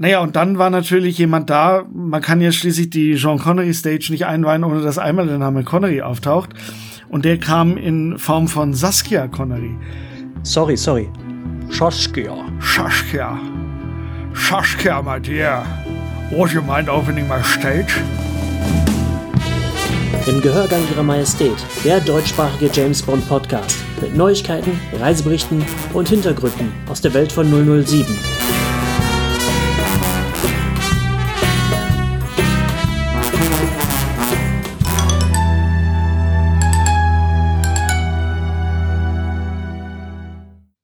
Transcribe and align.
Naja, 0.00 0.20
und 0.20 0.36
dann 0.36 0.58
war 0.58 0.70
natürlich 0.70 1.18
jemand 1.18 1.50
da. 1.50 1.84
Man 1.92 2.22
kann 2.22 2.40
ja 2.40 2.52
schließlich 2.52 2.88
die 2.88 3.16
Sean 3.16 3.40
Connery 3.40 3.74
Stage 3.74 4.06
nicht 4.10 4.26
einweihen, 4.26 4.62
ohne 4.62 4.80
dass 4.80 4.96
einmal 4.96 5.26
der 5.26 5.38
Name 5.38 5.64
Connery 5.64 6.02
auftaucht. 6.02 6.50
Und 7.08 7.24
der 7.24 7.38
kam 7.38 7.76
in 7.76 8.16
Form 8.16 8.46
von 8.46 8.74
Saskia 8.74 9.26
Connery. 9.26 9.76
Sorry, 10.44 10.76
sorry. 10.76 11.08
Saskia. 11.68 12.32
Saskia. 12.60 13.40
Saskia, 14.34 15.02
my 15.02 15.18
dear. 15.18 15.66
Would 16.30 16.52
you 16.52 16.62
mind 16.62 16.88
opening 16.88 17.26
my 17.26 17.42
stage? 17.42 17.92
Im 20.28 20.40
Gehörgang 20.40 20.82
Ihrer 20.92 21.02
Majestät, 21.02 21.56
der 21.84 21.98
deutschsprachige 21.98 22.70
James 22.72 23.02
Bond 23.02 23.26
Podcast 23.28 23.78
mit 24.00 24.16
Neuigkeiten, 24.16 24.78
Reiseberichten 25.00 25.64
und 25.92 26.08
Hintergründen 26.08 26.70
aus 26.88 27.00
der 27.00 27.14
Welt 27.14 27.32
von 27.32 27.50
007. 27.50 28.06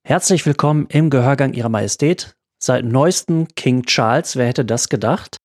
Herzlich 0.06 0.44
willkommen 0.44 0.84
im 0.90 1.08
Gehörgang 1.08 1.54
Ihrer 1.54 1.70
Majestät. 1.70 2.36
Seit 2.62 2.84
neuestem 2.84 3.48
King 3.56 3.84
Charles, 3.84 4.36
wer 4.36 4.46
hätte 4.46 4.66
das 4.66 4.90
gedacht? 4.90 5.38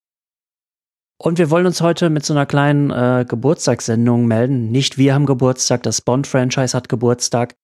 Und 1.18 1.38
wir 1.38 1.50
wollen 1.50 1.66
uns 1.66 1.80
heute 1.80 2.10
mit 2.10 2.26
so 2.26 2.34
einer 2.34 2.46
kleinen 2.46 2.92
äh, 2.92 3.26
Geburtstagssendung 3.26 4.26
melden. 4.26 4.70
Nicht 4.70 4.98
wir 4.98 5.14
haben 5.14 5.26
Geburtstag, 5.26 5.84
das 5.84 6.02
Bond-Franchise 6.02 6.76
hat 6.76 6.90
Geburtstag. 6.90 7.56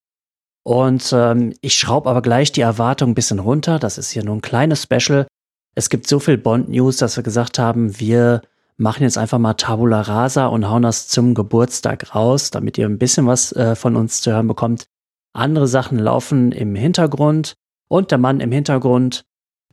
Und 0.64 1.12
ähm, 1.12 1.52
ich 1.60 1.74
schraube 1.74 2.08
aber 2.08 2.22
gleich 2.22 2.50
die 2.52 2.62
Erwartung 2.62 3.10
ein 3.10 3.14
bisschen 3.14 3.40
runter. 3.40 3.78
Das 3.78 3.98
ist 3.98 4.08
hier 4.08 4.24
nur 4.24 4.36
ein 4.36 4.40
kleines 4.40 4.84
Special. 4.84 5.26
Es 5.74 5.90
gibt 5.90 6.06
so 6.06 6.18
viel 6.18 6.38
Bond-News, 6.38 6.96
dass 6.96 7.16
wir 7.16 7.22
gesagt 7.22 7.58
haben, 7.58 8.00
wir 8.00 8.40
machen 8.78 9.02
jetzt 9.02 9.18
einfach 9.18 9.38
mal 9.38 9.52
Tabula 9.52 10.00
Rasa 10.00 10.46
und 10.46 10.66
hauen 10.66 10.82
das 10.82 11.08
zum 11.08 11.34
Geburtstag 11.34 12.14
raus, 12.14 12.50
damit 12.50 12.78
ihr 12.78 12.86
ein 12.86 12.98
bisschen 12.98 13.26
was 13.26 13.52
äh, 13.52 13.76
von 13.76 13.96
uns 13.96 14.22
zu 14.22 14.32
hören 14.32 14.48
bekommt. 14.48 14.88
Andere 15.36 15.68
Sachen 15.68 15.98
laufen 15.98 16.52
im 16.52 16.74
Hintergrund 16.74 17.54
und 17.88 18.10
der 18.10 18.18
Mann 18.18 18.40
im 18.40 18.52
Hintergrund, 18.52 19.22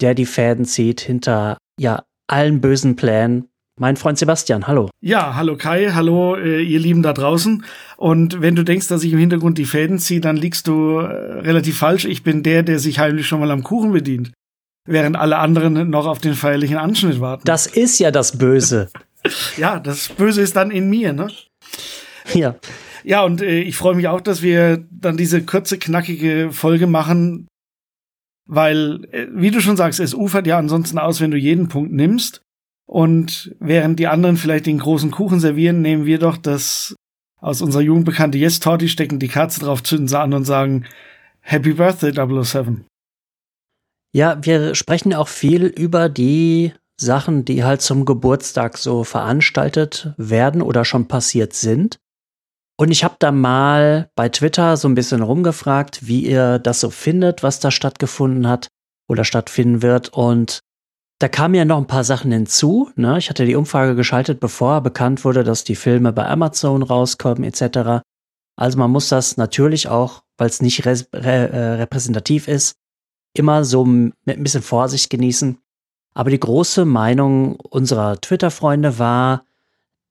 der 0.02 0.14
die 0.14 0.26
Fäden 0.26 0.66
zieht 0.66 1.02
hinter 1.02 1.58
ja 1.80 2.04
allen 2.28 2.62
bösen 2.62 2.96
Plänen. 2.96 3.50
Mein 3.80 3.98
Freund 3.98 4.20
Sebastian, 4.20 4.68
hallo. 4.68 4.90
Ja, 5.02 5.36
hallo 5.36 5.58
Kai, 5.58 5.92
hallo 5.94 6.36
äh, 6.36 6.62
ihr 6.62 6.80
Lieben 6.80 7.02
da 7.02 7.12
draußen. 7.12 7.66
Und 7.98 8.40
wenn 8.40 8.56
du 8.56 8.64
denkst, 8.64 8.88
dass 8.88 9.04
ich 9.04 9.14
im 9.14 9.20
Hintergrund 9.20 9.58
die 9.58 9.66
Fäden 9.66 9.98
ziehe, 9.98 10.22
dann 10.22 10.38
liegst 10.38 10.68
du 10.68 11.00
äh, 11.00 11.40
relativ 11.40 11.80
falsch. 11.80 12.06
Ich 12.06 12.22
bin 12.22 12.44
der, 12.44 12.62
der 12.62 12.78
sich 12.78 13.00
heimlich 13.00 13.28
schon 13.28 13.40
mal 13.40 13.50
am 13.50 13.64
Kuchen 13.64 13.92
bedient, 13.92 14.32
während 14.86 15.16
alle 15.16 15.38
anderen 15.38 15.90
noch 15.90 16.06
auf 16.06 16.20
den 16.20 16.36
feierlichen 16.36 16.78
Anschnitt 16.78 17.20
warten. 17.20 17.44
Das 17.46 17.66
ist 17.66 17.98
ja 17.98 18.12
das 18.12 18.38
Böse. 18.38 18.90
ja, 19.58 19.80
das 19.80 20.10
Böse 20.10 20.42
ist 20.42 20.56
dann 20.56 20.70
in 20.70 20.90
mir, 20.90 21.14
ne? 21.14 21.30
Ja. 22.34 22.56
Ja, 23.04 23.24
und 23.24 23.42
äh, 23.42 23.62
ich 23.62 23.78
freue 23.78 23.96
mich 23.96 24.08
auch, 24.08 24.22
dass 24.22 24.42
wir 24.42 24.86
dann 24.92 25.18
diese 25.18 25.44
kurze, 25.44 25.78
knackige 25.78 26.50
Folge 26.52 26.88
machen, 26.88 27.48
weil, 28.46 29.06
äh, 29.12 29.28
wie 29.32 29.52
du 29.52 29.62
schon 29.62 29.78
sagst, 29.78 30.00
es 30.00 30.14
ufert 30.14 30.48
ja 30.48 30.58
ansonsten 30.58 30.98
aus, 30.98 31.22
wenn 31.22 31.32
du 31.32 31.38
jeden 31.38 31.68
Punkt 31.68 31.92
nimmst. 31.92 32.42
Und 32.86 33.56
während 33.60 34.00
die 34.00 34.08
anderen 34.08 34.38
vielleicht 34.38 34.66
den 34.66 34.80
großen 34.80 35.12
Kuchen 35.12 35.40
servieren, 35.40 35.82
nehmen 35.82 36.06
wir 36.06 36.20
doch 36.20 36.38
das 36.38 36.96
aus 37.40 37.62
unserer 37.62 37.82
Jugend 37.82 38.06
bekannte 38.06 38.38
Yes 38.38 38.60
Torti, 38.60 38.88
stecken 38.88 39.20
die 39.20 39.28
Kerze 39.28 39.62
drauf, 39.62 39.84
zünden 39.84 40.08
sie 40.08 40.20
an 40.20 40.34
und 40.34 40.46
sagen 40.46 40.86
Happy 41.42 41.74
Birthday 41.74 42.14
007. 42.14 42.86
Ja, 44.14 44.38
wir 44.42 44.76
sprechen 44.76 45.14
auch 45.14 45.28
viel 45.28 45.66
über 45.66 46.08
die 46.08 46.74
Sachen, 46.98 47.46
die 47.46 47.64
halt 47.64 47.82
zum 47.82 48.06
Geburtstag 48.06 48.78
so 48.78 49.04
veranstaltet 49.04 50.14
werden 50.18 50.62
oder 50.62 50.86
schon 50.86 51.08
passiert 51.08 51.54
sind. 51.54 51.98
Und 52.84 52.92
ich 52.92 53.06
habe 53.06 53.16
da 53.18 53.32
mal 53.32 54.10
bei 54.14 54.28
Twitter 54.28 54.76
so 54.76 54.90
ein 54.90 54.94
bisschen 54.94 55.22
rumgefragt, 55.22 56.06
wie 56.06 56.26
ihr 56.26 56.60
das 56.60 56.82
so 56.82 56.90
findet, 56.90 57.42
was 57.42 57.62
da 57.62 57.72
stattgefunden 57.72 58.46
hat 58.46 58.68
oder 59.08 59.24
stattfinden 59.24 59.82
wird. 59.82 60.10
Und 60.10 60.60
da 61.20 61.30
kamen 61.30 61.56
ja 61.56 61.64
noch 61.64 61.78
ein 61.78 61.88
paar 61.88 62.04
Sachen 62.04 62.34
hinzu. 62.34 62.92
Ne? 62.98 63.18
Ich 63.20 63.30
hatte 63.30 63.46
die 63.46 63.56
Umfrage 63.56 63.96
geschaltet, 63.96 64.42
bevor 64.42 64.82
bekannt 64.82 65.24
wurde, 65.24 65.46
dass 65.46 65.64
die 65.64 65.78
Filme 65.78 66.12
bei 66.12 66.28
Amazon 66.28 66.84
rauskommen 66.84 67.46
etc. 67.46 68.04
Also 68.58 68.78
man 68.78 68.92
muss 68.92 69.08
das 69.08 69.38
natürlich 69.38 69.88
auch, 69.88 70.24
weil 70.38 70.50
es 70.50 70.62
nicht 70.62 70.86
re 70.86 71.06
re 71.14 71.50
äh, 71.52 71.74
repräsentativ 71.76 72.50
ist, 72.50 72.76
immer 73.34 73.64
so 73.64 73.86
mit 73.86 74.12
ein 74.26 74.44
bisschen 74.44 74.62
Vorsicht 74.62 75.10
genießen. 75.10 75.58
Aber 76.16 76.32
die 76.32 76.40
große 76.42 76.84
Meinung 76.84 77.56
unserer 77.62 78.20
Twitter-Freunde 78.20 79.00
war, 79.00 79.46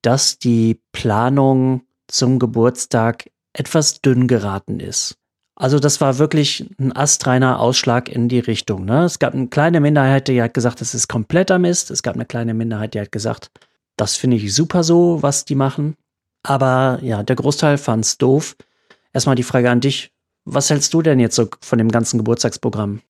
dass 0.00 0.38
die 0.38 0.80
Planung 0.92 1.82
zum 2.12 2.38
Geburtstag 2.38 3.30
etwas 3.52 4.00
dünn 4.00 4.28
geraten 4.28 4.80
ist. 4.80 5.16
Also 5.54 5.78
das 5.78 6.00
war 6.00 6.18
wirklich 6.18 6.66
ein 6.78 6.94
astreiner 6.94 7.60
Ausschlag 7.60 8.08
in 8.08 8.28
die 8.28 8.38
Richtung. 8.38 8.84
Ne? 8.84 9.04
Es 9.04 9.18
gab 9.18 9.34
eine 9.34 9.48
kleine 9.48 9.80
Minderheit, 9.80 10.28
die 10.28 10.42
hat 10.42 10.54
gesagt, 10.54 10.80
das 10.80 10.94
ist 10.94 11.08
kompletter 11.08 11.58
Mist. 11.58 11.90
Es 11.90 12.02
gab 12.02 12.14
eine 12.14 12.24
kleine 12.24 12.54
Minderheit, 12.54 12.94
die 12.94 13.00
hat 13.00 13.12
gesagt, 13.12 13.50
das 13.96 14.16
finde 14.16 14.38
ich 14.38 14.54
super 14.54 14.82
so, 14.82 15.22
was 15.22 15.44
die 15.44 15.54
machen. 15.54 15.94
Aber 16.42 16.98
ja, 17.02 17.22
der 17.22 17.36
Großteil 17.36 17.78
fand 17.78 18.04
es 18.04 18.18
doof. 18.18 18.56
Erstmal 19.12 19.36
die 19.36 19.42
Frage 19.42 19.70
an 19.70 19.80
dich. 19.80 20.10
Was 20.44 20.70
hältst 20.70 20.92
du 20.94 21.02
denn 21.02 21.20
jetzt 21.20 21.36
so 21.36 21.48
von 21.60 21.78
dem 21.78 21.90
ganzen 21.90 22.18
Geburtstagsprogramm? 22.18 23.00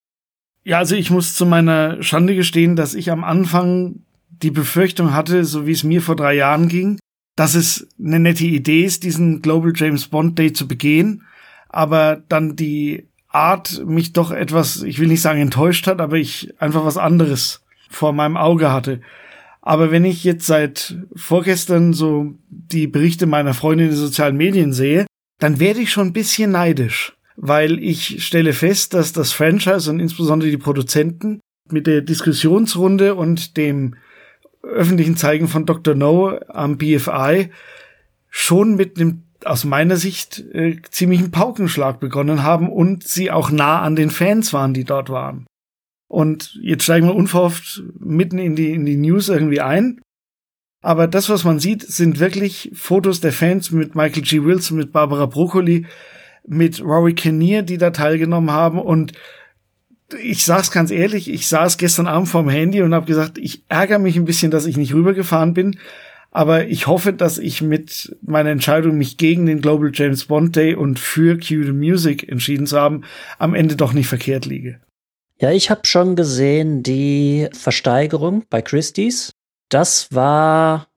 Ja, 0.63 0.77
also 0.77 0.95
ich 0.95 1.09
muss 1.09 1.35
zu 1.35 1.45
meiner 1.45 2.03
Schande 2.03 2.35
gestehen, 2.35 2.75
dass 2.75 2.93
ich 2.93 3.09
am 3.09 3.23
Anfang 3.23 4.03
die 4.29 4.51
Befürchtung 4.51 5.13
hatte, 5.13 5.45
so 5.45 5.65
wie 5.65 5.71
es 5.71 5.83
mir 5.83 6.01
vor 6.01 6.15
drei 6.15 6.35
Jahren 6.35 6.67
ging, 6.67 6.99
dass 7.35 7.55
es 7.55 7.87
eine 8.03 8.19
nette 8.19 8.45
Idee 8.45 8.83
ist, 8.83 9.03
diesen 9.03 9.41
Global 9.41 9.73
James 9.75 10.07
Bond 10.07 10.37
Day 10.37 10.53
zu 10.53 10.67
begehen, 10.67 11.23
aber 11.69 12.21
dann 12.29 12.55
die 12.55 13.07
Art 13.29 13.83
mich 13.85 14.13
doch 14.13 14.31
etwas, 14.31 14.83
ich 14.83 14.99
will 14.99 15.07
nicht 15.07 15.21
sagen 15.21 15.41
enttäuscht 15.41 15.87
hat, 15.87 15.99
aber 15.99 16.17
ich 16.17 16.53
einfach 16.61 16.85
was 16.85 16.97
anderes 16.97 17.63
vor 17.89 18.13
meinem 18.13 18.37
Auge 18.37 18.71
hatte. 18.71 19.01
Aber 19.61 19.91
wenn 19.91 20.05
ich 20.05 20.23
jetzt 20.23 20.45
seit 20.45 20.97
vorgestern 21.15 21.93
so 21.93 22.35
die 22.49 22.85
Berichte 22.85 23.25
meiner 23.25 23.53
Freunde 23.53 23.85
in 23.85 23.89
den 23.89 23.97
sozialen 23.97 24.37
Medien 24.37 24.73
sehe, 24.73 25.07
dann 25.39 25.59
werde 25.59 25.79
ich 25.79 25.91
schon 25.91 26.07
ein 26.07 26.13
bisschen 26.13 26.51
neidisch, 26.51 27.13
weil 27.37 27.79
ich 27.79 28.23
stelle 28.23 28.53
fest, 28.53 28.93
dass 28.93 29.13
das 29.13 29.31
Franchise 29.31 29.89
und 29.89 29.99
insbesondere 29.99 30.51
die 30.51 30.57
Produzenten 30.57 31.39
mit 31.71 31.87
der 31.87 32.01
Diskussionsrunde 32.01 33.15
und 33.15 33.57
dem 33.57 33.95
öffentlichen 34.63 35.17
Zeigen 35.17 35.47
von 35.47 35.65
Dr. 35.65 35.93
No 35.93 36.39
am 36.47 36.77
BFI 36.77 37.49
schon 38.29 38.75
mit 38.75 38.99
einem 38.99 39.23
aus 39.45 39.65
meiner 39.65 39.97
Sicht 39.97 40.39
äh, 40.53 40.77
ziemlichen 40.89 41.31
Paukenschlag 41.31 41.99
begonnen 41.99 42.43
haben 42.43 42.69
und 42.69 43.03
sie 43.03 43.29
auch 43.29 43.51
nah 43.51 43.81
an 43.81 43.95
den 43.95 44.09
Fans 44.09 44.53
waren, 44.53 44.73
die 44.73 44.85
dort 44.85 45.09
waren. 45.09 45.45
Und 46.07 46.57
jetzt 46.61 46.83
steigen 46.83 47.07
wir 47.07 47.15
unverhofft 47.15 47.83
mitten 47.99 48.37
in 48.37 48.55
die, 48.55 48.71
in 48.71 48.85
die 48.85 48.97
News 48.97 49.29
irgendwie 49.29 49.61
ein. 49.61 49.99
Aber 50.81 51.07
das, 51.07 51.29
was 51.29 51.43
man 51.43 51.59
sieht, 51.59 51.81
sind 51.81 52.19
wirklich 52.19 52.71
Fotos 52.73 53.19
der 53.19 53.31
Fans 53.31 53.71
mit 53.71 53.95
Michael 53.95 54.21
G. 54.23 54.43
Wilson, 54.43 54.77
mit 54.77 54.91
Barbara 54.91 55.25
Broccoli, 55.25 55.85
mit 56.45 56.81
Rory 56.81 57.13
Kinnear, 57.13 57.63
die 57.63 57.77
da 57.77 57.89
teilgenommen 57.91 58.51
haben. 58.51 58.79
Und 58.79 59.13
ich 60.21 60.45
sag's 60.45 60.71
ganz 60.71 60.91
ehrlich, 60.91 61.29
ich 61.29 61.47
saß 61.47 61.77
gestern 61.77 62.07
Abend 62.07 62.29
vorm 62.29 62.49
Handy 62.49 62.81
und 62.81 62.93
habe 62.93 63.05
gesagt, 63.05 63.37
ich 63.37 63.63
ärgere 63.69 63.99
mich 63.99 64.15
ein 64.15 64.25
bisschen, 64.25 64.51
dass 64.51 64.65
ich 64.65 64.77
nicht 64.77 64.93
rübergefahren 64.93 65.53
bin. 65.53 65.79
Aber 66.31 66.65
ich 66.67 66.87
hoffe, 66.87 67.13
dass 67.13 67.37
ich 67.37 67.61
mit 67.61 68.17
meiner 68.23 68.49
Entscheidung, 68.49 68.97
mich 68.97 69.17
gegen 69.17 69.45
den 69.45 69.61
Global 69.61 69.91
James 69.93 70.25
Bond 70.25 70.55
Day 70.55 70.73
und 70.73 70.97
für 70.97 71.37
Q 71.37 71.63
the 71.63 71.71
Music 71.71 72.27
entschieden 72.27 72.65
zu 72.65 72.79
haben, 72.79 73.03
am 73.37 73.53
Ende 73.53 73.75
doch 73.75 73.93
nicht 73.93 74.07
verkehrt 74.07 74.45
liege. 74.45 74.81
Ja, 75.39 75.51
ich 75.51 75.69
habe 75.69 75.81
schon 75.85 76.15
gesehen 76.15 76.81
die 76.81 77.49
Versteigerung 77.53 78.45
bei 78.49 78.63
Christie's. 78.63 79.33
Das 79.69 80.11
war 80.11 80.87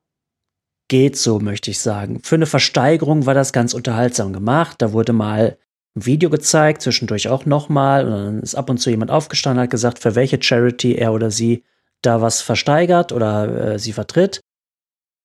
geht 0.89 1.17
so, 1.17 1.41
möchte 1.41 1.71
ich 1.71 1.81
sagen. 1.81 2.21
Für 2.23 2.37
eine 2.37 2.47
Versteigerung 2.47 3.27
war 3.27 3.35
das 3.35 3.53
ganz 3.53 3.75
unterhaltsam 3.75 4.33
gemacht. 4.33 4.77
Da 4.81 4.93
wurde 4.93 5.13
mal 5.13 5.59
Video 6.05 6.31
gezeigt, 6.31 6.83
zwischendurch 6.83 7.29
auch 7.29 7.47
nochmal. 7.47 8.07
Und 8.07 8.13
dann 8.13 8.41
ist 8.41 8.55
ab 8.55 8.71
und 8.71 8.79
zu 8.79 8.91
jemand 8.91 9.11
aufgestanden, 9.11 9.63
hat 9.63 9.71
gesagt, 9.71 9.99
für 9.99 10.15
welche 10.15 10.41
Charity 10.41 10.95
er 10.95 11.13
oder 11.13 11.31
sie 11.31 11.65
da 12.03 12.21
was 12.21 12.43
versteigert 12.43 13.13
oder 13.13 13.73
äh, 13.73 13.79
sie 13.79 13.93
vertritt. 13.93 14.41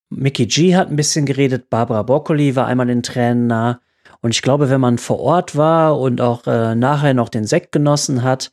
Mickey 0.10 0.46
G 0.46 0.76
hat 0.76 0.90
ein 0.90 0.96
bisschen 0.96 1.26
geredet, 1.26 1.70
Barbara 1.70 2.04
Broccoli 2.04 2.56
war 2.56 2.68
einmal 2.68 2.90
in 2.90 3.04
Tränen 3.04 3.48
nah. 3.48 3.80
Und 4.22 4.32
ich 4.32 4.42
glaube, 4.42 4.70
wenn 4.70 4.82
man 4.82 4.98
vor 4.98 5.20
Ort 5.20 5.56
war 5.56 6.00
und 6.00 6.22
auch 6.22 6.46
äh, 6.48 6.76
nachher 6.76 7.14
noch 7.14 7.30
den 7.30 7.46
Sekt 7.46 7.72
genossen 7.72 8.24
hat 8.24 8.52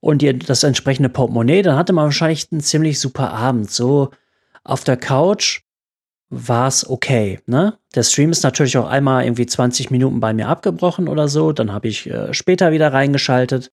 und 0.00 0.22
ihr 0.22 0.38
das 0.38 0.62
entsprechende 0.62 1.08
Portemonnaie, 1.08 1.62
dann 1.62 1.76
hatte 1.76 1.92
man 1.92 2.06
wahrscheinlich 2.06 2.50
einen 2.50 2.60
ziemlich 2.60 2.98
super 2.98 3.32
Abend. 3.32 3.70
So 3.70 4.10
auf 4.64 4.84
der 4.84 4.96
Couch 4.96 5.62
war 6.28 6.68
es 6.68 6.88
okay. 6.88 7.40
Ne? 7.46 7.78
Der 7.94 8.02
Stream 8.02 8.30
ist 8.30 8.42
natürlich 8.42 8.76
auch 8.78 8.88
einmal 8.88 9.24
irgendwie 9.24 9.46
20 9.46 9.90
Minuten 9.90 10.20
bei 10.20 10.32
mir 10.32 10.48
abgebrochen 10.48 11.08
oder 11.08 11.28
so. 11.28 11.52
Dann 11.52 11.72
habe 11.72 11.88
ich 11.88 12.08
äh, 12.08 12.34
später 12.34 12.72
wieder 12.72 12.92
reingeschaltet 12.92 13.70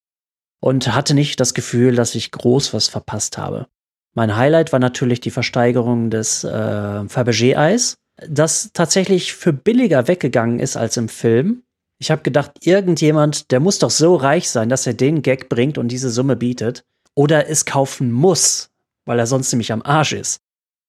und 0.59 0.93
hatte 0.93 1.13
nicht 1.13 1.39
das 1.39 1.53
Gefühl, 1.53 1.95
dass 1.95 2.15
ich 2.15 2.31
groß 2.31 2.73
was 2.73 2.87
verpasst 2.87 3.37
habe. 3.37 3.67
Mein 4.13 4.35
Highlight 4.37 4.71
war 4.71 4.79
natürlich 4.79 5.21
die 5.21 5.31
Versteigerung 5.31 6.11
des 6.11 6.43
äh, 6.43 6.47
Fabergé-Eis, 6.49 7.97
das 8.29 8.69
tatsächlich 8.73 9.33
für 9.33 9.53
billiger 9.53 10.07
weggegangen 10.07 10.59
ist 10.59 10.77
als 10.77 10.97
im 10.97 11.09
Film. 11.09 11.63
Ich 11.97 12.11
habe 12.11 12.21
gedacht, 12.21 12.51
irgendjemand, 12.61 13.51
der 13.51 13.59
muss 13.59 13.79
doch 13.79 13.89
so 13.89 14.15
reich 14.15 14.49
sein, 14.49 14.69
dass 14.69 14.85
er 14.85 14.93
den 14.93 15.23
Gag 15.23 15.49
bringt 15.49 15.77
und 15.77 15.87
diese 15.87 16.11
Summe 16.11 16.35
bietet. 16.35 16.83
Oder 17.15 17.49
es 17.49 17.65
kaufen 17.65 18.11
muss, 18.11 18.69
weil 19.05 19.19
er 19.19 19.27
sonst 19.27 19.51
nämlich 19.51 19.71
am 19.71 19.81
Arsch 19.81 20.13
ist. 20.13 20.41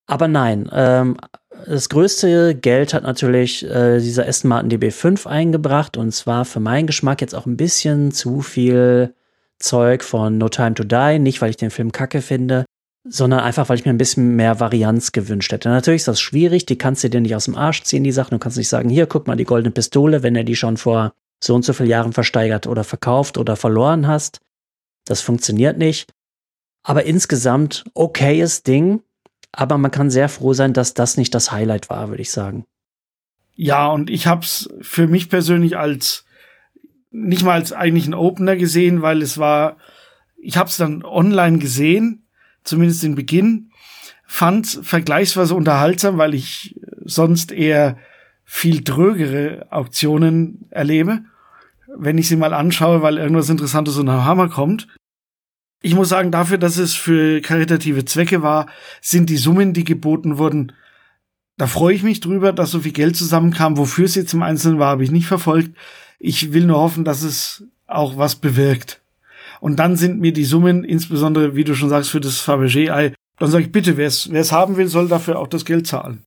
Aber 0.07 0.29
nein, 0.29 0.69
ähm, 0.73 1.17
das 1.67 1.89
größte 1.89 2.55
Geld 2.55 2.95
hat 2.95 3.03
natürlich 3.03 3.65
äh, 3.65 3.99
dieser 3.99 4.27
Aston 4.27 4.49
Martin 4.49 4.71
DB5 4.71 5.27
eingebracht 5.27 5.97
und 5.97 6.13
zwar 6.13 6.45
für 6.45 6.61
meinen 6.61 6.87
Geschmack 6.87 7.21
jetzt 7.21 7.35
auch 7.35 7.47
ein 7.47 7.57
bisschen 7.57 8.13
zu 8.13 8.41
viel 8.41 9.15
Zeug 9.59 10.05
von 10.05 10.39
No 10.39 10.49
Time 10.49 10.75
to 10.75 10.85
Die. 10.85 11.19
Nicht, 11.19 11.41
weil 11.41 11.51
ich 11.51 11.57
den 11.57 11.71
Film 11.71 11.93
kacke 11.93 12.21
finde, 12.21 12.65
sondern 13.09 13.41
einfach, 13.41 13.69
weil 13.69 13.79
ich 13.79 13.85
mir 13.85 13.93
ein 13.93 13.99
bisschen 13.99 14.37
mehr 14.37 14.61
Varianz 14.61 15.13
gewünscht 15.13 15.53
hätte. 15.53 15.69
Natürlich 15.69 16.03
ist 16.03 16.09
das 16.09 16.21
schwierig, 16.21 16.67
die 16.67 16.79
kannst 16.79 17.05
du 17.05 17.11
dir 17.11 17.21
nicht 17.21 17.35
aus 17.35 17.47
dem 17.47 17.57
Arsch 17.57 17.83
ziehen, 17.83 18.05
die 18.05 18.13
Sachen. 18.13 18.35
Du 18.35 18.39
kannst 18.39 18.59
nicht 18.59 18.69
sagen, 18.69 18.89
hier, 18.89 19.07
guck 19.07 19.27
mal, 19.27 19.37
die 19.37 19.45
goldene 19.45 19.73
Pistole, 19.73 20.23
wenn 20.23 20.37
er 20.37 20.45
die 20.45 20.57
schon 20.57 20.77
vor 20.77 21.13
so 21.43 21.55
und 21.55 21.65
so 21.65 21.73
vielen 21.73 21.91
Jahren 21.91 22.13
versteigert 22.13 22.67
oder 22.67 22.85
verkauft 22.85 23.39
oder 23.39 23.57
verloren 23.57 24.07
hast. 24.07 24.41
Das 25.05 25.21
funktioniert 25.21 25.77
nicht. 25.77 26.11
Aber 26.83 27.05
insgesamt 27.05 27.85
okayes 27.95 28.63
Ding. 28.63 29.03
Aber 29.57 29.79
man 29.79 29.91
kann 29.91 30.11
sehr 30.11 30.29
froh 30.29 30.53
sein, 30.53 30.73
dass 30.73 30.95
das 30.95 31.17
nicht 31.17 31.35
das 31.35 31.53
Highlight 31.53 31.89
war, 31.89 32.09
würde 32.09 32.23
ich 32.23 32.33
sagen. 32.33 32.65
Ja, 33.55 33.87
und 33.87 34.11
ich 34.11 34.27
hab's 34.27 34.69
für 34.81 35.07
mich 35.07 35.31
persönlich 35.31 35.77
als 35.77 36.25
nicht 37.13 37.45
mal 37.45 37.53
als 37.53 37.73
eigentlich 37.73 38.09
ein 38.09 38.15
Opener 38.15 38.57
gesehen, 38.57 39.01
weil 39.01 39.23
es 39.23 39.39
war, 39.39 39.77
ich 40.37 40.57
hab's 40.57 40.77
dann 40.77 41.05
online 41.05 41.59
gesehen, 41.59 42.27
zumindest 42.65 43.05
den 43.05 43.15
Beginn, 43.15 43.71
fand 44.27 44.67
vergleichsweise 44.83 45.55
unterhaltsam, 45.55 46.19
weil 46.19 46.35
ich 46.35 46.75
sonst 47.05 47.53
eher 47.53 47.97
viel 48.45 48.83
drögere 48.83 49.69
Auktionen 49.71 50.67
erlebe, 50.71 51.21
wenn 51.97 52.19
ich 52.19 52.27
sie 52.27 52.37
mal 52.37 52.53
anschaue, 52.53 53.03
weil 53.03 53.19
irgendwas 53.19 53.49
Interessantes 53.49 53.97
unter 53.97 54.25
Hammer 54.25 54.49
kommt. 54.49 54.89
Ich 55.85 55.95
muss 55.95 56.09
sagen, 56.09 56.31
dafür, 56.31 56.57
dass 56.57 56.79
es 56.79 56.95
für 56.95 57.43
karitative 57.43 58.07
Zwecke 58.07 58.41
war, 58.41 58.69
sind 59.03 59.29
die 59.29 59.37
Summen, 59.37 59.75
die 59.75 59.85
geboten 59.85 60.39
wurden, 60.39 60.73
da 61.59 61.67
freue 61.67 61.95
ich 61.95 62.03
mich 62.03 62.21
drüber, 62.21 62.55
dass 62.55 62.71
so 62.71 62.81
viel 62.81 62.93
Geld 62.93 63.17
zusammenkam. 63.17 63.77
Wofür 63.77 64.07
es 64.07 64.15
jetzt 64.15 64.33
im 64.33 64.43
Einzelnen 64.43 64.79
war, 64.79 64.89
habe 64.89 65.05
ich 65.05 65.11
nicht 65.11 65.27
verfolgt. 65.27 65.77
Ich 66.19 66.55
will 66.55 66.65
nur 66.65 66.79
hoffen, 66.79 67.05
dass 67.05 67.23
es 67.23 67.65
auch 67.87 68.17
was 68.17 68.37
bewirkt. 68.37 69.03
Und 69.61 69.77
dann 69.77 69.97
sind 69.97 70.21
mir 70.21 70.33
die 70.33 70.47
Summen, 70.47 70.85
insbesondere, 70.85 71.55
wie 71.55 71.65
du 71.65 71.75
schon 71.75 71.91
sagst, 71.91 72.09
für 72.09 72.21
das 72.21 72.41
Fabergé-Ei, 72.41 73.13
dann 73.39 73.51
sage 73.51 73.65
ich 73.65 73.73
bitte, 73.73 73.99
wer 73.99 74.07
es 74.07 74.53
haben 74.53 74.79
will, 74.79 74.89
soll 74.89 75.09
dafür 75.09 75.39
auch 75.39 75.49
das 75.49 75.67
Geld 75.67 75.87
zahlen. 75.87 76.23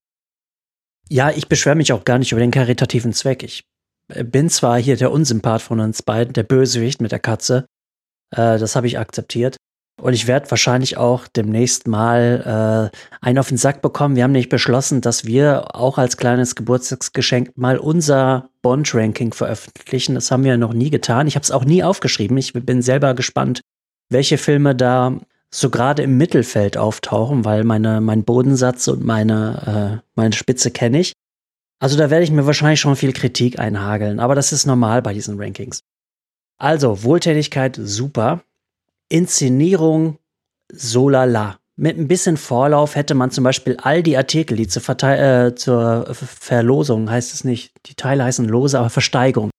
Ja, 1.09 1.31
ich 1.31 1.47
beschwere 1.47 1.75
mich 1.75 1.93
auch 1.93 2.05
gar 2.05 2.19
nicht 2.19 2.31
über 2.31 2.41
den 2.41 2.51
karitativen 2.51 3.11
Zweck. 3.11 3.41
Ich 3.41 3.63
bin 4.07 4.51
zwar 4.51 4.77
hier 4.79 4.97
der 4.97 5.11
Unsympath 5.11 5.63
von 5.63 5.79
uns 5.79 6.03
beiden, 6.03 6.33
der 6.33 6.43
Bösewicht 6.43 7.01
mit 7.01 7.11
der 7.11 7.19
Katze, 7.19 7.65
äh, 8.31 8.57
das 8.57 8.75
habe 8.75 8.87
ich 8.87 8.99
akzeptiert. 8.99 9.57
Und 9.99 10.13
ich 10.13 10.27
werde 10.27 10.51
wahrscheinlich 10.51 10.97
auch 10.97 11.27
demnächst 11.27 11.87
mal 11.87 12.91
äh, 12.93 13.25
einen 13.25 13.39
auf 13.39 13.47
den 13.47 13.57
Sack 13.57 13.81
bekommen. 13.81 14.15
Wir 14.15 14.23
haben 14.23 14.31
nämlich 14.31 14.49
beschlossen, 14.49 15.01
dass 15.01 15.25
wir 15.25 15.75
auch 15.75 15.97
als 15.97 16.17
kleines 16.17 16.55
Geburtstagsgeschenk 16.55 17.57
mal 17.57 17.79
unser 17.79 18.49
Bond-Ranking 18.61 19.33
veröffentlichen. 19.33 20.13
Das 20.13 20.29
haben 20.29 20.43
wir 20.43 20.55
noch 20.57 20.73
nie 20.73 20.91
getan. 20.91 21.25
Ich 21.25 21.35
habe 21.35 21.43
es 21.43 21.51
auch 21.51 21.65
nie 21.65 21.83
aufgeschrieben. 21.83 22.37
Ich 22.37 22.53
bin 22.53 22.83
selber 22.83 23.15
gespannt, 23.15 23.61
welche 24.09 24.37
Filme 24.37 24.75
da 24.75 25.17
so 25.49 25.71
gerade 25.71 26.03
im 26.03 26.17
Mittelfeld 26.17 26.77
auftauchen, 26.77 27.43
weil 27.43 27.63
meine, 27.63 27.99
mein 27.99 28.23
Bodensatz 28.23 28.87
und 28.87 29.03
meine, 29.03 30.01
äh, 30.03 30.09
meine 30.15 30.33
Spitze 30.33 30.69
kenne 30.69 30.99
ich. 30.99 31.13
Also 31.79 31.97
da 31.97 32.09
werde 32.09 32.23
ich 32.23 32.31
mir 32.31 32.45
wahrscheinlich 32.45 32.79
schon 32.79 32.95
viel 32.95 33.13
Kritik 33.13 33.57
einhageln, 33.59 34.19
aber 34.19 34.35
das 34.35 34.51
ist 34.51 34.65
normal 34.65 35.01
bei 35.01 35.13
diesen 35.13 35.39
Rankings. 35.39 35.81
Also, 36.57 37.03
Wohltätigkeit 37.03 37.79
super. 37.81 38.41
Inszenierung 39.09 40.17
so 40.71 41.09
lala. 41.09 41.59
Mit 41.75 41.97
ein 41.97 42.07
bisschen 42.07 42.37
Vorlauf 42.37 42.95
hätte 42.95 43.13
man 43.13 43.29
zum 43.29 43.43
Beispiel 43.43 43.77
all 43.81 44.01
die 44.01 44.17
Artikel, 44.17 44.57
die 44.57 44.67
zur, 44.67 44.81
Verteil 44.81 45.49
äh, 45.49 45.55
zur 45.55 46.07
Verlosung, 46.13 47.09
heißt 47.09 47.33
es 47.33 47.43
nicht, 47.43 47.71
die 47.85 47.93
Teile 47.93 48.23
heißen 48.23 48.47
Lose, 48.47 48.79
aber 48.79 48.89
Versteigerung. 48.89 49.51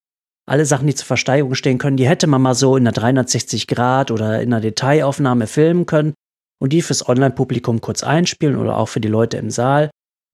Alle 0.44 0.66
Sachen, 0.66 0.88
die 0.88 0.94
zur 0.96 1.06
Versteigerung 1.06 1.54
stehen 1.54 1.78
können, 1.78 1.96
die 1.96 2.08
hätte 2.08 2.26
man 2.26 2.42
mal 2.42 2.54
so 2.54 2.76
in 2.76 2.82
einer 2.82 2.92
360 2.92 3.68
Grad 3.68 4.10
oder 4.10 4.42
in 4.42 4.52
einer 4.52 4.60
Detailaufnahme 4.60 5.46
filmen 5.46 5.86
können 5.86 6.14
und 6.58 6.72
die 6.72 6.82
fürs 6.82 7.08
Online-Publikum 7.08 7.80
kurz 7.80 8.02
einspielen 8.02 8.56
oder 8.56 8.78
auch 8.78 8.88
für 8.88 9.00
die 9.00 9.08
Leute 9.08 9.36
im 9.36 9.50
Saal. 9.50 9.90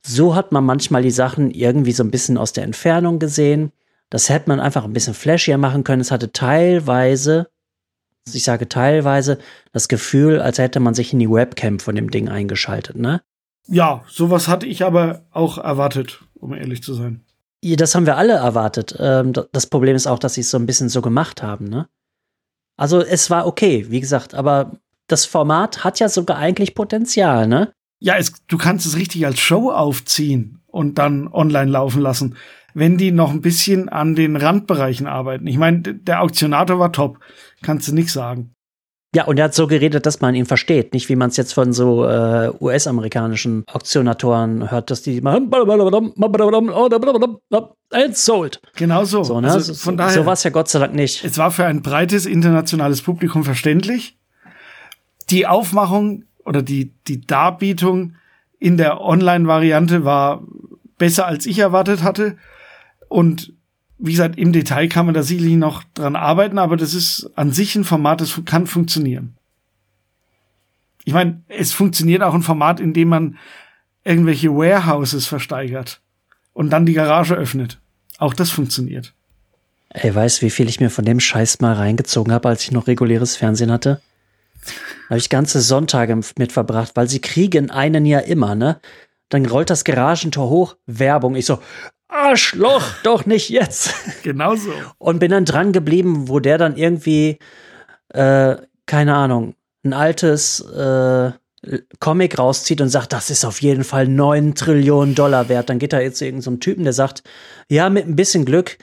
So 0.07 0.35
hat 0.35 0.53
man 0.53 0.65
manchmal 0.65 1.03
die 1.03 1.11
Sachen 1.11 1.51
irgendwie 1.51 1.93
so 1.93 2.03
ein 2.03 2.11
bisschen 2.11 2.39
aus 2.39 2.53
der 2.53 2.65
Entfernung 2.65 3.19
gesehen. 3.19 3.73
Das 4.11 4.29
hätte 4.29 4.49
man 4.49 4.61
einfach 4.61 4.85
ein 4.85 4.93
bisschen 4.93 5.15
flashier 5.15 5.59
machen 5.59 5.85
können. 5.85 6.01
Es 6.01 6.11
hatte 6.11 6.33
teilweise, 6.33 7.49
ich 8.33 8.45
sage 8.45 8.69
teilweise, 8.69 9.39
das 9.73 9.89
Gefühl, 9.89 10.41
als 10.41 10.59
hätte 10.59 10.81
man 10.81 10.95
sich 10.95 11.13
in 11.13 11.19
die 11.19 11.31
Webcam 11.31 11.79
von 11.81 11.95
dem 11.95 12.11
Ding 12.11 12.29
eingeschaltet, 12.29 12.97
ne? 12.97 13.23
Ja, 13.67 14.05
sowas 14.09 14.47
hatte 14.49 14.67
ich 14.67 14.85
aber 14.85 15.25
auch 15.31 15.59
erwartet, 15.59 16.21
um 16.35 16.53
ehrlich 16.53 16.83
zu 16.83 16.95
sein. 16.95 17.25
Ja, 17.63 17.77
das 17.77 17.95
haben 17.95 18.05
wir 18.05 18.19
alle 18.19 18.35
erwartet. 18.35 18.95
Ähm, 18.99 19.33
das 19.33 19.67
Problem 19.67 19.97
ist 19.97 20.07
auch, 20.07 20.19
dass 20.19 20.35
sie 20.35 20.43
es 20.43 20.51
so 20.51 20.59
ein 20.59 20.67
bisschen 20.67 20.91
so 20.91 21.01
gemacht 21.01 21.43
haben, 21.43 21.67
ne? 21.69 21.89
Also 22.77 23.01
es 23.01 23.31
war 23.31 23.47
okay, 23.47 23.87
wie 23.89 24.01
gesagt, 24.01 24.35
aber 24.35 24.73
das 25.07 25.25
Format 25.25 25.85
hat 25.85 26.01
ja 26.01 26.09
sogar 26.09 26.39
eigentlich 26.39 26.75
Potenzial, 26.75 27.47
ne? 27.47 27.73
Ja, 28.01 28.17
es, 28.17 28.33
du 28.49 28.59
kannst 28.59 28.85
es 28.85 28.97
richtig 28.97 29.25
als 29.25 29.39
Show 29.39 29.71
aufziehen 29.71 30.61
und 30.67 30.99
dann 30.99 31.29
online 31.29 31.71
laufen 31.71 32.03
lassen 32.03 32.37
wenn 32.75 32.99
die 32.99 33.13
noch 33.13 33.31
ein 33.31 33.41
bisschen 33.41 33.89
an 33.89 34.15
den 34.15 34.37
Randbereichen 34.37 35.07
arbeiten. 35.07 35.47
Ich 35.47 35.57
meine, 35.57 35.81
der 35.81 36.23
Auktionator 36.23 36.79
war 36.79 36.93
top, 36.93 37.19
kannst 37.63 37.89
du 37.89 37.95
nicht 37.95 38.11
sagen. 38.11 38.51
Ja, 39.15 39.27
und 39.27 39.39
er 39.39 39.45
hat 39.45 39.55
so 39.55 39.69
geredet, 39.69 40.07
dass 40.07 40.21
man 40.21 40.35
ihn 40.35 40.45
versteht, 40.45 40.93
nicht 40.93 41.09
wie 41.09 41.15
man 41.15 41.31
es 41.31 41.37
jetzt 41.37 41.55
von 41.55 41.73
so 41.73 42.05
äh, 42.05 42.51
US-amerikanischen 42.61 43.63
Auktionatoren 43.73 44.73
hört, 44.73 44.91
dass 44.91 45.03
die 45.03 45.21
machen 45.21 45.51
and 47.93 48.17
sold. 48.17 48.61
Genau 48.75 49.05
so. 49.05 49.23
So, 49.23 49.41
ne? 49.41 49.53
also 49.53 49.73
von 49.75 49.97
daher, 49.97 50.15
so 50.15 50.27
war 50.27 50.33
es 50.33 50.43
ja 50.43 50.51
Gott 50.51 50.69
sei 50.69 50.81
Dank 50.81 50.95
nicht. 50.95 51.25
Es 51.25 51.39
war 51.39 51.53
für 51.53 51.65
ein 51.65 51.81
breites 51.81 52.27
internationales 52.27 53.03
Publikum 53.03 53.45
verständlich. 53.45 54.19
Die 55.31 55.47
Aufmachung 55.47 56.25
oder 56.45 56.63
die, 56.63 56.93
die 57.07 57.25
Darbietung 57.25 58.17
in 58.59 58.77
der 58.77 59.01
Online-Variante 59.01 60.05
war 60.05 60.43
besser, 60.99 61.27
als 61.27 61.47
ich 61.47 61.61
erwartet 61.61 62.03
hatte. 62.03 62.37
Und 63.15 63.53
wie 63.97 64.11
gesagt, 64.11 64.37
im 64.37 64.53
Detail 64.53 64.89
kann 64.89 65.07
man 65.07 65.15
da 65.15 65.23
sicherlich 65.23 65.55
noch 65.55 65.85
dran 65.95 66.17
arbeiten, 66.17 66.59
aber 66.59 66.77
das 66.77 66.95
ist 66.95 67.31
an 67.37 67.53
sich 67.53 67.77
ein 67.77 67.85
Format, 67.85 68.21
das 68.21 68.41
kann 68.45 68.67
funktionieren. 68.67 69.37
Ich 71.05 71.13
meine, 71.13 71.45
es 71.47 71.73
funktioniert 71.73 72.25
auch 72.25 72.35
ein 72.35 72.43
Format, 72.43 72.81
in 72.81 72.93
dem 72.93 73.07
man 73.07 73.39
irgendwelche 74.03 74.51
Warehouses 74.51 75.29
versteigert 75.29 76.01
und 76.55 76.71
dann 76.71 76.87
die 76.87 76.93
Garage 76.93 77.37
öffnet. 77.37 77.79
Auch 78.19 78.35
das 78.35 78.51
funktioniert. 78.51 79.15
Ey, 79.91 80.13
weißt 80.13 80.43
wie 80.43 80.51
viel 80.51 80.69
ich 80.69 80.81
mir 80.81 80.91
von 80.91 81.05
dem 81.05 81.21
Scheiß 81.21 81.61
mal 81.61 81.75
reingezogen 81.75 82.33
habe, 82.33 82.49
als 82.49 82.65
ich 82.65 82.73
noch 82.73 82.89
reguläres 82.89 83.37
Fernsehen 83.37 83.71
hatte? 83.71 84.01
habe 85.09 85.19
ich 85.19 85.29
ganze 85.29 85.61
Sonntage 85.61 86.19
mit 86.37 86.51
verbracht, 86.51 86.97
weil 86.97 87.09
sie 87.09 87.21
kriegen 87.21 87.71
einen 87.71 88.07
ja 88.07 88.19
immer, 88.19 88.57
ne? 88.57 88.81
Dann 89.29 89.47
rollt 89.47 89.71
das 89.71 89.85
Garagentor 89.85 90.49
hoch, 90.49 90.77
Werbung. 90.87 91.37
Ich 91.37 91.47
so, 91.47 91.61
Arschloch, 92.09 92.85
doch 93.03 93.27
nicht 93.27 93.49
jetzt. 93.51 93.95
Genau 94.23 94.57
so. 94.57 94.73
Und 94.99 95.19
bin 95.19 95.31
dann 95.31 95.45
dran 95.45 95.73
geblieben, 95.73 96.29
wo 96.29 96.41
der 96.41 96.57
dann 96.57 96.77
irgendwie, 96.77 97.39
äh, 98.09 98.57
keine 98.87 99.15
Ahnung, 99.15 99.55
ein 99.85 99.93
altes 99.93 100.61
äh, 100.61 101.33
Comic 102.01 102.39
rauszieht 102.39 102.81
und 102.81 102.89
sagt, 102.89 103.13
das 103.13 103.31
ist 103.31 103.45
auf 103.45 103.61
jeden 103.61 103.85
Fall 103.85 104.09
9 104.09 104.55
Trillionen 104.55 105.15
Dollar 105.15 105.49
wert. 105.49 105.69
Dann 105.69 105.79
geht 105.79 105.93
er 105.93 106.03
jetzt 106.03 106.19
zu 106.19 106.25
irgendeinem 106.25 106.55
so 106.55 106.59
Typen, 106.59 106.85
der 106.85 106.93
sagt, 106.93 107.23
ja, 107.69 107.91
mit 107.91 108.07
ein 108.07 108.17
bisschen 108.17 108.45
Glück 108.45 108.79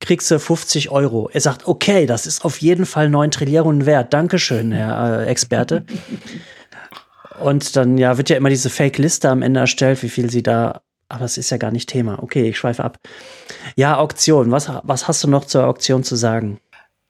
kriegst 0.00 0.30
du 0.30 0.38
50 0.38 0.90
Euro. 0.90 1.30
Er 1.32 1.40
sagt, 1.40 1.66
okay, 1.66 2.06
das 2.06 2.26
ist 2.26 2.44
auf 2.44 2.60
jeden 2.60 2.86
Fall 2.86 3.08
9 3.08 3.30
Trillionen 3.30 3.86
wert. 3.86 4.12
Dankeschön, 4.12 4.72
Herr 4.72 5.22
äh, 5.22 5.26
Experte. 5.26 5.84
Und 7.40 7.76
dann 7.76 7.98
ja 7.98 8.16
wird 8.16 8.30
ja 8.30 8.36
immer 8.36 8.48
diese 8.48 8.70
Fake-Liste 8.70 9.28
am 9.28 9.42
Ende 9.42 9.60
erstellt, 9.60 10.02
wie 10.02 10.08
viel 10.08 10.30
sie 10.30 10.42
da. 10.42 10.82
Aber 11.08 11.24
es 11.24 11.38
ist 11.38 11.50
ja 11.50 11.56
gar 11.56 11.70
nicht 11.70 11.88
Thema. 11.88 12.22
Okay, 12.22 12.48
ich 12.48 12.58
schweife 12.58 12.82
ab. 12.84 12.98
Ja, 13.76 13.96
Auktion. 13.98 14.50
Was, 14.50 14.70
was 14.82 15.06
hast 15.06 15.22
du 15.22 15.28
noch 15.28 15.44
zur 15.44 15.66
Auktion 15.66 16.02
zu 16.02 16.16
sagen? 16.16 16.58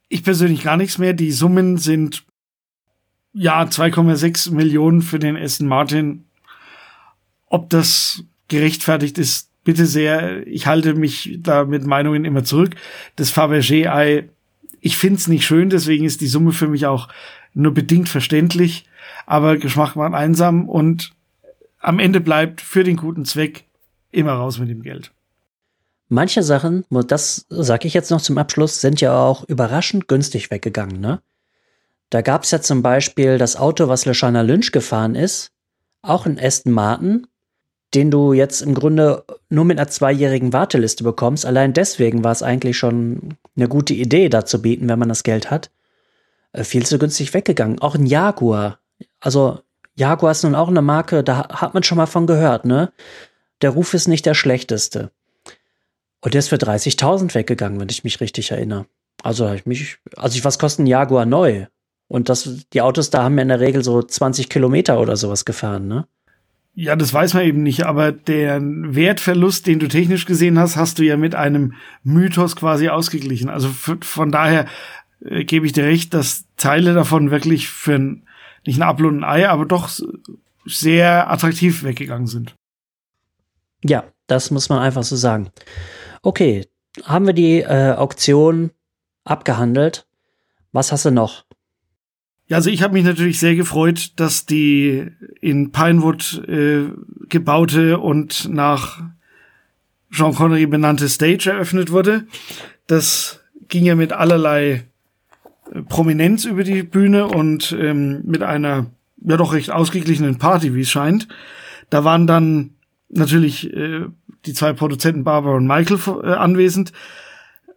Ich 0.09 0.23
persönlich 0.23 0.63
gar 0.63 0.77
nichts 0.77 0.99
mehr. 0.99 1.15
Die 1.15 1.33
Summen 1.33 1.79
sind 1.79 2.25
ja 3.33 3.63
2,6 3.63 4.53
Millionen 4.53 5.03
für 5.03 5.19
den 5.19 5.37
Aston 5.37 5.67
Martin. 5.67 6.25
Ob 7.47 7.71
das 7.71 8.23
gerechtfertigt 8.49 9.19
ist, 9.19 9.51
bitte 9.65 9.87
sehr. 9.87 10.47
Ich 10.47 10.67
halte 10.67 10.95
mich 10.95 11.39
da 11.41 11.65
mit 11.65 11.85
Meinungen 11.85 12.25
immer 12.25 12.45
zurück. 12.45 12.77
Das 13.17 13.31
Fabergé-Ei, 13.31 14.29
ich 14.81 14.97
find's 14.97 15.27
nicht 15.27 15.45
schön, 15.45 15.71
deswegen 15.71 16.05
ist 16.05 16.21
die 16.21 16.29
Summe 16.29 16.53
für 16.53 16.69
mich 16.69 16.87
auch 16.87 17.09
nur 17.55 17.73
bedingt 17.73 18.09
verständlich, 18.09 18.85
aber 19.27 19.57
Geschmack 19.57 19.97
macht 19.97 20.15
einsam 20.15 20.69
und 20.69 21.13
am 21.81 21.99
Ende 21.99 22.21
bleibt 22.21 22.61
für 22.61 22.85
den 22.85 22.97
guten 22.97 23.25
Zweck 23.25 23.65
immer 24.11 24.33
raus 24.33 24.59
mit 24.59 24.69
dem 24.69 24.83
Geld. 24.83 25.13
Manche 26.09 26.43
Sachen, 26.43 26.85
das 27.09 27.47
sage 27.49 27.89
ich 27.89 27.95
jetzt 27.95 28.11
noch 28.11 28.21
zum 28.21 28.39
Abschluss, 28.39 28.81
sind 28.81 29.01
ja 29.01 29.19
auch 29.19 29.45
überraschend 29.45 30.07
günstig 30.09 30.51
weggegangen, 30.51 31.01
ne? 31.01 31.21
Da 32.11 32.23
gab 32.23 32.45
es 32.45 32.53
ja 32.53 32.61
zum 32.61 32.83
Beispiel 32.83 33.37
das 33.37 33.57
Auto, 33.57 33.89
was 33.89 34.05
Lashana 34.05 34.43
Lynch 34.43 34.71
gefahren 34.71 35.17
ist, 35.17 35.51
auch 36.03 36.25
ein 36.25 36.39
Aston 36.39 36.73
Martin, 36.73 37.27
den 37.95 38.13
du 38.13 38.33
jetzt 38.33 38.63
im 38.63 38.75
Grunde 38.75 39.25
nur 39.49 39.65
mit 39.65 39.79
einer 39.79 39.89
zweijährigen 39.89 40.53
Warteliste 40.53 41.03
bekommst. 41.03 41.45
Allein 41.45 41.73
deswegen 41.73 42.23
war 42.23 42.33
es 42.33 42.43
eigentlich 42.43 42.77
schon 42.79 43.37
eine 43.57 43.69
gute 43.69 43.95
Idee, 43.95 44.29
da 44.29 44.45
zu 44.45 44.63
bieten, 44.63 44.89
wenn 44.89 44.99
man 44.99 45.09
das 45.09 45.25
Geld 45.25 45.51
hat. 45.51 45.71
Äh, 46.53 46.65
viel 46.65 46.87
zu 46.87 46.99
günstig 46.99 47.35
weggegangen. 47.35 47.81
Auch 47.81 47.95
ein 47.95 48.07
Jaguar. 48.07 48.79
Also 49.21 49.61
Jaguar 49.95 50.33
ist 50.33 50.45
nun 50.45 50.55
auch 50.55 50.69
eine 50.69 50.83
Marke, 50.83 51.25
da 51.25 51.49
hat 51.49 51.75
man 51.75 51.83
schon 51.83 51.97
mal 51.97 52.07
von 52.07 52.27
gehört, 52.27 52.65
ne? 52.65 52.93
Der 53.63 53.71
Ruf 53.71 53.95
ist 53.95 54.09
nicht 54.09 54.27
der 54.27 54.35
schlechteste. 54.35 55.11
Und 56.21 56.35
der 56.35 56.41
ist 56.41 56.49
für 56.49 56.57
30.000 56.57 57.35
weggegangen, 57.35 57.81
wenn 57.81 57.89
ich 57.89 58.05
mich 58.05 58.21
richtig 58.21 58.51
erinnere. 58.51 58.87
Also 59.23 59.51
ich 59.53 59.67
mich, 59.67 59.99
also 60.17 60.37
ich, 60.37 60.45
was 60.45 60.59
kostet 60.59 60.85
ein 60.85 60.87
Jaguar 60.87 61.27
neu? 61.27 61.67
Und 62.09 62.29
das, 62.29 62.67
die 62.73 62.83
Autos 62.83 63.11
da 63.11 63.25
haben 63.25 63.37
ja 63.37 63.43
in 63.43 63.49
der 63.49 63.61
Regel 63.61 63.83
so 63.83 64.03
20 64.03 64.49
Kilometer 64.49 65.01
oder 65.01 65.17
sowas 65.17 65.45
gefahren, 65.45 65.89
ne? 65.89 66.07
Ja, 66.79 66.95
das 66.95 67.15
weiß 67.15 67.33
man 67.33 67.45
eben 67.45 67.63
nicht, 67.63 67.87
aber 67.87 68.13
der 68.13 68.61
Wertverlust, 68.61 69.67
den 69.67 69.79
du 69.79 69.89
technisch 69.89 70.27
gesehen 70.27 70.59
hast, 70.59 70.77
hast 70.77 70.99
du 70.99 71.05
ja 71.05 71.17
mit 71.17 71.35
einem 71.35 71.73
Mythos 72.03 72.55
quasi 72.55 72.91
ausgeglichen. 72.91 73.49
Also 73.49 73.71
von 73.71 74.31
daher 74.31 74.67
äh, 75.25 75.45
gebe 75.45 75.65
ich 75.65 75.73
dir 75.73 75.85
recht, 75.85 76.13
dass 76.13 76.45
Teile 76.59 76.93
davon 76.93 77.31
wirklich 77.31 77.69
für 77.69 77.95
ein, 77.95 78.27
nicht 78.67 78.79
ein 78.79 78.83
Apfel 78.83 79.07
und 79.07 79.21
ein 79.21 79.25
Ei, 79.25 79.49
aber 79.49 79.65
doch 79.65 79.89
sehr 80.67 81.31
attraktiv 81.31 81.83
weggegangen 81.83 82.27
sind. 82.27 82.55
Ja, 83.89 84.05
das 84.27 84.51
muss 84.51 84.69
man 84.69 84.81
einfach 84.81 85.05
so 85.05 85.17
sagen. 85.17 85.51
Okay, 86.23 86.67
haben 87.05 87.27
wir 87.27 87.35
die 87.35 87.61
äh, 87.61 87.93
Auktion 87.93 88.71
abgehandelt. 89.25 90.07
Was 90.73 90.93
hast 90.93 91.05
du 91.05 91.11
noch? 91.11 91.45
Ja, 92.49 92.59
also 92.59 92.71
ich 92.71 92.83
habe 92.83 92.95
mich 92.95 93.05
natürlich 93.05 93.41
sehr 93.41 93.57
gefreut, 93.57 94.13
dass 94.17 94.47
die 94.47 95.09
in 95.41 95.73
Pinewood 95.73 96.43
äh, 96.47 96.91
gebaute 97.29 97.99
und 97.99 98.49
nach 98.49 99.03
Jean 100.13 100.35
Connery 100.35 100.67
benannte 100.67 101.09
Stage 101.09 101.51
eröffnet 101.51 101.91
wurde. 101.91 102.27
Das 102.87 103.41
ging 103.69 103.85
ja 103.85 103.97
mit 103.97 104.13
allerlei 104.13 104.85
äh, 105.73 105.83
Prominenz 105.83 106.45
über 106.45 106.63
die 106.63 106.85
Bühne 106.85 107.27
und 107.27 107.77
ähm, 107.79 108.23
mit 108.25 108.43
einer 108.43 108.87
ja 109.25 109.37
doch 109.37 109.53
recht 109.53 109.73
ausgeglichenen 109.73 110.39
Party, 110.39 110.75
wie 110.75 110.83
es 110.83 110.91
scheint. 110.91 111.27
Da 111.91 112.05
waren 112.05 112.29
dann 112.29 112.76
natürlich 113.09 113.73
äh, 113.73 114.07
die 114.45 114.53
zwei 114.53 114.73
Produzenten 114.73 115.25
Barbara 115.25 115.57
und 115.57 115.67
Michael 115.67 115.99
äh, 116.23 116.33
anwesend. 116.35 116.93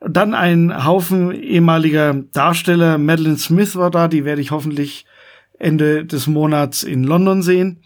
Dann 0.02 0.34
ein 0.34 0.86
Haufen 0.86 1.32
ehemaliger 1.32 2.14
Darsteller. 2.14 2.98
Madeline 2.98 3.38
Smith 3.38 3.76
war 3.76 3.92
da, 3.92 4.08
die 4.08 4.24
werde 4.24 4.42
ich 4.42 4.52
hoffentlich 4.52 5.06
Ende 5.58 6.06
des 6.06 6.28
Monats 6.28 6.84
in 6.84 7.04
London 7.04 7.42
sehen. 7.42 7.84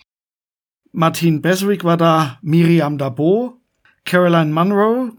Martin 0.92 1.42
Beswick 1.42 1.84
war 1.84 1.98
da, 1.98 2.38
Miriam 2.44 3.00
Dabo, 3.00 3.60
Caroline 4.06 4.54
Munro 4.54 5.12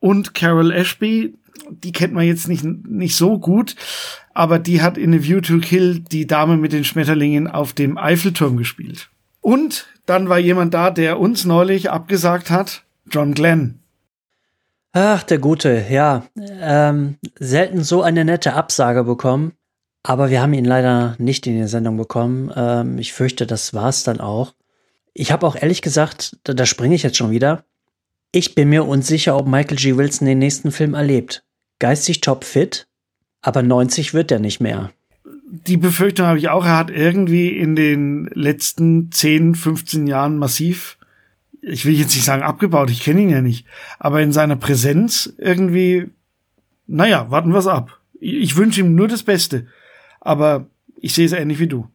und 0.00 0.34
Carol 0.34 0.72
Ashby. 0.72 1.36
Die 1.70 1.92
kennt 1.92 2.14
man 2.14 2.24
jetzt 2.24 2.48
nicht, 2.48 2.64
nicht 2.64 3.14
so 3.14 3.38
gut, 3.38 3.76
aber 4.34 4.58
die 4.58 4.82
hat 4.82 4.98
in 4.98 5.14
A 5.14 5.22
View 5.22 5.40
to 5.40 5.58
Kill 5.58 6.00
die 6.00 6.26
Dame 6.26 6.56
mit 6.56 6.72
den 6.72 6.84
Schmetterlingen 6.84 7.46
auf 7.46 7.72
dem 7.72 7.96
Eiffelturm 7.96 8.56
gespielt. 8.56 9.08
Und 9.40 9.86
dann 10.08 10.28
war 10.28 10.38
jemand 10.38 10.74
da, 10.74 10.90
der 10.90 11.20
uns 11.20 11.44
neulich 11.44 11.90
abgesagt 11.90 12.50
hat, 12.50 12.84
John 13.10 13.34
Glenn. 13.34 13.80
Ach, 14.92 15.22
der 15.22 15.38
Gute, 15.38 15.84
ja. 15.90 16.24
Ähm, 16.36 17.18
selten 17.38 17.84
so 17.84 18.02
eine 18.02 18.24
nette 18.24 18.54
Absage 18.54 19.04
bekommen. 19.04 19.52
Aber 20.02 20.30
wir 20.30 20.40
haben 20.40 20.54
ihn 20.54 20.64
leider 20.64 21.14
nicht 21.18 21.46
in 21.46 21.60
die 21.60 21.68
Sendung 21.68 21.98
bekommen. 21.98 22.50
Ähm, 22.56 22.98
ich 22.98 23.12
fürchte, 23.12 23.46
das 23.46 23.74
war's 23.74 24.02
dann 24.02 24.20
auch. 24.20 24.54
Ich 25.12 25.30
habe 25.30 25.46
auch 25.46 25.56
ehrlich 25.56 25.82
gesagt, 25.82 26.38
da, 26.44 26.54
da 26.54 26.64
springe 26.64 26.94
ich 26.94 27.02
jetzt 27.02 27.18
schon 27.18 27.30
wieder. 27.30 27.64
Ich 28.32 28.54
bin 28.54 28.70
mir 28.70 28.86
unsicher, 28.86 29.36
ob 29.36 29.46
Michael 29.46 29.76
G. 29.76 29.96
Wilson 29.96 30.26
den 30.26 30.38
nächsten 30.38 30.70
Film 30.70 30.94
erlebt. 30.94 31.44
Geistig 31.78 32.22
topfit, 32.22 32.86
aber 33.42 33.62
90 33.62 34.14
wird 34.14 34.30
er 34.30 34.38
nicht 34.38 34.60
mehr. 34.60 34.90
Die 35.50 35.76
Befürchtung 35.76 36.26
habe 36.26 36.38
ich 36.38 36.48
auch. 36.48 36.64
Er 36.64 36.76
hat 36.76 36.90
irgendwie 36.90 37.48
in 37.48 37.74
den 37.74 38.28
letzten 38.34 39.10
10, 39.10 39.54
15 39.54 40.06
Jahren 40.06 40.38
massiv 40.38 40.98
ich 41.62 41.84
will 41.84 41.94
jetzt 41.94 42.14
nicht 42.14 42.24
sagen 42.24 42.42
abgebaut, 42.42 42.90
ich 42.90 43.02
kenne 43.02 43.20
ihn 43.20 43.30
ja 43.30 43.42
nicht, 43.42 43.66
aber 43.98 44.22
in 44.22 44.32
seiner 44.32 44.56
Präsenz 44.56 45.32
irgendwie, 45.38 46.10
naja, 46.86 47.30
warten 47.30 47.52
wir's 47.52 47.66
ab. 47.66 47.98
Ich 48.20 48.56
wünsche 48.56 48.80
ihm 48.80 48.94
nur 48.94 49.08
das 49.08 49.22
Beste, 49.22 49.66
aber 50.20 50.66
ich 51.00 51.14
sehe 51.14 51.26
es 51.26 51.32
ähnlich 51.32 51.58
wie 51.58 51.68
du. 51.68 51.88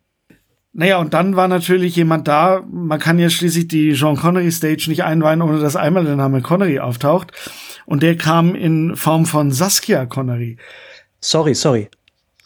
Naja, 0.76 0.98
und 0.98 1.14
dann 1.14 1.36
war 1.36 1.48
natürlich 1.48 1.96
jemand 1.96 2.28
da, 2.28 2.64
man 2.72 3.00
kann 3.00 3.20
ja 3.20 3.30
schließlich 3.30 3.68
die 3.68 3.94
Jean 3.94 4.16
Connery 4.16 4.52
Stage 4.52 4.86
nicht 4.88 5.04
einweihen, 5.04 5.42
ohne 5.42 5.60
dass 5.60 5.76
einmal 5.76 6.04
der 6.04 6.16
Name 6.16 6.42
Connery 6.42 6.80
auftaucht. 6.80 7.32
Und 7.86 8.02
der 8.02 8.18
kam 8.18 8.56
in 8.56 8.96
Form 8.96 9.26
von 9.26 9.52
Saskia 9.52 10.08
Connery. 10.08 10.58
Sorry, 11.20 11.54
sorry. 11.54 11.90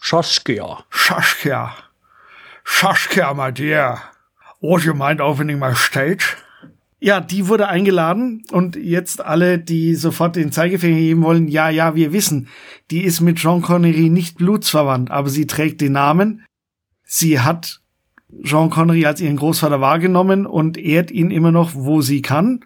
Saskia. 0.01 0.83
Saskia. 0.91 1.73
Saskia, 2.65 3.33
my 3.33 3.51
dear. 3.51 4.01
Would 4.61 4.83
you 4.83 4.93
mind 4.93 5.21
opening 5.21 5.59
my 5.59 5.73
stage? 5.75 6.37
Ja, 6.99 7.19
die 7.19 7.47
wurde 7.47 7.67
eingeladen 7.67 8.43
und 8.51 8.75
jetzt 8.75 9.23
alle, 9.23 9.59
die 9.59 9.93
sofort 9.93 10.35
den 10.35 10.51
Zeigefinger 10.51 10.97
geben 10.97 11.21
wollen, 11.21 11.47
ja, 11.47 11.69
ja, 11.69 11.93
wir 11.93 12.11
wissen, 12.11 12.47
die 12.89 13.03
ist 13.03 13.21
mit 13.21 13.37
Jean 13.37 13.61
Connery 13.61 14.09
nicht 14.09 14.37
blutsverwandt, 14.37 15.11
aber 15.11 15.29
sie 15.29 15.45
trägt 15.45 15.79
den 15.81 15.91
Namen. 15.91 16.43
Sie 17.03 17.39
hat 17.39 17.81
Jean 18.43 18.71
Connery 18.71 19.05
als 19.05 19.21
ihren 19.21 19.37
Großvater 19.37 19.79
wahrgenommen 19.79 20.47
und 20.47 20.77
ehrt 20.77 21.11
ihn 21.11 21.29
immer 21.29 21.51
noch, 21.51 21.75
wo 21.75 22.01
sie 22.01 22.23
kann, 22.23 22.65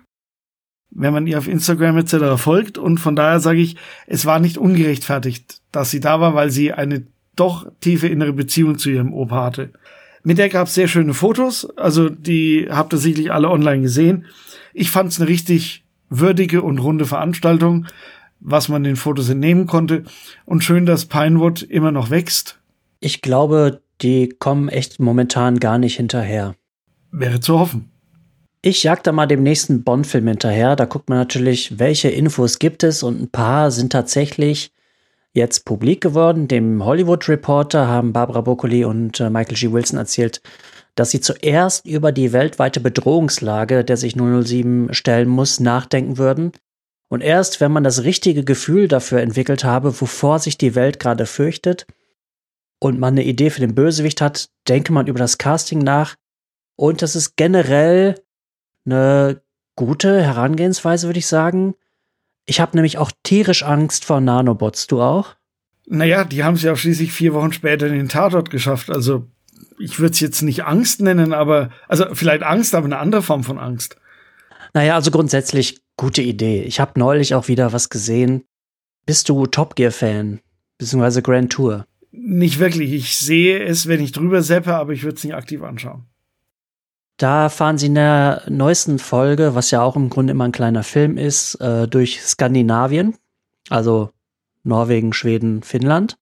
wenn 0.89 1.13
man 1.13 1.27
ihr 1.27 1.37
auf 1.37 1.49
Instagram 1.49 1.97
etc. 1.97 2.41
folgt. 2.41 2.77
Und 2.77 2.99
von 2.99 3.17
daher 3.17 3.41
sage 3.41 3.59
ich, 3.59 3.75
es 4.07 4.25
war 4.25 4.39
nicht 4.39 4.57
ungerechtfertigt, 4.57 5.61
dass 5.73 5.91
sie 5.91 5.99
da 5.99 6.21
war, 6.21 6.35
weil 6.35 6.51
sie 6.51 6.71
eine 6.71 7.05
doch 7.35 7.71
tiefe 7.81 8.07
innere 8.07 8.33
Beziehung 8.33 8.77
zu 8.77 8.89
ihrem 8.89 9.13
Opa 9.13 9.43
hatte. 9.45 9.71
Mit 10.23 10.37
der 10.37 10.49
gab 10.49 10.67
es 10.67 10.75
sehr 10.75 10.87
schöne 10.87 11.13
Fotos, 11.13 11.67
also 11.77 12.09
die 12.09 12.67
habt 12.69 12.93
ihr 12.93 12.97
sicherlich 12.97 13.31
alle 13.31 13.49
online 13.49 13.81
gesehen. 13.81 14.25
Ich 14.73 14.91
fand 14.91 15.11
es 15.11 15.19
eine 15.19 15.29
richtig 15.29 15.83
würdige 16.09 16.61
und 16.61 16.77
runde 16.77 17.05
Veranstaltung, 17.05 17.87
was 18.39 18.69
man 18.69 18.83
den 18.83 18.95
Fotos 18.95 19.29
entnehmen 19.29 19.65
konnte. 19.65 20.03
Und 20.45 20.63
schön, 20.63 20.85
dass 20.85 21.05
Pinewood 21.05 21.63
immer 21.63 21.91
noch 21.91 22.09
wächst. 22.09 22.59
Ich 22.99 23.21
glaube, 23.21 23.81
die 24.01 24.29
kommen 24.29 24.69
echt 24.69 24.99
momentan 24.99 25.59
gar 25.59 25.77
nicht 25.77 25.97
hinterher. 25.97 26.55
Wäre 27.11 27.39
zu 27.39 27.59
hoffen. 27.59 27.91
Ich 28.61 28.83
jag 28.83 29.03
da 29.03 29.11
mal 29.11 29.25
dem 29.25 29.41
nächsten 29.41 29.83
Bond-Film 29.83 30.27
hinterher. 30.27 30.75
Da 30.75 30.85
guckt 30.85 31.09
man 31.09 31.17
natürlich, 31.17 31.79
welche 31.79 32.09
Infos 32.09 32.59
gibt 32.59 32.83
es 32.83 33.01
und 33.01 33.19
ein 33.19 33.29
paar 33.29 33.71
sind 33.71 33.91
tatsächlich 33.91 34.71
jetzt 35.33 35.65
publik 35.65 36.01
geworden. 36.01 36.47
Dem 36.47 36.83
Hollywood 36.83 37.27
Reporter 37.29 37.87
haben 37.87 38.13
Barbara 38.13 38.41
Broccoli 38.41 38.85
und 38.85 39.19
äh, 39.19 39.29
Michael 39.29 39.55
G. 39.55 39.71
Wilson 39.71 39.99
erzählt, 39.99 40.41
dass 40.95 41.11
sie 41.11 41.21
zuerst 41.21 41.85
über 41.85 42.11
die 42.11 42.33
weltweite 42.33 42.79
Bedrohungslage, 42.79 43.83
der 43.85 43.97
sich 43.97 44.15
007 44.15 44.93
stellen 44.93 45.29
muss, 45.29 45.59
nachdenken 45.59 46.17
würden. 46.17 46.51
Und 47.09 47.21
erst 47.21 47.61
wenn 47.61 47.71
man 47.71 47.83
das 47.83 48.03
richtige 48.03 48.43
Gefühl 48.43 48.87
dafür 48.87 49.21
entwickelt 49.21 49.63
habe, 49.63 49.99
wovor 49.99 50.39
sich 50.39 50.57
die 50.57 50.75
Welt 50.75 50.99
gerade 50.99 51.25
fürchtet, 51.25 51.85
und 52.83 52.99
man 52.99 53.13
eine 53.13 53.23
Idee 53.23 53.51
für 53.51 53.61
den 53.61 53.75
Bösewicht 53.75 54.21
hat, 54.21 54.49
denke 54.67 54.91
man 54.91 55.07
über 55.07 55.19
das 55.19 55.37
Casting 55.37 55.79
nach. 55.79 56.15
Und 56.75 57.01
das 57.01 57.15
ist 57.15 57.37
generell 57.37 58.15
eine 58.85 59.41
gute 59.75 60.21
Herangehensweise, 60.21 61.07
würde 61.07 61.19
ich 61.19 61.27
sagen. 61.27 61.75
Ich 62.45 62.59
habe 62.59 62.75
nämlich 62.75 62.97
auch 62.97 63.11
tierisch 63.23 63.63
Angst 63.63 64.05
vor 64.05 64.21
Nanobots. 64.21 64.87
Du 64.87 65.01
auch? 65.01 65.35
Naja, 65.87 66.23
die 66.23 66.43
haben 66.43 66.55
es 66.55 66.63
ja 66.63 66.75
schließlich 66.75 67.11
vier 67.11 67.33
Wochen 67.33 67.53
später 67.53 67.87
in 67.87 67.93
den 67.93 68.09
Tatort 68.09 68.49
geschafft. 68.49 68.89
Also 68.89 69.27
ich 69.79 69.99
würde 69.99 70.13
es 70.13 70.19
jetzt 70.19 70.41
nicht 70.41 70.65
Angst 70.65 71.01
nennen, 71.01 71.33
aber 71.33 71.69
also 71.87 72.05
vielleicht 72.13 72.43
Angst, 72.43 72.75
aber 72.75 72.85
eine 72.85 72.97
andere 72.97 73.21
Form 73.21 73.43
von 73.43 73.59
Angst. 73.59 73.97
Naja, 74.73 74.95
also 74.95 75.11
grundsätzlich 75.11 75.81
gute 75.97 76.21
Idee. 76.21 76.63
Ich 76.63 76.79
habe 76.79 76.99
neulich 76.99 77.35
auch 77.35 77.47
wieder 77.47 77.73
was 77.73 77.89
gesehen. 77.89 78.43
Bist 79.05 79.27
du 79.29 79.45
Top 79.47 79.75
Gear-Fan? 79.75 80.39
Beziehungsweise 80.77 81.21
Grand 81.21 81.51
Tour? 81.51 81.85
Nicht 82.11 82.59
wirklich. 82.59 82.91
Ich 82.91 83.17
sehe 83.17 83.63
es, 83.63 83.87
wenn 83.87 84.01
ich 84.01 84.11
drüber 84.11 84.41
seppe, 84.41 84.75
aber 84.75 84.93
ich 84.93 85.03
würde 85.03 85.17
es 85.17 85.23
nicht 85.23 85.35
aktiv 85.35 85.61
anschauen. 85.61 86.05
Da 87.21 87.49
fahren 87.49 87.77
sie 87.77 87.85
in 87.85 87.93
der 87.93 88.41
neuesten 88.49 88.97
Folge, 88.97 89.53
was 89.53 89.69
ja 89.69 89.83
auch 89.83 89.95
im 89.95 90.09
Grunde 90.09 90.31
immer 90.31 90.45
ein 90.45 90.51
kleiner 90.51 90.81
Film 90.81 91.17
ist, 91.17 91.53
äh, 91.61 91.87
durch 91.87 92.19
Skandinavien, 92.19 93.15
also 93.69 94.09
Norwegen, 94.63 95.13
Schweden, 95.13 95.61
Finnland. 95.61 96.17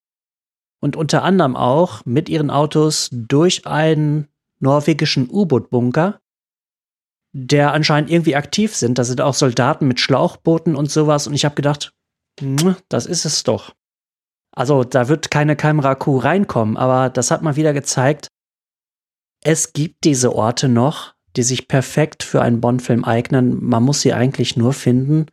und 0.82 0.96
unter 0.96 1.22
anderem 1.22 1.56
auch 1.56 2.04
mit 2.04 2.28
ihren 2.28 2.50
Autos 2.50 3.08
durch 3.12 3.66
einen 3.66 4.28
norwegischen 4.60 5.28
U-Boot-Bunker, 5.30 6.20
der 7.32 7.72
anscheinend 7.72 8.10
irgendwie 8.10 8.36
aktiv 8.36 8.74
sind. 8.74 8.98
Da 8.98 9.04
sind 9.04 9.20
auch 9.20 9.34
Soldaten 9.34 9.86
mit 9.86 10.00
Schlauchbooten 10.00 10.74
und 10.74 10.90
sowas. 10.90 11.26
Und 11.26 11.34
ich 11.34 11.44
habe 11.44 11.54
gedacht, 11.54 11.92
das 12.88 13.06
ist 13.06 13.24
es 13.24 13.42
doch. 13.42 13.74
Also 14.52 14.84
da 14.84 15.08
wird 15.08 15.30
keine 15.30 15.54
Kamera-Kuh 15.54 16.18
reinkommen, 16.18 16.76
aber 16.76 17.10
das 17.10 17.30
hat 17.30 17.42
mal 17.42 17.56
wieder 17.56 17.72
gezeigt, 17.72 18.28
es 19.42 19.72
gibt 19.72 20.04
diese 20.04 20.34
Orte 20.34 20.68
noch, 20.68 21.14
die 21.36 21.42
sich 21.42 21.68
perfekt 21.68 22.22
für 22.22 22.42
einen 22.42 22.60
Bond-Film 22.60 23.04
eignen. 23.04 23.64
Man 23.64 23.82
muss 23.82 24.02
sie 24.02 24.12
eigentlich 24.12 24.56
nur 24.56 24.72
finden. 24.72 25.26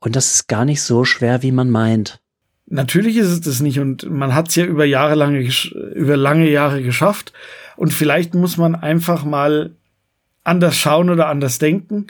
Und 0.00 0.16
das 0.16 0.34
ist 0.34 0.48
gar 0.48 0.64
nicht 0.64 0.82
so 0.82 1.04
schwer, 1.04 1.42
wie 1.42 1.52
man 1.52 1.70
meint. 1.70 2.20
Natürlich 2.66 3.16
ist 3.16 3.28
es 3.28 3.40
das 3.40 3.60
nicht 3.60 3.78
und 3.78 4.08
man 4.10 4.34
hat 4.34 4.48
es 4.48 4.54
ja 4.54 4.64
über 4.64 4.84
Jahre 4.84 5.14
lange, 5.14 5.46
über 5.94 6.16
lange 6.16 6.48
Jahre 6.48 6.82
geschafft. 6.82 7.32
Und 7.76 7.92
vielleicht 7.92 8.34
muss 8.34 8.56
man 8.56 8.74
einfach 8.74 9.24
mal 9.24 9.72
anders 10.44 10.76
schauen 10.76 11.10
oder 11.10 11.28
anders 11.28 11.58
denken, 11.58 12.06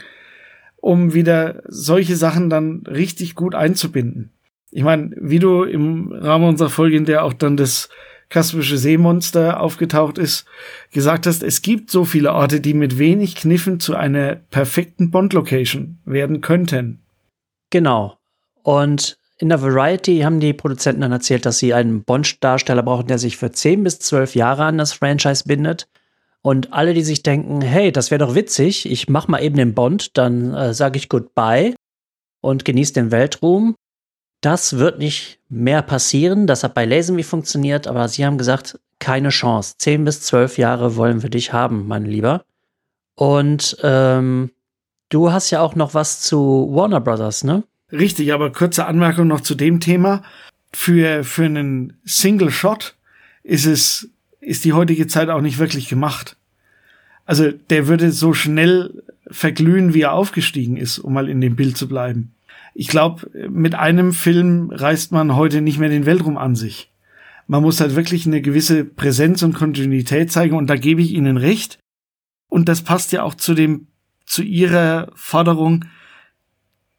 um 0.77 1.13
wieder 1.13 1.61
solche 1.67 2.15
Sachen 2.15 2.49
dann 2.49 2.83
richtig 2.87 3.35
gut 3.35 3.55
einzubinden. 3.55 4.31
Ich 4.71 4.83
meine, 4.83 5.11
wie 5.19 5.39
du 5.39 5.63
im 5.63 6.11
Rahmen 6.11 6.47
unserer 6.47 6.69
Folge, 6.69 6.97
in 6.97 7.05
der 7.05 7.23
auch 7.23 7.33
dann 7.33 7.57
das 7.57 7.89
kaspische 8.33 8.79
Seemonster 8.79 9.61
aufgetaucht 9.61 10.17
ist, 10.17 10.45
gesagt 10.91 11.27
hast, 11.27 11.43
es 11.43 11.61
gibt 11.61 11.91
so 11.91 12.03
viele 12.03 12.33
Orte, 12.33 12.59
die 12.59 12.73
mit 12.73 12.97
wenig 12.97 13.35
Kniffen 13.35 13.79
zu 13.79 13.95
einer 13.95 14.35
perfekten 14.35 15.11
Bond-Location 15.11 15.99
werden 16.03 16.41
könnten. 16.41 17.03
Genau. 17.69 18.17
Und 18.63 19.19
in 19.37 19.49
der 19.49 19.61
Variety 19.61 20.21
haben 20.21 20.39
die 20.39 20.53
Produzenten 20.53 21.01
dann 21.01 21.11
erzählt, 21.11 21.45
dass 21.45 21.59
sie 21.59 21.75
einen 21.75 22.03
Bond-Darsteller 22.03 22.81
brauchen, 22.81 23.07
der 23.07 23.19
sich 23.19 23.37
für 23.37 23.51
10 23.51 23.83
bis 23.83 23.99
12 23.99 24.35
Jahre 24.35 24.65
an 24.65 24.79
das 24.79 24.93
Franchise 24.93 25.43
bindet. 25.45 25.87
Und 26.41 26.73
alle, 26.73 26.95
die 26.95 27.03
sich 27.03 27.21
denken, 27.21 27.61
hey, 27.61 27.91
das 27.91 28.09
wäre 28.09 28.25
doch 28.25 28.35
witzig, 28.35 28.89
ich 28.89 29.07
mach 29.09 29.27
mal 29.27 29.43
eben 29.43 29.55
den 29.55 29.75
Bond, 29.75 30.17
dann 30.17 30.53
äh, 30.55 30.73
sage 30.73 30.97
ich 30.97 31.07
Goodbye 31.07 31.75
und 32.41 32.65
genieße 32.65 32.93
den 32.93 33.11
Weltruhm. 33.11 33.75
Das 34.43 34.77
wird 34.77 34.99
nicht 34.99 35.39
mehr 35.47 35.81
passieren. 35.81 36.47
Das 36.47 36.65
hat 36.65 36.73
bei 36.73 36.83
Lazenby 36.83 37.23
funktioniert, 37.23 37.87
aber 37.87 38.09
sie 38.09 38.25
haben 38.25 38.37
gesagt, 38.37 38.77
keine 38.99 39.29
Chance. 39.29 39.75
Zehn 39.77 40.03
bis 40.03 40.19
zwölf 40.19 40.57
Jahre 40.57 40.97
wollen 40.97 41.23
wir 41.23 41.29
dich 41.29 41.53
haben, 41.53 41.87
mein 41.87 42.03
Lieber. 42.03 42.43
Und 43.15 43.77
ähm, 43.83 44.51
du 45.07 45.31
hast 45.31 45.49
ja 45.51 45.61
auch 45.61 45.75
noch 45.75 45.93
was 45.93 46.19
zu 46.19 46.67
Warner 46.73 46.99
Brothers, 46.99 47.45
ne? 47.45 47.63
Richtig, 47.89 48.33
aber 48.33 48.51
kurze 48.51 48.85
Anmerkung 48.85 49.27
noch 49.27 49.39
zu 49.39 49.55
dem 49.55 49.79
Thema. 49.79 50.23
Für, 50.73 51.23
für 51.23 51.45
einen 51.45 51.97
Single 52.03 52.51
Shot 52.51 52.95
ist 53.43 53.65
es, 53.65 54.09
ist 54.41 54.65
die 54.65 54.73
heutige 54.73 55.07
Zeit 55.07 55.29
auch 55.29 55.41
nicht 55.41 55.57
wirklich 55.57 55.87
gemacht. 55.87 56.35
Also 57.25 57.49
der 57.69 57.87
würde 57.87 58.11
so 58.11 58.33
schnell 58.33 59.03
verglühen, 59.27 59.93
wie 59.93 60.01
er 60.01 60.11
aufgestiegen 60.11 60.75
ist, 60.75 60.99
um 60.99 61.13
mal 61.13 61.29
in 61.29 61.39
dem 61.39 61.55
Bild 61.55 61.77
zu 61.77 61.87
bleiben 61.87 62.33
ich 62.73 62.87
glaube, 62.87 63.29
mit 63.49 63.75
einem 63.75 64.13
Film 64.13 64.71
reißt 64.71 65.11
man 65.11 65.35
heute 65.35 65.61
nicht 65.61 65.79
mehr 65.79 65.89
den 65.89 66.05
Weltraum 66.05 66.37
an 66.37 66.55
sich. 66.55 66.91
Man 67.47 67.61
muss 67.61 67.81
halt 67.81 67.95
wirklich 67.95 68.25
eine 68.25 68.41
gewisse 68.41 68.85
Präsenz 68.85 69.43
und 69.43 69.53
Kontinuität 69.53 70.31
zeigen 70.31 70.55
und 70.55 70.67
da 70.69 70.75
gebe 70.75 71.01
ich 71.01 71.11
Ihnen 71.11 71.37
recht. 71.37 71.79
Und 72.49 72.69
das 72.69 72.81
passt 72.81 73.11
ja 73.11 73.23
auch 73.23 73.35
zu 73.35 73.53
dem, 73.53 73.87
zu 74.25 74.43
Ihrer 74.43 75.11
Forderung, 75.15 75.85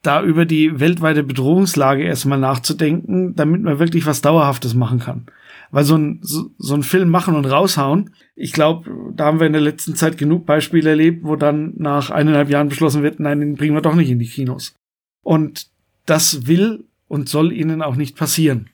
da 0.02 0.23
über 0.23 0.44
die 0.44 0.80
weltweite 0.80 1.23
Bedrohungslage 1.23 2.04
erstmal 2.04 2.38
nachzudenken, 2.38 3.34
damit 3.34 3.62
man 3.62 3.78
wirklich 3.78 4.04
was 4.04 4.20
Dauerhaftes 4.20 4.75
machen 4.75 4.99
kann. 4.99 5.26
Weil 5.70 5.84
so 5.84 5.96
ein, 5.96 6.18
so, 6.20 6.50
so 6.58 6.75
ein 6.75 6.82
Film 6.82 7.08
machen 7.08 7.34
und 7.34 7.46
raushauen, 7.46 8.11
ich 8.37 8.52
glaube, 8.52 8.90
da 9.14 9.25
haben 9.25 9.40
wir 9.40 9.46
in 9.46 9.54
der 9.54 9.62
letzten 9.62 9.94
Zeit 9.96 10.18
genug 10.18 10.44
Beispiele 10.44 10.90
erlebt, 10.90 11.25
wo 11.25 11.37
dann 11.37 11.73
nach 11.76 12.11
eineinhalb 12.11 12.50
Jahren 12.50 12.68
beschlossen 12.68 13.02
wird, 13.02 13.18
nein, 13.18 13.40
den 13.40 13.54
bringen 13.54 13.75
wir 13.75 13.80
doch 13.80 13.94
nicht 13.94 14.11
in 14.11 14.18
die 14.18 14.28
Kinos. 14.28 14.74
Und 15.24 15.66
das 16.06 16.46
will 16.46 16.84
und 17.08 17.28
soll 17.28 17.52
ihnen 17.52 17.82
auch 17.82 17.96
nicht 17.96 18.16
passieren. 18.16 18.70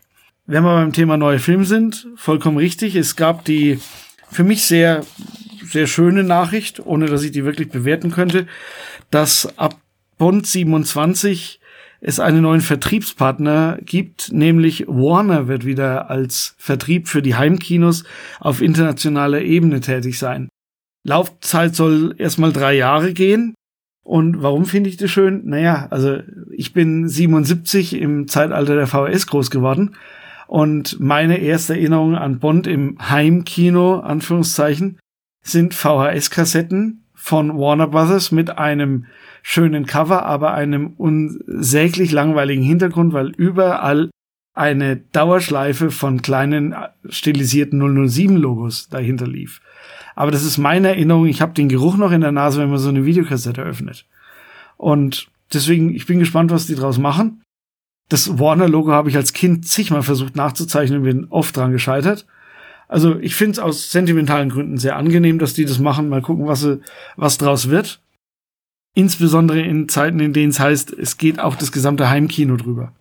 Wenn 0.47 0.65
wir 0.65 0.75
beim 0.75 0.93
Thema 0.93 1.17
neue 1.17 1.39
Film 1.39 1.65
sind, 1.65 2.09
vollkommen 2.17 2.59
richtig. 2.59 2.97
Es 2.97 3.17
gab 3.17 3.45
die 3.45 3.79
für 4.31 4.45
mich 4.45 4.65
sehr, 4.65 5.05
sehr 5.65 5.87
schöne 5.87 6.25
Nachricht, 6.25 6.85
ohne 6.85 7.07
dass 7.07 7.23
ich 7.23 7.33
die 7.33 7.45
wirklich 7.45 7.71
bewerten 7.71 8.11
könnte, 8.11 8.47
dass 9.11 9.57
ab 9.59 9.77
Bond 10.19 10.47
27 10.47 11.61
es 12.01 12.19
einen 12.19 12.43
neuen 12.43 12.63
Vertriebspartner 12.63 13.79
gibt, 13.83 14.33
nämlich 14.33 14.87
Warner 14.89 15.49
wird 15.49 15.65
wieder 15.65 16.11
als 16.11 16.55
Vertrieb 16.59 17.09
für 17.09 17.23
die 17.23 17.35
Heimkinos 17.35 18.05
auf 18.41 18.63
internationaler 18.63 19.43
Ebene 19.43 19.81
tätig 19.81 20.19
sein. 20.19 20.49
Laufzeit 21.07 21.75
soll 21.75 22.15
erstmal 22.19 22.53
drei 22.53 22.75
Jahre 22.75 23.13
gehen. 23.13 23.55
Und 24.11 24.43
warum 24.43 24.65
finde 24.65 24.91
ich 24.91 24.97
das 24.97 25.09
schön? 25.09 25.43
Naja, 25.45 25.87
also 25.91 26.19
ich 26.51 26.73
bin 26.73 27.09
77 27.09 27.95
im 27.95 28.27
Zeitalter 28.27 28.75
der 28.75 28.89
VHS 28.89 29.29
groß 29.29 29.53
geworden. 29.53 29.95
Und 30.49 30.99
meine 30.99 31.39
erste 31.39 31.75
Erinnerung 31.75 32.17
an 32.17 32.41
Bond 32.41 32.67
im 32.67 32.99
Heimkino, 33.09 34.01
Anführungszeichen, 34.01 34.99
sind 35.43 35.75
VHS-Kassetten 35.75 37.05
von 37.15 37.57
Warner 37.57 37.87
Brothers 37.87 38.33
mit 38.33 38.59
einem 38.59 39.07
schönen 39.43 39.87
Cover, 39.87 40.27
aber 40.27 40.55
einem 40.55 40.95
unsäglich 40.97 42.11
langweiligen 42.11 42.65
Hintergrund, 42.65 43.13
weil 43.13 43.29
überall 43.29 44.11
eine 44.55 44.97
Dauerschleife 44.97 45.93
von 45.93 46.21
kleinen 46.21 46.75
stilisierten 47.09 47.81
007-Logos 47.81 48.89
dahinter 48.89 49.29
lief. 49.29 49.61
Aber 50.21 50.31
das 50.31 50.45
ist 50.45 50.59
meine 50.59 50.89
Erinnerung. 50.89 51.25
Ich 51.25 51.41
habe 51.41 51.55
den 51.55 51.71
Geruch 51.71 51.97
noch 51.97 52.13
in 52.13 52.21
der 52.21 52.31
Nase, 52.31 52.61
wenn 52.61 52.69
man 52.69 52.79
so 52.79 52.91
eine 52.91 53.07
Videokassette 53.07 53.63
öffnet. 53.63 54.05
Und 54.77 55.29
deswegen, 55.51 55.95
ich 55.95 56.05
bin 56.05 56.19
gespannt, 56.19 56.51
was 56.51 56.67
die 56.67 56.75
draus 56.75 56.99
machen. 56.99 57.43
Das 58.11 58.39
Warner-Logo 58.39 58.93
habe 58.93 59.09
ich 59.09 59.17
als 59.17 59.33
Kind 59.33 59.67
zigmal 59.67 60.03
versucht 60.03 60.37
nachzuzeichnen 60.37 60.99
und 60.99 61.05
bin 61.05 61.27
oft 61.31 61.57
dran 61.57 61.73
gescheitert. 61.73 62.27
Also 62.87 63.19
ich 63.19 63.35
finde 63.35 63.53
es 63.53 63.59
aus 63.61 63.93
sentimentalen 63.93 64.51
Gründen 64.51 64.77
sehr 64.77 64.97
angenehm, 64.97 65.39
dass 65.39 65.55
die 65.55 65.65
das 65.65 65.79
machen. 65.79 66.11
Mal 66.11 66.21
gucken, 66.21 66.47
was, 66.47 66.69
was 67.17 67.39
draus 67.39 67.71
wird. 67.71 68.03
Insbesondere 68.95 69.63
in 69.63 69.89
Zeiten, 69.89 70.21
in 70.21 70.35
denen 70.35 70.51
es 70.51 70.61
heißt, 70.61 70.93
es 70.93 71.17
geht 71.17 71.41
auch 71.41 71.57
das 71.57 71.73
gesamte 71.73 72.11
Heimkino 72.11 72.59
drüber. 72.59 72.93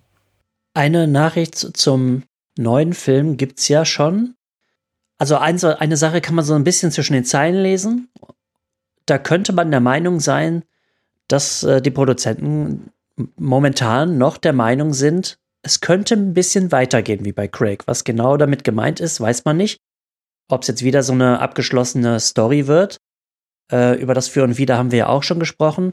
Eine 0.73 1.05
Nachricht 1.05 1.57
zum 1.57 2.23
neuen 2.57 2.93
Film 2.93 3.35
gibt's 3.35 3.67
ja 3.67 3.83
schon. 3.83 4.35
Also 5.19 5.37
eine 5.37 5.97
Sache 5.97 6.21
kann 6.21 6.35
man 6.35 6.45
so 6.45 6.55
ein 6.55 6.63
bisschen 6.63 6.91
zwischen 6.91 7.13
den 7.13 7.25
Zeilen 7.25 7.61
lesen. 7.61 8.09
Da 9.05 9.17
könnte 9.17 9.53
man 9.53 9.69
der 9.69 9.81
Meinung 9.81 10.19
sein, 10.19 10.63
dass 11.27 11.63
äh, 11.63 11.81
die 11.81 11.91
Produzenten 11.91 12.91
momentan 13.35 14.17
noch 14.17 14.37
der 14.37 14.53
Meinung 14.53 14.93
sind, 14.93 15.37
es 15.61 15.81
könnte 15.81 16.15
ein 16.15 16.33
bisschen 16.33 16.71
weitergehen 16.71 17.25
wie 17.25 17.33
bei 17.33 17.47
Craig. 17.47 17.83
Was 17.85 18.05
genau 18.05 18.37
damit 18.37 18.63
gemeint 18.63 18.99
ist, 18.99 19.19
weiß 19.19 19.45
man 19.45 19.57
nicht. 19.57 19.81
Ob 20.47 20.61
es 20.61 20.69
jetzt 20.69 20.83
wieder 20.83 21.03
so 21.03 21.13
eine 21.13 21.39
abgeschlossene 21.39 22.19
Story 22.19 22.67
wird. 22.67 22.97
Äh, 23.71 23.99
über 24.01 24.13
das 24.13 24.29
Für 24.29 24.43
und 24.43 24.57
Wider 24.57 24.77
haben 24.77 24.91
wir 24.91 24.99
ja 24.99 25.07
auch 25.07 25.23
schon 25.23 25.39
gesprochen. 25.39 25.91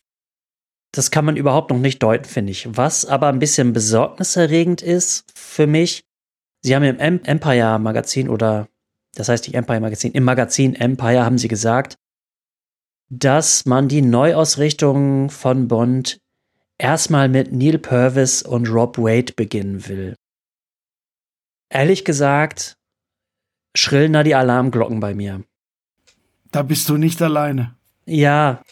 Das 0.93 1.11
kann 1.11 1.25
man 1.25 1.37
überhaupt 1.37 1.71
noch 1.71 1.79
nicht 1.79 2.03
deuten, 2.03 2.25
finde 2.25 2.53
ich. 2.53 2.69
Was 2.77 3.05
aber 3.05 3.27
ein 3.27 3.41
bisschen 3.41 3.73
besorgniserregend 3.73 4.83
ist 4.83 5.25
für 5.35 5.67
mich, 5.67 6.05
sie 6.63 6.75
haben 6.75 6.85
im 6.85 6.99
Empire 7.25 7.79
Magazin 7.81 8.29
oder 8.29 8.69
das 9.17 9.29
heißt 9.29 9.47
die 9.47 9.55
Empire 9.55 9.81
Magazin, 9.81 10.13
im 10.13 10.25
Magazin 10.25 10.75
Empire 10.75 11.25
haben 11.25 11.39
sie 11.39 11.49
gesagt, 11.49 11.97
dass 13.09 13.67
man 13.67 13.89
die 13.89 14.03
Neuausrichtung 14.03 15.31
von 15.31 15.69
Bond 15.69 16.19
erstmal 16.79 17.29
mit 17.29 17.53
Neil 17.53 17.79
Purvis 17.79 18.43
und 18.43 18.69
Rob 18.69 18.99
Wade 18.99 19.33
beginnen 19.35 19.89
will. 19.89 20.17
Ehrlich 21.71 22.05
gesagt, 22.05 22.77
schrillen 23.75 24.13
da 24.13 24.23
die 24.23 24.35
Alarmglocken 24.35 25.01
bei 25.01 25.15
mir. 25.15 25.45
Da 26.53 26.63
bist 26.63 26.89
du 26.89 26.97
nicht 26.97 27.21
alleine. 27.23 27.77
Ja, 28.05 28.63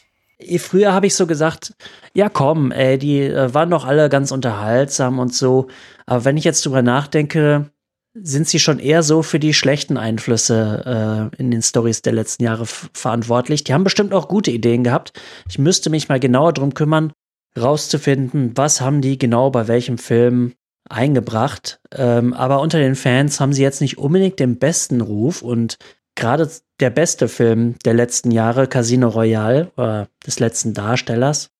früher 0.59 0.93
habe 0.93 1.07
ich 1.07 1.15
so 1.15 1.27
gesagt, 1.27 1.75
ja 2.13 2.29
komm, 2.29 2.71
ey, 2.71 2.99
die 2.99 3.21
äh, 3.21 3.53
waren 3.55 3.71
doch 3.71 3.85
alle 3.85 4.09
ganz 4.09 4.31
unterhaltsam 4.31 5.19
und 5.19 5.35
so. 5.35 5.69
Aber 6.07 6.25
wenn 6.25 6.37
ich 6.37 6.45
jetzt 6.45 6.65
drüber 6.65 6.83
nachdenke, 6.83 7.71
sind 8.14 8.48
sie 8.48 8.61
schon 8.61 8.79
eher 8.79 9.03
so 9.03 9.22
für 9.22 9.40
die 9.40 9.55
schlechten 9.55 9.96
Einflüsse 9.96 11.31
äh, 11.35 11.40
in 11.40 11.50
den 11.50 11.62
Stories 11.62 12.03
der 12.03 12.12
letzten 12.12 12.44
Jahre 12.44 12.64
verantwortlich. 12.66 13.64
Die 13.64 13.74
haben 13.74 13.85
bestimmt 13.85 14.14
auch 14.14 14.29
gute 14.29 14.50
Ideen 14.50 14.85
gehabt. 14.85 15.12
Ich 15.48 15.59
müsste 15.59 15.90
mich 15.90 16.09
mal 16.09 16.20
genauer 16.20 16.53
drum 16.53 16.74
kümmern, 16.74 17.12
rauszufinden, 17.59 18.57
was 18.57 18.81
haben 18.81 19.00
die 19.00 19.18
genau 19.18 19.50
bei 19.50 19.66
welchem 19.66 19.98
Film 19.98 20.55
eingebracht. 20.88 21.81
Ähm, 21.92 22.33
aber 22.35 22.61
unter 22.61 22.79
den 22.79 22.94
Fans 22.94 23.40
haben 23.40 23.53
sie 23.53 23.62
jetzt 23.62 23.81
nicht 23.81 23.98
unbedingt 23.98 24.38
den 24.38 24.59
besten 24.59 25.00
Ruf 25.00 25.42
und 25.42 25.79
gerade 26.14 26.48
der 26.81 26.90
beste 26.90 27.29
Film 27.29 27.77
der 27.85 27.94
letzten 27.94 28.31
Jahre, 28.31 28.66
Casino 28.66 29.09
Royale, 29.09 29.70
äh, 29.77 30.07
des 30.24 30.38
letzten 30.38 30.74
Darstellers, 30.74 31.50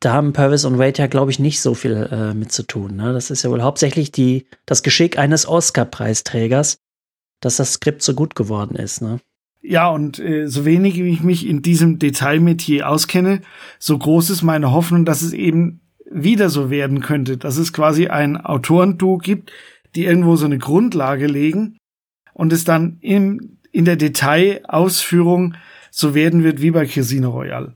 da 0.00 0.12
haben 0.12 0.32
Purvis 0.32 0.64
und 0.64 0.78
Wade 0.78 0.98
ja, 0.98 1.06
glaube 1.06 1.30
ich, 1.30 1.38
nicht 1.38 1.60
so 1.60 1.74
viel 1.74 2.08
äh, 2.10 2.34
mit 2.34 2.52
zu 2.52 2.62
tun. 2.64 2.96
Ne? 2.96 3.12
Das 3.12 3.30
ist 3.30 3.42
ja 3.42 3.50
wohl 3.50 3.62
hauptsächlich 3.62 4.12
die, 4.12 4.46
das 4.66 4.82
Geschick 4.82 5.18
eines 5.18 5.48
Oscar-Preisträgers. 5.48 6.78
dass 7.40 7.56
das 7.56 7.74
Skript 7.74 8.02
so 8.02 8.14
gut 8.14 8.34
geworden 8.34 8.76
ist, 8.76 9.02
ne? 9.02 9.20
Ja, 9.60 9.90
und 9.90 10.18
äh, 10.18 10.46
so 10.46 10.64
wenig 10.64 10.98
ich 10.98 11.22
mich 11.22 11.46
in 11.46 11.60
diesem 11.60 11.98
Detailmetier 11.98 12.88
auskenne, 12.88 13.42
so 13.78 13.98
groß 13.98 14.30
ist 14.30 14.42
meine 14.42 14.70
Hoffnung, 14.70 15.04
dass 15.04 15.22
es 15.22 15.32
eben 15.32 15.80
wieder 16.10 16.50
so 16.50 16.70
werden 16.70 17.00
könnte, 17.00 17.36
dass 17.36 17.56
es 17.56 17.72
quasi 17.72 18.06
ein 18.06 18.36
Autorenduo 18.36 19.18
gibt, 19.18 19.52
die 19.94 20.04
irgendwo 20.04 20.36
so 20.36 20.46
eine 20.46 20.58
Grundlage 20.58 21.26
legen 21.26 21.78
und 22.32 22.52
es 22.52 22.64
dann 22.64 22.98
im, 23.00 23.58
in 23.72 23.84
der 23.84 23.96
Detailausführung 23.96 25.56
so 25.90 26.14
werden 26.14 26.44
wird 26.44 26.62
wie 26.62 26.70
bei 26.70 26.86
Casino 26.86 27.30
Royale 27.30 27.74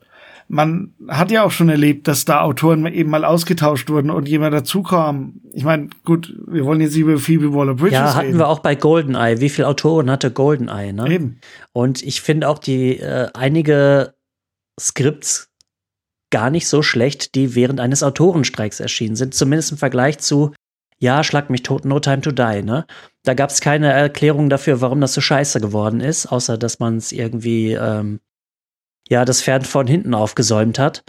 man 0.51 0.95
hat 1.07 1.31
ja 1.31 1.45
auch 1.45 1.53
schon 1.53 1.69
erlebt, 1.69 2.09
dass 2.09 2.25
da 2.25 2.41
Autoren 2.41 2.85
eben 2.87 3.09
mal 3.09 3.25
ausgetauscht 3.25 3.89
wurden 3.89 4.11
und 4.11 4.29
jemand 4.29 4.53
dazukam. 4.53 5.41
Ich 5.53 5.63
meine, 5.63 5.91
gut, 6.05 6.37
wir 6.45 6.65
wollen 6.65 6.81
jetzt 6.81 6.97
über 6.97 7.19
Phoebe 7.19 7.55
Waller-Bridges 7.55 7.93
Ja, 7.93 8.15
hatten 8.15 8.27
reden. 8.27 8.39
wir 8.39 8.49
auch 8.49 8.59
bei 8.59 8.75
Goldeneye. 8.75 9.41
Wie 9.41 9.49
viele 9.49 9.69
Autoren 9.69 10.11
hatte 10.11 10.33
Goldeneye, 10.33 10.93
ne? 10.93 11.09
Eben. 11.09 11.41
Und 11.73 12.03
ich 12.03 12.21
finde 12.21 12.49
auch 12.49 12.59
die 12.59 12.99
äh, 12.99 13.29
einige 13.33 14.15
Skripts 14.79 15.51
gar 16.31 16.51
nicht 16.51 16.67
so 16.67 16.83
schlecht, 16.83 17.37
die 17.37 17.55
während 17.55 17.79
eines 17.79 18.03
Autorenstreiks 18.03 18.81
erschienen 18.81 19.15
sind. 19.15 19.35
Zumindest 19.35 19.71
im 19.71 19.79
Vergleich 19.79 20.19
zu 20.19 20.53
ja, 20.99 21.23
schlag 21.23 21.49
mich 21.49 21.63
tot, 21.63 21.85
no 21.85 22.01
time 22.01 22.21
to 22.23 22.33
die, 22.33 22.63
ne? 22.63 22.87
Da 23.23 23.35
gab 23.35 23.51
es 23.51 23.61
keine 23.61 23.93
Erklärung 23.93 24.51
dafür, 24.51 24.81
warum 24.81 25.01
das 25.01 25.15
so 25.15 25.21
scheiße 25.21 25.61
geworden 25.61 26.01
ist, 26.01 26.27
außer 26.27 26.59
dass 26.59 26.81
man 26.81 26.97
es 26.97 27.13
irgendwie 27.13 27.73
ähm, 27.73 28.21
ja 29.11 29.25
das 29.25 29.43
Pferd 29.43 29.67
von 29.67 29.87
hinten 29.87 30.15
aufgesäumt 30.15 30.79
hat, 30.79 31.05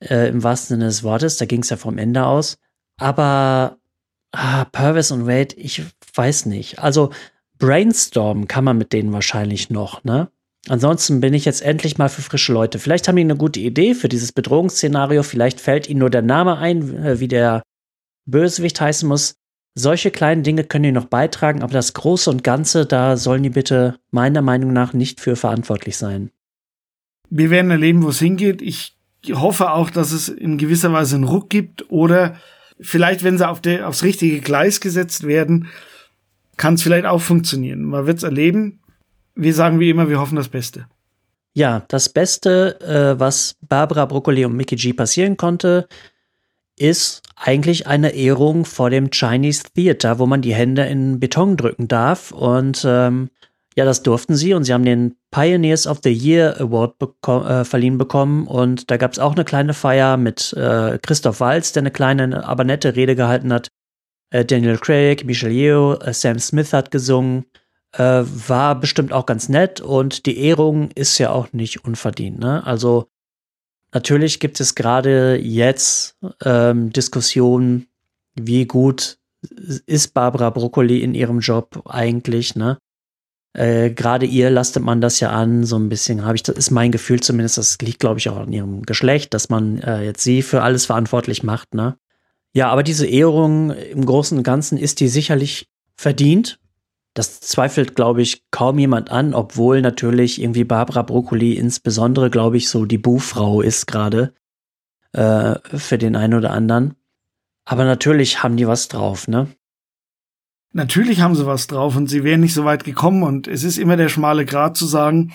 äh, 0.00 0.28
im 0.28 0.42
wahrsten 0.42 0.76
Sinne 0.76 0.86
des 0.86 1.02
Wortes. 1.02 1.38
Da 1.38 1.46
ging 1.46 1.62
es 1.62 1.70
ja 1.70 1.76
vom 1.76 1.96
Ende 1.96 2.26
aus. 2.26 2.58
Aber 2.98 3.78
ah, 4.32 4.64
Purvis 4.66 5.10
und 5.10 5.26
Wade, 5.26 5.54
ich 5.56 5.82
weiß 6.14 6.46
nicht. 6.46 6.80
Also 6.80 7.10
Brainstorm 7.58 8.48
kann 8.48 8.64
man 8.64 8.76
mit 8.76 8.92
denen 8.92 9.12
wahrscheinlich 9.12 9.70
noch, 9.70 10.04
ne? 10.04 10.28
Ansonsten 10.68 11.20
bin 11.20 11.32
ich 11.32 11.44
jetzt 11.44 11.62
endlich 11.62 11.96
mal 11.96 12.08
für 12.08 12.22
frische 12.22 12.52
Leute. 12.52 12.80
Vielleicht 12.80 13.06
haben 13.06 13.14
die 13.14 13.22
eine 13.22 13.36
gute 13.36 13.60
Idee 13.60 13.94
für 13.94 14.08
dieses 14.08 14.32
Bedrohungsszenario. 14.32 15.22
Vielleicht 15.22 15.60
fällt 15.60 15.88
ihnen 15.88 16.00
nur 16.00 16.10
der 16.10 16.22
Name 16.22 16.58
ein, 16.58 17.04
äh, 17.04 17.20
wie 17.20 17.28
der 17.28 17.62
Bösewicht 18.26 18.80
heißen 18.80 19.08
muss. 19.08 19.36
Solche 19.76 20.10
kleinen 20.10 20.42
Dinge 20.42 20.64
können 20.64 20.82
die 20.82 20.92
noch 20.92 21.04
beitragen, 21.04 21.62
aber 21.62 21.72
das 21.72 21.92
Große 21.92 22.28
und 22.28 22.42
Ganze, 22.42 22.84
da 22.84 23.16
sollen 23.16 23.44
die 23.44 23.50
bitte 23.50 24.00
meiner 24.10 24.42
Meinung 24.42 24.72
nach 24.72 24.92
nicht 24.92 25.20
für 25.20 25.36
verantwortlich 25.36 25.96
sein 25.96 26.32
wir 27.30 27.50
werden 27.50 27.70
erleben, 27.70 28.02
wo 28.02 28.08
es 28.08 28.18
hingeht. 28.18 28.62
Ich 28.62 28.96
hoffe 29.32 29.72
auch, 29.72 29.90
dass 29.90 30.12
es 30.12 30.28
in 30.28 30.58
gewisser 30.58 30.92
Weise 30.92 31.16
einen 31.16 31.24
Ruck 31.24 31.50
gibt 31.50 31.90
oder 31.90 32.36
vielleicht, 32.80 33.24
wenn 33.24 33.38
sie 33.38 33.48
auf 33.48 33.60
der, 33.60 33.88
aufs 33.88 34.02
richtige 34.02 34.40
Gleis 34.40 34.80
gesetzt 34.80 35.26
werden, 35.26 35.68
kann 36.56 36.74
es 36.74 36.82
vielleicht 36.82 37.06
auch 37.06 37.20
funktionieren. 37.20 37.82
Man 37.82 38.06
wird 38.06 38.18
es 38.18 38.22
erleben. 38.22 38.80
Wir 39.34 39.54
sagen 39.54 39.80
wie 39.80 39.90
immer, 39.90 40.08
wir 40.08 40.20
hoffen 40.20 40.36
das 40.36 40.48
Beste. 40.48 40.86
Ja, 41.52 41.84
das 41.88 42.08
Beste, 42.08 42.80
äh, 42.80 43.18
was 43.18 43.56
Barbara 43.66 44.04
Broccoli 44.04 44.44
und 44.44 44.56
Mickey 44.56 44.76
G 44.76 44.92
passieren 44.92 45.36
konnte, 45.36 45.88
ist 46.78 47.22
eigentlich 47.34 47.86
eine 47.86 48.10
Ehrung 48.10 48.64
vor 48.64 48.90
dem 48.90 49.10
Chinese 49.10 49.64
Theater, 49.74 50.18
wo 50.18 50.26
man 50.26 50.42
die 50.42 50.54
Hände 50.54 50.84
in 50.84 51.18
Beton 51.18 51.56
drücken 51.56 51.88
darf. 51.88 52.30
Und 52.30 52.84
ähm, 52.86 53.30
ja, 53.76 53.84
das 53.84 54.02
durften 54.02 54.36
sie 54.36 54.54
und 54.54 54.64
sie 54.64 54.72
haben 54.72 54.86
den 54.86 55.16
Pioneers 55.30 55.86
of 55.86 56.00
the 56.02 56.10
Year 56.10 56.58
Award 56.60 56.98
beko 56.98 57.44
äh, 57.44 57.64
verliehen 57.64 57.98
bekommen 57.98 58.46
und 58.46 58.90
da 58.90 58.96
gab 58.96 59.12
es 59.12 59.18
auch 59.18 59.34
eine 59.34 59.44
kleine 59.44 59.74
Feier 59.74 60.16
mit 60.16 60.54
äh, 60.54 60.98
Christoph 61.02 61.40
Walz, 61.40 61.72
der 61.72 61.82
eine 61.82 61.90
kleine, 61.90 62.46
aber 62.46 62.64
nette 62.64 62.96
Rede 62.96 63.14
gehalten 63.14 63.52
hat. 63.52 63.68
Äh, 64.30 64.46
Daniel 64.46 64.78
Craig, 64.78 65.26
Michelle 65.26 65.52
Yeoh, 65.52 65.94
äh, 65.94 66.14
Sam 66.14 66.38
Smith 66.38 66.72
hat 66.72 66.90
gesungen. 66.90 67.44
Äh, 67.92 68.24
war 68.48 68.80
bestimmt 68.80 69.12
auch 69.12 69.26
ganz 69.26 69.48
nett 69.48 69.80
und 69.80 70.26
die 70.26 70.38
Ehrung 70.38 70.90
ist 70.94 71.18
ja 71.18 71.30
auch 71.30 71.52
nicht 71.52 71.84
unverdient. 71.84 72.38
Ne? 72.38 72.66
Also 72.66 73.08
natürlich 73.92 74.40
gibt 74.40 74.58
es 74.60 74.74
gerade 74.74 75.36
jetzt 75.36 76.16
ähm, 76.44 76.92
Diskussionen, 76.92 77.86
wie 78.34 78.66
gut 78.66 79.18
ist 79.86 80.14
Barbara 80.14 80.50
Broccoli 80.50 81.02
in 81.02 81.14
ihrem 81.14 81.40
Job 81.40 81.82
eigentlich, 81.86 82.54
ne? 82.54 82.78
Äh, 83.56 83.90
Gerade 83.90 84.26
ihr 84.26 84.50
lastet 84.50 84.82
man 84.82 85.00
das 85.00 85.18
ja 85.18 85.30
an, 85.30 85.64
so 85.64 85.76
ein 85.78 85.88
bisschen 85.88 86.26
habe 86.26 86.36
ich, 86.36 86.42
das 86.42 86.56
ist 86.56 86.70
mein 86.70 86.92
Gefühl 86.92 87.20
zumindest, 87.20 87.56
das 87.56 87.78
liegt, 87.80 88.00
glaube 88.00 88.18
ich, 88.18 88.28
auch 88.28 88.36
an 88.36 88.52
ihrem 88.52 88.82
Geschlecht, 88.82 89.32
dass 89.32 89.48
man 89.48 89.78
äh, 89.78 90.04
jetzt 90.04 90.22
sie 90.22 90.42
für 90.42 90.60
alles 90.60 90.84
verantwortlich 90.84 91.42
macht, 91.42 91.74
ne? 91.74 91.96
Ja, 92.52 92.68
aber 92.68 92.82
diese 92.82 93.06
Ehrung 93.06 93.70
im 93.70 94.04
Großen 94.04 94.36
und 94.36 94.44
Ganzen 94.44 94.76
ist 94.76 95.00
die 95.00 95.08
sicherlich 95.08 95.70
verdient. 95.96 96.58
Das 97.14 97.40
zweifelt, 97.40 97.94
glaube 97.94 98.20
ich, 98.20 98.42
kaum 98.50 98.78
jemand 98.78 99.10
an, 99.10 99.32
obwohl 99.32 99.80
natürlich 99.80 100.40
irgendwie 100.40 100.64
Barbara 100.64 101.00
Broccoli 101.00 101.54
insbesondere, 101.54 102.28
glaube 102.28 102.58
ich, 102.58 102.68
so 102.68 102.84
die 102.84 102.98
Buhfrau 102.98 103.62
ist 103.62 103.86
gerade 103.86 104.34
äh, 105.12 105.54
für 105.76 105.96
den 105.96 106.14
einen 106.14 106.34
oder 106.34 106.50
anderen. 106.50 106.94
Aber 107.64 107.84
natürlich 107.86 108.42
haben 108.42 108.58
die 108.58 108.68
was 108.68 108.88
drauf, 108.88 109.28
ne? 109.28 109.48
Natürlich 110.76 111.22
haben 111.22 111.34
sie 111.34 111.46
was 111.46 111.68
drauf 111.68 111.96
und 111.96 112.08
sie 112.08 112.22
wären 112.22 112.42
nicht 112.42 112.52
so 112.52 112.66
weit 112.66 112.84
gekommen 112.84 113.22
und 113.22 113.48
es 113.48 113.64
ist 113.64 113.78
immer 113.78 113.96
der 113.96 114.10
schmale 114.10 114.44
Grat 114.44 114.76
zu 114.76 114.84
sagen, 114.84 115.32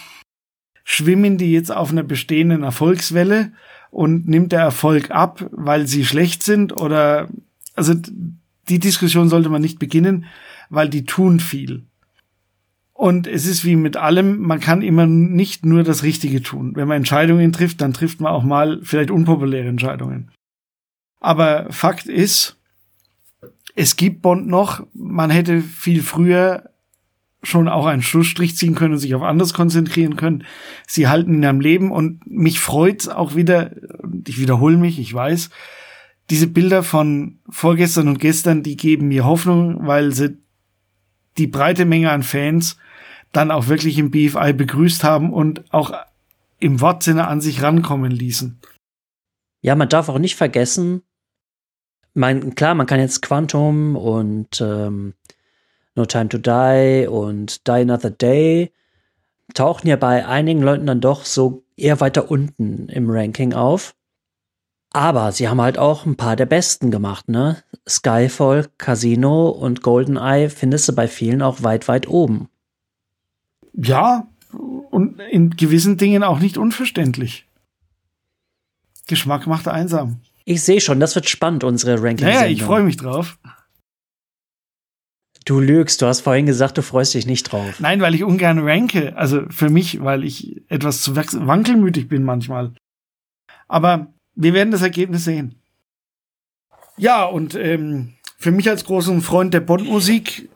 schwimmen 0.83 1.39
die 1.39 1.51
jetzt 1.51 1.71
auf 1.71 1.89
einer 1.89 2.03
bestehenden 2.03 2.61
Erfolgswelle 2.61 3.51
und 3.89 4.27
nimmt 4.27 4.51
der 4.51 4.61
Erfolg 4.61 5.09
ab, 5.09 5.43
weil 5.51 5.87
sie 5.87 6.05
schlecht 6.05 6.43
sind 6.43 6.77
oder, 6.77 7.27
also 7.73 7.95
die 8.69 8.77
Diskussion 8.77 9.29
sollte 9.29 9.49
man 9.49 9.63
nicht 9.63 9.79
beginnen, 9.79 10.25
weil 10.69 10.89
die 10.89 11.05
tun 11.05 11.39
viel. 11.39 11.85
Und 12.93 13.25
es 13.25 13.47
ist 13.47 13.65
wie 13.65 13.75
mit 13.75 13.97
allem, 13.97 14.41
man 14.41 14.59
kann 14.59 14.83
immer 14.83 15.07
nicht 15.07 15.65
nur 15.65 15.81
das 15.81 16.03
Richtige 16.03 16.43
tun. 16.43 16.75
Wenn 16.75 16.87
man 16.87 16.97
Entscheidungen 16.97 17.51
trifft, 17.51 17.81
dann 17.81 17.93
trifft 17.93 18.21
man 18.21 18.31
auch 18.31 18.43
mal 18.43 18.79
vielleicht 18.83 19.09
unpopuläre 19.09 19.69
Entscheidungen. 19.69 20.29
Aber 21.19 21.65
Fakt 21.71 22.05
ist, 22.05 22.60
es 23.81 23.95
gibt 23.95 24.21
Bond 24.21 24.45
noch. 24.45 24.85
Man 24.93 25.31
hätte 25.31 25.61
viel 25.61 26.03
früher 26.03 26.69
schon 27.41 27.67
auch 27.67 27.87
einen 27.87 28.03
Schlussstrich 28.03 28.55
ziehen 28.55 28.75
können 28.75 28.93
und 28.93 28.99
sich 28.99 29.15
auf 29.15 29.23
anderes 29.23 29.55
konzentrieren 29.55 30.17
können. 30.17 30.43
Sie 30.85 31.07
halten 31.07 31.33
ihn 31.33 31.45
am 31.45 31.59
Leben 31.59 31.91
und 31.91 32.21
mich 32.27 32.59
freut's 32.59 33.07
auch 33.07 33.33
wieder, 33.33 33.71
ich 34.27 34.39
wiederhole 34.39 34.77
mich, 34.77 34.99
ich 34.99 35.11
weiß, 35.11 35.49
diese 36.29 36.45
Bilder 36.45 36.83
von 36.83 37.39
vorgestern 37.49 38.07
und 38.07 38.19
gestern, 38.19 38.61
die 38.61 38.77
geben 38.77 39.07
mir 39.07 39.25
Hoffnung, 39.25 39.87
weil 39.87 40.13
sie 40.13 40.37
die 41.39 41.47
breite 41.47 41.85
Menge 41.85 42.11
an 42.11 42.21
Fans 42.21 42.77
dann 43.31 43.49
auch 43.49 43.67
wirklich 43.67 43.97
im 43.97 44.11
BFI 44.11 44.53
begrüßt 44.53 45.03
haben 45.03 45.33
und 45.33 45.73
auch 45.73 45.91
im 46.59 46.81
Wortsinne 46.81 47.27
an 47.27 47.41
sich 47.41 47.63
rankommen 47.63 48.11
ließen. 48.11 48.59
Ja, 49.61 49.75
man 49.75 49.89
darf 49.89 50.07
auch 50.07 50.19
nicht 50.19 50.35
vergessen, 50.35 51.01
mein, 52.13 52.55
klar, 52.55 52.75
man 52.75 52.87
kann 52.87 52.99
jetzt 52.99 53.21
Quantum 53.21 53.95
und 53.95 54.61
ähm, 54.61 55.13
No 55.95 56.05
Time 56.05 56.29
to 56.29 56.37
Die 56.37 57.07
und 57.07 57.67
Die 57.67 57.71
Another 57.71 58.11
Day 58.11 58.71
tauchen 59.53 59.87
ja 59.87 59.95
bei 59.95 60.25
einigen 60.25 60.61
Leuten 60.61 60.85
dann 60.85 61.01
doch 61.01 61.25
so 61.25 61.63
eher 61.75 61.99
weiter 61.99 62.31
unten 62.31 62.87
im 62.89 63.09
Ranking 63.09 63.53
auf. 63.53 63.95
Aber 64.93 65.31
sie 65.31 65.47
haben 65.47 65.61
halt 65.61 65.77
auch 65.77 66.05
ein 66.05 66.17
paar 66.17 66.35
der 66.35 66.45
besten 66.45 66.91
gemacht, 66.91 67.29
ne? 67.29 67.63
Skyfall, 67.87 68.69
Casino 68.77 69.49
und 69.49 69.81
GoldenEye 69.81 70.49
findest 70.49 70.89
du 70.89 70.93
bei 70.93 71.07
vielen 71.07 71.41
auch 71.41 71.63
weit, 71.63 71.87
weit 71.87 72.07
oben. 72.07 72.49
Ja, 73.73 74.27
und 74.51 75.19
in 75.19 75.51
gewissen 75.51 75.97
Dingen 75.97 76.23
auch 76.23 76.39
nicht 76.39 76.57
unverständlich. 76.57 77.47
Geschmack 79.07 79.47
macht 79.47 79.67
einsam. 79.67 80.19
Ich 80.51 80.63
sehe 80.63 80.81
schon, 80.81 80.99
das 80.99 81.15
wird 81.15 81.29
spannend, 81.29 81.63
unsere 81.63 82.03
ranking 82.03 82.27
-Sendung. 82.27 82.33
Ja, 82.33 82.45
ich 82.45 82.61
freue 82.61 82.83
mich 82.83 82.97
drauf. 82.97 83.37
Du 85.45 85.61
lügst, 85.61 86.01
du 86.01 86.05
hast 86.05 86.21
vorhin 86.21 86.45
gesagt, 86.45 86.77
du 86.77 86.83
freust 86.83 87.13
dich 87.13 87.25
nicht 87.25 87.51
drauf. 87.51 87.79
Nein, 87.79 88.01
weil 88.01 88.13
ich 88.13 88.23
ungern 88.23 88.59
ranke. 88.59 89.15
Also 89.15 89.43
für 89.49 89.69
mich, 89.69 90.03
weil 90.03 90.25
ich 90.25 90.61
etwas 90.69 91.01
zu 91.01 91.15
wankelmütig 91.15 92.09
bin 92.09 92.23
manchmal. 92.23 92.73
Aber 93.69 94.13
wir 94.35 94.53
werden 94.53 94.71
das 94.71 94.81
Ergebnis 94.81 95.23
sehen. 95.23 95.55
Ja, 96.97 97.23
und 97.23 97.55
ähm, 97.55 98.13
für 98.37 98.51
mich 98.51 98.69
als 98.69 98.83
großen 98.83 99.21
Freund 99.21 99.53
der 99.53 99.61
Bond-Musik 99.61 100.49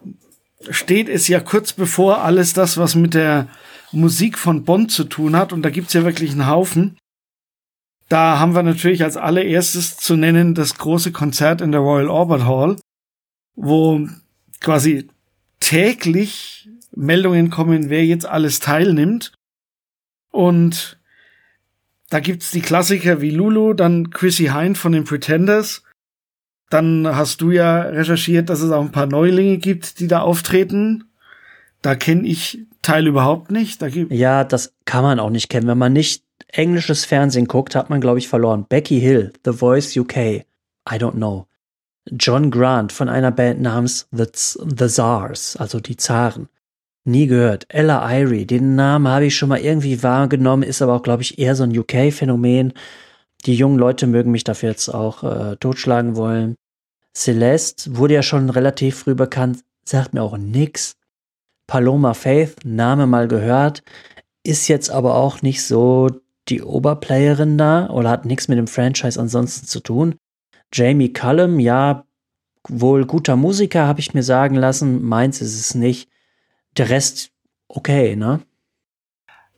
steht 0.69 1.07
es 1.07 1.29
ja 1.29 1.39
kurz 1.39 1.71
bevor 1.71 2.21
alles 2.21 2.53
das, 2.53 2.77
was 2.77 2.95
mit 2.95 3.13
der 3.13 3.47
Musik 3.93 4.37
von 4.37 4.65
Bond 4.65 4.91
zu 4.91 5.05
tun 5.05 5.37
hat. 5.37 5.53
Und 5.53 5.63
da 5.63 5.69
gibt's 5.69 5.93
ja 5.93 6.03
wirklich 6.03 6.31
einen 6.31 6.47
Haufen. 6.47 6.97
Da 8.07 8.39
haben 8.39 8.53
wir 8.53 8.63
natürlich 8.63 9.03
als 9.03 9.17
allererstes 9.17 9.97
zu 9.97 10.15
nennen 10.15 10.53
das 10.53 10.77
große 10.77 11.11
Konzert 11.11 11.61
in 11.61 11.71
der 11.71 11.81
Royal 11.81 12.09
Albert 12.09 12.45
Hall, 12.45 12.77
wo 13.55 14.07
quasi 14.61 15.07
täglich 15.59 16.69
Meldungen 16.95 17.49
kommen, 17.49 17.89
wer 17.89 18.05
jetzt 18.05 18.25
alles 18.25 18.59
teilnimmt. 18.59 19.33
Und 20.31 20.99
da 22.09 22.19
gibt's 22.19 22.51
die 22.51 22.61
Klassiker 22.61 23.21
wie 23.21 23.31
Lulu, 23.31 23.73
dann 23.73 24.11
Chrissy 24.11 24.45
Hind 24.45 24.77
von 24.77 24.91
den 24.91 25.05
Pretenders. 25.05 25.83
Dann 26.69 27.07
hast 27.07 27.41
du 27.41 27.51
ja 27.51 27.81
recherchiert, 27.81 28.49
dass 28.49 28.61
es 28.61 28.71
auch 28.71 28.81
ein 28.81 28.91
paar 28.91 29.07
Neulinge 29.07 29.57
gibt, 29.57 29.99
die 29.99 30.07
da 30.07 30.21
auftreten. 30.21 31.05
Da 31.81 31.95
kenne 31.95 32.27
ich 32.27 32.59
Teil 32.81 33.07
überhaupt 33.07 33.51
nicht. 33.51 33.81
Da 33.81 33.87
ja, 33.87 34.43
das 34.43 34.73
kann 34.85 35.03
man 35.03 35.19
auch 35.19 35.29
nicht 35.29 35.49
kennen. 35.49 35.67
Wenn 35.67 35.77
man 35.77 35.93
nicht 35.93 36.24
englisches 36.47 37.05
Fernsehen 37.05 37.47
guckt, 37.47 37.75
hat 37.75 37.89
man, 37.89 38.01
glaube 38.01 38.19
ich, 38.19 38.27
verloren. 38.27 38.65
Becky 38.67 38.99
Hill, 38.99 39.33
The 39.43 39.53
Voice 39.53 39.95
UK. 39.95 40.17
I 40.17 40.45
don't 40.97 41.13
know. 41.13 41.47
John 42.11 42.51
Grant 42.51 42.91
von 42.91 43.09
einer 43.09 43.31
Band 43.31 43.61
namens 43.61 44.07
The, 44.11 44.25
The 44.33 44.87
Czars, 44.87 45.57
also 45.57 45.79
die 45.79 45.97
Zaren. 45.97 46.49
Nie 47.03 47.27
gehört. 47.27 47.65
Ella 47.69 48.11
Irie, 48.11 48.45
den 48.45 48.75
Namen 48.75 49.07
habe 49.07 49.25
ich 49.25 49.35
schon 49.35 49.49
mal 49.49 49.59
irgendwie 49.59 50.01
wahrgenommen, 50.01 50.63
ist 50.63 50.81
aber 50.81 50.93
auch, 50.93 51.03
glaube 51.03 51.21
ich, 51.21 51.37
eher 51.39 51.55
so 51.55 51.63
ein 51.63 51.77
UK-Phänomen. 51.77 52.73
Die 53.45 53.55
jungen 53.55 53.77
Leute 53.77 54.07
mögen 54.07 54.31
mich 54.31 54.43
dafür 54.43 54.69
jetzt 54.69 54.89
auch 54.89 55.23
äh, 55.23 55.55
totschlagen 55.57 56.15
wollen. 56.15 56.55
Celeste 57.15 57.95
wurde 57.97 58.15
ja 58.15 58.23
schon 58.23 58.49
relativ 58.49 58.99
früh 58.99 59.15
bekannt, 59.15 59.63
sagt 59.83 60.13
mir 60.13 60.23
auch 60.23 60.37
nix. 60.37 60.95
Paloma 61.67 62.13
Faith, 62.13 62.57
Name 62.63 63.07
mal 63.07 63.27
gehört, 63.27 63.83
ist 64.43 64.67
jetzt 64.67 64.89
aber 64.89 65.15
auch 65.15 65.41
nicht 65.41 65.63
so 65.63 66.09
die 66.49 66.61
Oberplayerin 66.61 67.57
da 67.57 67.89
oder 67.89 68.09
hat 68.09 68.25
nichts 68.25 68.47
mit 68.47 68.57
dem 68.57 68.67
Franchise 68.67 69.19
ansonsten 69.19 69.67
zu 69.67 69.79
tun. 69.79 70.15
Jamie 70.73 71.13
Cullum, 71.13 71.59
ja, 71.59 72.05
wohl 72.67 73.05
guter 73.05 73.35
Musiker, 73.35 73.87
habe 73.87 73.99
ich 73.99 74.13
mir 74.13 74.23
sagen 74.23 74.55
lassen. 74.55 75.03
Meins 75.03 75.41
ist 75.41 75.59
es 75.59 75.75
nicht. 75.75 76.09
Der 76.77 76.89
Rest 76.89 77.31
okay, 77.67 78.15
ne? 78.15 78.41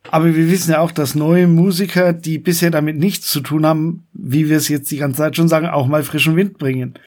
Aber 0.09 0.33
wir 0.33 0.49
wissen 0.49 0.71
ja 0.71 0.79
auch, 0.79 0.91
dass 0.91 1.15
neue 1.15 1.47
Musiker, 1.47 2.13
die 2.13 2.37
bisher 2.37 2.71
damit 2.71 2.97
nichts 2.97 3.27
zu 3.27 3.41
tun 3.41 3.65
haben, 3.65 4.07
wie 4.13 4.47
wir 4.47 4.55
es 4.55 4.69
jetzt 4.69 4.89
die 4.89 4.97
ganze 4.97 5.17
Zeit 5.17 5.35
schon 5.35 5.49
sagen, 5.49 5.67
auch 5.67 5.87
mal 5.87 6.03
frischen 6.03 6.37
Wind 6.37 6.57
bringen 6.57 6.97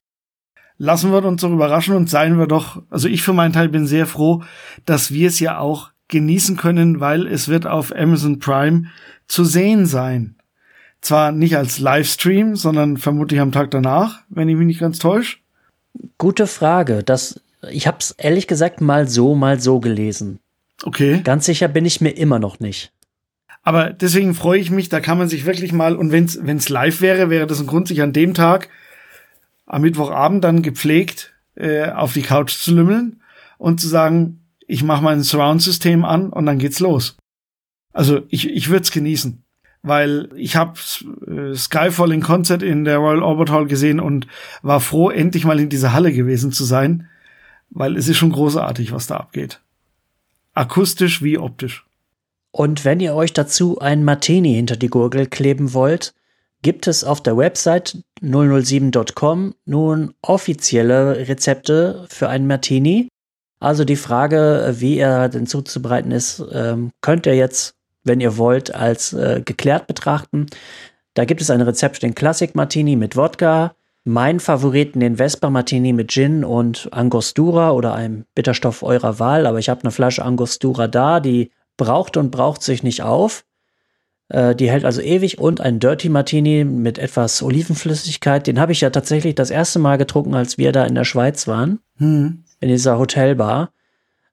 lassen 0.81 1.13
wir 1.13 1.23
uns 1.25 1.43
doch 1.43 1.53
überraschen 1.53 1.95
und 1.95 2.09
seien 2.09 2.39
wir 2.39 2.47
doch, 2.47 2.83
also 2.89 3.07
ich 3.07 3.23
für 3.23 3.35
meinen 3.35 3.53
Teil 3.53 3.69
bin 3.69 3.87
sehr 3.87 4.07
froh, 4.07 4.43
dass 4.87 5.13
wir 5.13 5.29
es 5.29 5.39
ja 5.39 5.59
auch 5.59 5.91
genießen 6.11 6.57
können, 6.57 7.01
weil 7.01 7.27
es 7.27 7.49
wird 7.49 7.67
auf 7.67 7.95
Amazon 7.95 8.39
Prime 8.39 8.87
zu 9.27 9.45
sehen 9.45 9.87
sein. 9.87 10.37
Zwar 11.01 11.33
nicht 11.33 11.57
als 11.57 11.79
Livestream, 11.79 12.57
sondern 12.57 12.97
vermutlich 12.99 13.41
am 13.41 13.53
Tag 13.53 13.71
danach, 13.71 14.21
wenn 14.29 14.49
ich 14.49 14.57
mich 14.57 14.67
nicht 14.67 14.81
ganz 14.81 14.99
täusche. 14.99 15.39
Gute 16.19 16.47
Frage. 16.47 17.03
Das, 17.03 17.41
ich 17.71 17.87
habe 17.87 17.99
es 18.01 18.11
ehrlich 18.13 18.47
gesagt 18.47 18.81
mal 18.81 19.09
so, 19.09 19.35
mal 19.35 19.61
so 19.61 19.81
gelesen. 19.81 20.41
Okay. 20.83 21.21
Ganz 21.25 21.47
sicher 21.47 21.69
bin 21.69 21.85
ich 21.85 22.01
mir 22.01 22.11
immer 22.11 22.39
noch 22.39 22.61
nicht. 22.61 22.93
Aber 23.63 23.91
deswegen 23.91 24.35
freue 24.35 24.61
ich 24.61 24.71
mich, 24.71 24.89
da 24.89 25.01
kann 25.01 25.19
man 25.19 25.29
sich 25.29 25.45
wirklich 25.45 25.73
mal, 25.73 25.95
und 25.97 26.13
wenn 26.13 26.57
es 26.57 26.69
live 26.69 27.01
wäre, 27.01 27.29
wäre 27.29 27.47
das 27.47 27.61
ein 27.61 27.67
Grund, 27.67 27.89
sich 27.89 28.01
an 28.03 28.13
dem 28.13 28.35
Tag 28.35 28.69
am 29.67 29.83
Mittwochabend 29.83 30.43
dann 30.43 30.63
gepflegt 30.63 31.33
äh, 31.55 31.91
auf 31.91 32.13
die 32.13 32.23
Couch 32.23 32.53
zu 32.53 32.75
lümmeln 32.75 33.23
und 33.59 33.81
zu 33.81 33.87
sagen, 33.87 34.40
ich 34.71 34.83
mache 34.83 35.03
mein 35.03 35.23
Surround-System 35.23 36.05
an 36.05 36.31
und 36.31 36.47
dann 36.47 36.59
geht's 36.59 36.81
los. 36.81 37.17
Also 37.93 38.23
ich, 38.29 38.49
ich 38.49 38.69
würde 38.69 38.83
es 38.83 38.93
genießen, 38.93 39.43
weil 39.83 40.29
ich 40.37 40.57
habe 40.57 40.79
äh, 41.27 41.55
Skyfall 41.55 42.13
in 42.13 42.23
Concert 42.23 42.63
in 42.63 42.85
der 42.85 42.99
Royal 42.99 43.25
Albert 43.25 43.51
Hall 43.51 43.67
gesehen 43.67 43.99
und 43.99 44.27
war 44.63 44.81
froh, 44.81 45.11
endlich 45.11 45.45
mal 45.45 45.59
in 45.59 45.69
dieser 45.69 45.93
Halle 45.93 46.13
gewesen 46.13 46.53
zu 46.53 46.65
sein, 46.65 47.09
weil 47.71 47.97
es 47.97 48.09
ist 48.09 48.17
schon 48.17 48.33
großartig, 48.33 48.93
was 48.93 49.09
da 49.09 49.17
abgeht. 49.17 49.61
Akustisch 50.55 51.23
wie 51.23 51.39
optisch. 51.39 51.85
Und 52.53 52.85
wenn 52.85 53.01
ihr 53.01 53.15
euch 53.15 53.33
dazu 53.33 53.79
ein 53.79 54.05
Martini 54.05 54.55
hinter 54.55 54.77
die 54.77 54.89
Gurgel 54.89 55.27
kleben 55.27 55.73
wollt, 55.73 56.15
gibt 56.63 56.87
es 56.87 57.05
auf 57.05 57.23
der 57.23 57.37
Website 57.37 57.99
007.com 58.23 59.55
nun 59.65 60.15
offizielle 60.21 61.29
Rezepte 61.29 62.07
für 62.09 62.29
einen 62.29 62.47
Martini. 62.47 63.09
Also 63.61 63.85
die 63.85 63.97
Frage, 63.97 64.75
wie 64.79 64.99
er 64.99 65.29
denn 65.29 65.47
zuzubereiten 65.47 66.11
ist, 66.11 66.43
ähm, 66.53 66.91
könnt 67.03 67.27
ihr 67.27 67.37
jetzt, 67.37 67.75
wenn 68.03 68.21
ihr 68.21 68.39
wollt, 68.39 68.75
als 68.75 69.13
äh, 69.13 69.43
geklärt 69.45 69.87
betrachten. 69.87 70.47
Da 71.15 71.27
gibt 71.27 71.43
es 71.43 71.51
ein 71.51 71.61
Rezept 71.61 72.03
den 72.03 72.15
Classic 72.15 72.55
Martini 72.55 72.97
mit 72.97 73.17
Wodka, 73.17 73.75
mein 74.05 74.41
Favoriten 74.41 75.01
den 75.01 75.17
Vespa 75.17 75.51
Martini 75.51 75.93
mit 75.93 76.11
Gin 76.11 76.43
und 76.43 76.89
Angostura 76.93 77.73
oder 77.73 77.95
einem 77.95 78.25
Bitterstoff 78.35 78.83
eurer 78.83 79.19
Wahl, 79.19 79.47
aber 79.47 79.59
ich 79.59 79.69
habe 79.69 79.83
eine 79.83 79.91
Flasche 79.91 80.25
Angostura 80.25 80.89
da, 80.89 81.21
die 81.21 81.51
braucht 81.77 82.17
und 82.17 82.31
braucht 82.31 82.63
sich 82.63 82.83
nicht 82.83 83.03
auf. 83.03 83.45
Äh, 84.29 84.55
die 84.55 84.71
hält 84.71 84.87
also 84.87 85.03
ewig 85.03 85.39
und 85.39 85.61
ein 85.61 85.81
Dirty 85.81 86.09
Martini 86.09 86.65
mit 86.65 86.99
etwas 86.99 87.43
Olivenflüssigkeit. 87.43 88.47
Den 88.47 88.59
habe 88.59 88.73
ich 88.73 88.81
ja 88.81 88.89
tatsächlich 88.89 89.35
das 89.35 89.51
erste 89.51 89.79
Mal 89.79 89.99
getrunken, 89.99 90.35
als 90.35 90.57
wir 90.57 90.73
da 90.73 90.85
in 90.87 90.95
der 90.95 91.05
Schweiz 91.05 91.47
waren. 91.47 91.81
Hm. 91.99 92.45
In 92.61 92.69
dieser 92.69 92.99
Hotelbar. 92.99 93.71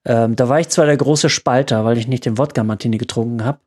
Ähm, 0.05 0.35
da 0.35 0.49
war 0.49 0.59
ich 0.59 0.69
zwar 0.69 0.85
der 0.85 0.97
große 0.97 1.29
Spalter, 1.29 1.85
weil 1.85 1.97
ich 1.97 2.07
nicht 2.07 2.25
den 2.25 2.37
Wodka 2.37 2.63
Martini 2.63 2.97
getrunken 2.97 3.43
habe. 3.43 3.59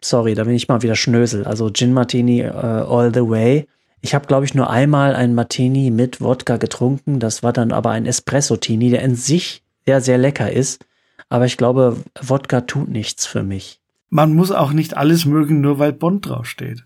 Sorry, 0.00 0.34
da 0.34 0.44
bin 0.44 0.54
ich 0.54 0.68
mal 0.68 0.82
wieder 0.82 0.96
Schnösel. 0.96 1.44
Also 1.44 1.70
Gin 1.70 1.92
Martini 1.92 2.44
uh, 2.44 2.50
all 2.50 3.12
the 3.12 3.28
way. 3.28 3.66
Ich 4.00 4.14
habe, 4.14 4.26
glaube 4.26 4.44
ich, 4.44 4.54
nur 4.54 4.68
einmal 4.68 5.14
einen 5.14 5.34
Martini 5.34 5.90
mit 5.90 6.20
Wodka 6.20 6.56
getrunken. 6.56 7.20
Das 7.20 7.42
war 7.42 7.52
dann 7.52 7.72
aber 7.72 7.90
ein 7.90 8.06
Espresso-Tini, 8.06 8.90
der 8.90 9.02
in 9.02 9.14
sich 9.14 9.62
sehr, 9.86 10.00
sehr 10.00 10.18
lecker 10.18 10.50
ist. 10.50 10.84
Aber 11.28 11.46
ich 11.46 11.56
glaube, 11.56 11.96
Wodka 12.20 12.62
tut 12.62 12.88
nichts 12.88 13.26
für 13.26 13.42
mich 13.42 13.80
man 14.12 14.34
muss 14.34 14.52
auch 14.52 14.72
nicht 14.72 14.98
alles 14.98 15.24
mögen, 15.24 15.62
nur 15.62 15.78
weil 15.78 15.94
Bond 15.94 16.28
draufsteht. 16.28 16.84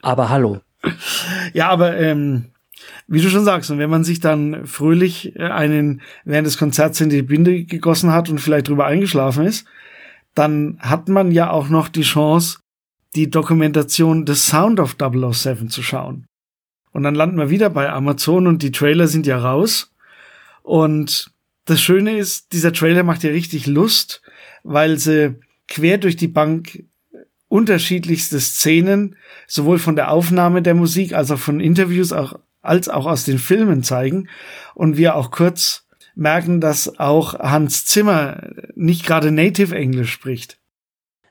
Aber 0.00 0.30
hallo. 0.30 0.60
Ja, 1.52 1.68
aber 1.68 1.98
ähm, 1.98 2.46
wie 3.06 3.20
du 3.20 3.28
schon 3.28 3.44
sagst, 3.44 3.70
und 3.70 3.78
wenn 3.78 3.90
man 3.90 4.04
sich 4.04 4.20
dann 4.20 4.66
fröhlich 4.66 5.36
äh, 5.36 5.44
einen 5.44 6.02
während 6.24 6.46
des 6.46 6.58
Konzerts 6.58 7.00
in 7.00 7.10
die 7.10 7.22
Binde 7.22 7.64
gegossen 7.64 8.12
hat 8.12 8.28
und 8.28 8.40
vielleicht 8.40 8.68
drüber 8.68 8.86
eingeschlafen 8.86 9.44
ist, 9.44 9.66
dann 10.34 10.78
hat 10.80 11.08
man 11.08 11.32
ja 11.32 11.50
auch 11.50 11.68
noch 11.68 11.88
die 11.88 12.02
Chance, 12.02 12.58
die 13.14 13.30
Dokumentation 13.30 14.26
The 14.26 14.34
Sound 14.34 14.80
of 14.80 14.96
007 14.98 15.70
zu 15.70 15.82
schauen. 15.82 16.26
Und 16.92 17.02
dann 17.02 17.14
landen 17.14 17.38
wir 17.38 17.50
wieder 17.50 17.70
bei 17.70 17.90
Amazon 17.90 18.46
und 18.46 18.62
die 18.62 18.72
Trailer 18.72 19.08
sind 19.08 19.26
ja 19.26 19.38
raus. 19.38 19.92
Und 20.62 21.30
das 21.64 21.80
Schöne 21.80 22.16
ist, 22.18 22.52
dieser 22.52 22.72
Trailer 22.72 23.02
macht 23.02 23.22
ja 23.22 23.30
richtig 23.30 23.66
Lust, 23.66 24.22
weil 24.62 24.98
sie 24.98 25.36
quer 25.66 25.98
durch 25.98 26.16
die 26.16 26.28
Bank 26.28 26.84
unterschiedlichste 27.48 28.40
Szenen, 28.40 29.16
sowohl 29.46 29.78
von 29.78 29.96
der 29.96 30.10
Aufnahme 30.10 30.62
der 30.62 30.74
Musik 30.74 31.14
als 31.14 31.30
auch 31.30 31.38
von 31.38 31.60
Interviews 31.60 32.12
auch, 32.12 32.38
als 32.62 32.88
auch 32.88 33.06
aus 33.06 33.24
den 33.24 33.38
Filmen 33.38 33.82
zeigen. 33.82 34.28
Und 34.74 34.96
wir 34.96 35.16
auch 35.16 35.30
kurz 35.30 35.86
merken, 36.14 36.60
dass 36.60 36.98
auch 36.98 37.38
Hans 37.38 37.84
Zimmer 37.84 38.50
nicht 38.74 39.06
gerade 39.06 39.30
Native 39.30 39.74
Englisch 39.74 40.12
spricht. 40.12 40.58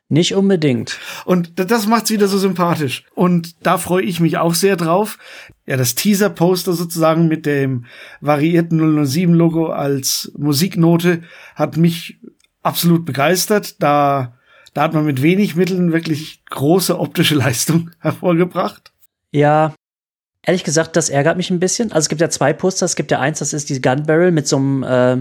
Nicht 0.09 0.35
unbedingt. 0.35 0.97
Und 1.25 1.59
das 1.59 1.85
macht's 1.85 2.09
wieder 2.09 2.29
so 2.29 2.37
sympathisch. 2.37 3.03
Und 3.13 3.65
da 3.65 3.77
freue 3.77 4.03
ich 4.03 4.21
mich 4.21 4.37
auch 4.37 4.53
sehr 4.53 4.77
drauf. 4.77 5.17
Ja, 5.65 5.75
das 5.75 5.95
Teaser-Poster 5.95 6.71
sozusagen 6.71 7.27
mit 7.27 7.45
dem 7.45 7.85
variierten 8.21 8.79
007-Logo 8.79 9.67
als 9.67 10.31
Musiknote 10.37 11.23
hat 11.55 11.75
mich 11.75 12.19
absolut 12.63 13.05
begeistert. 13.05 13.81
Da, 13.83 14.37
da 14.73 14.83
hat 14.83 14.93
man 14.93 15.03
mit 15.03 15.21
wenig 15.21 15.57
Mitteln 15.57 15.91
wirklich 15.91 16.45
große 16.45 16.97
optische 16.97 17.35
Leistung 17.35 17.91
hervorgebracht. 17.99 18.93
Ja, 19.31 19.73
ehrlich 20.47 20.63
gesagt, 20.63 20.95
das 20.95 21.09
ärgert 21.09 21.37
mich 21.37 21.51
ein 21.51 21.59
bisschen. 21.59 21.91
Also 21.91 22.05
es 22.05 22.09
gibt 22.09 22.21
ja 22.21 22.29
zwei 22.29 22.53
Poster. 22.53 22.85
Es 22.85 22.95
gibt 22.95 23.11
ja 23.11 23.19
eins, 23.19 23.39
das 23.39 23.53
ist 23.53 23.69
die 23.69 23.81
Gun 23.81 24.03
Barrel 24.07 24.31
mit 24.31 24.47
so 24.47 24.57
einem, 24.57 24.83
äh, 24.83 25.17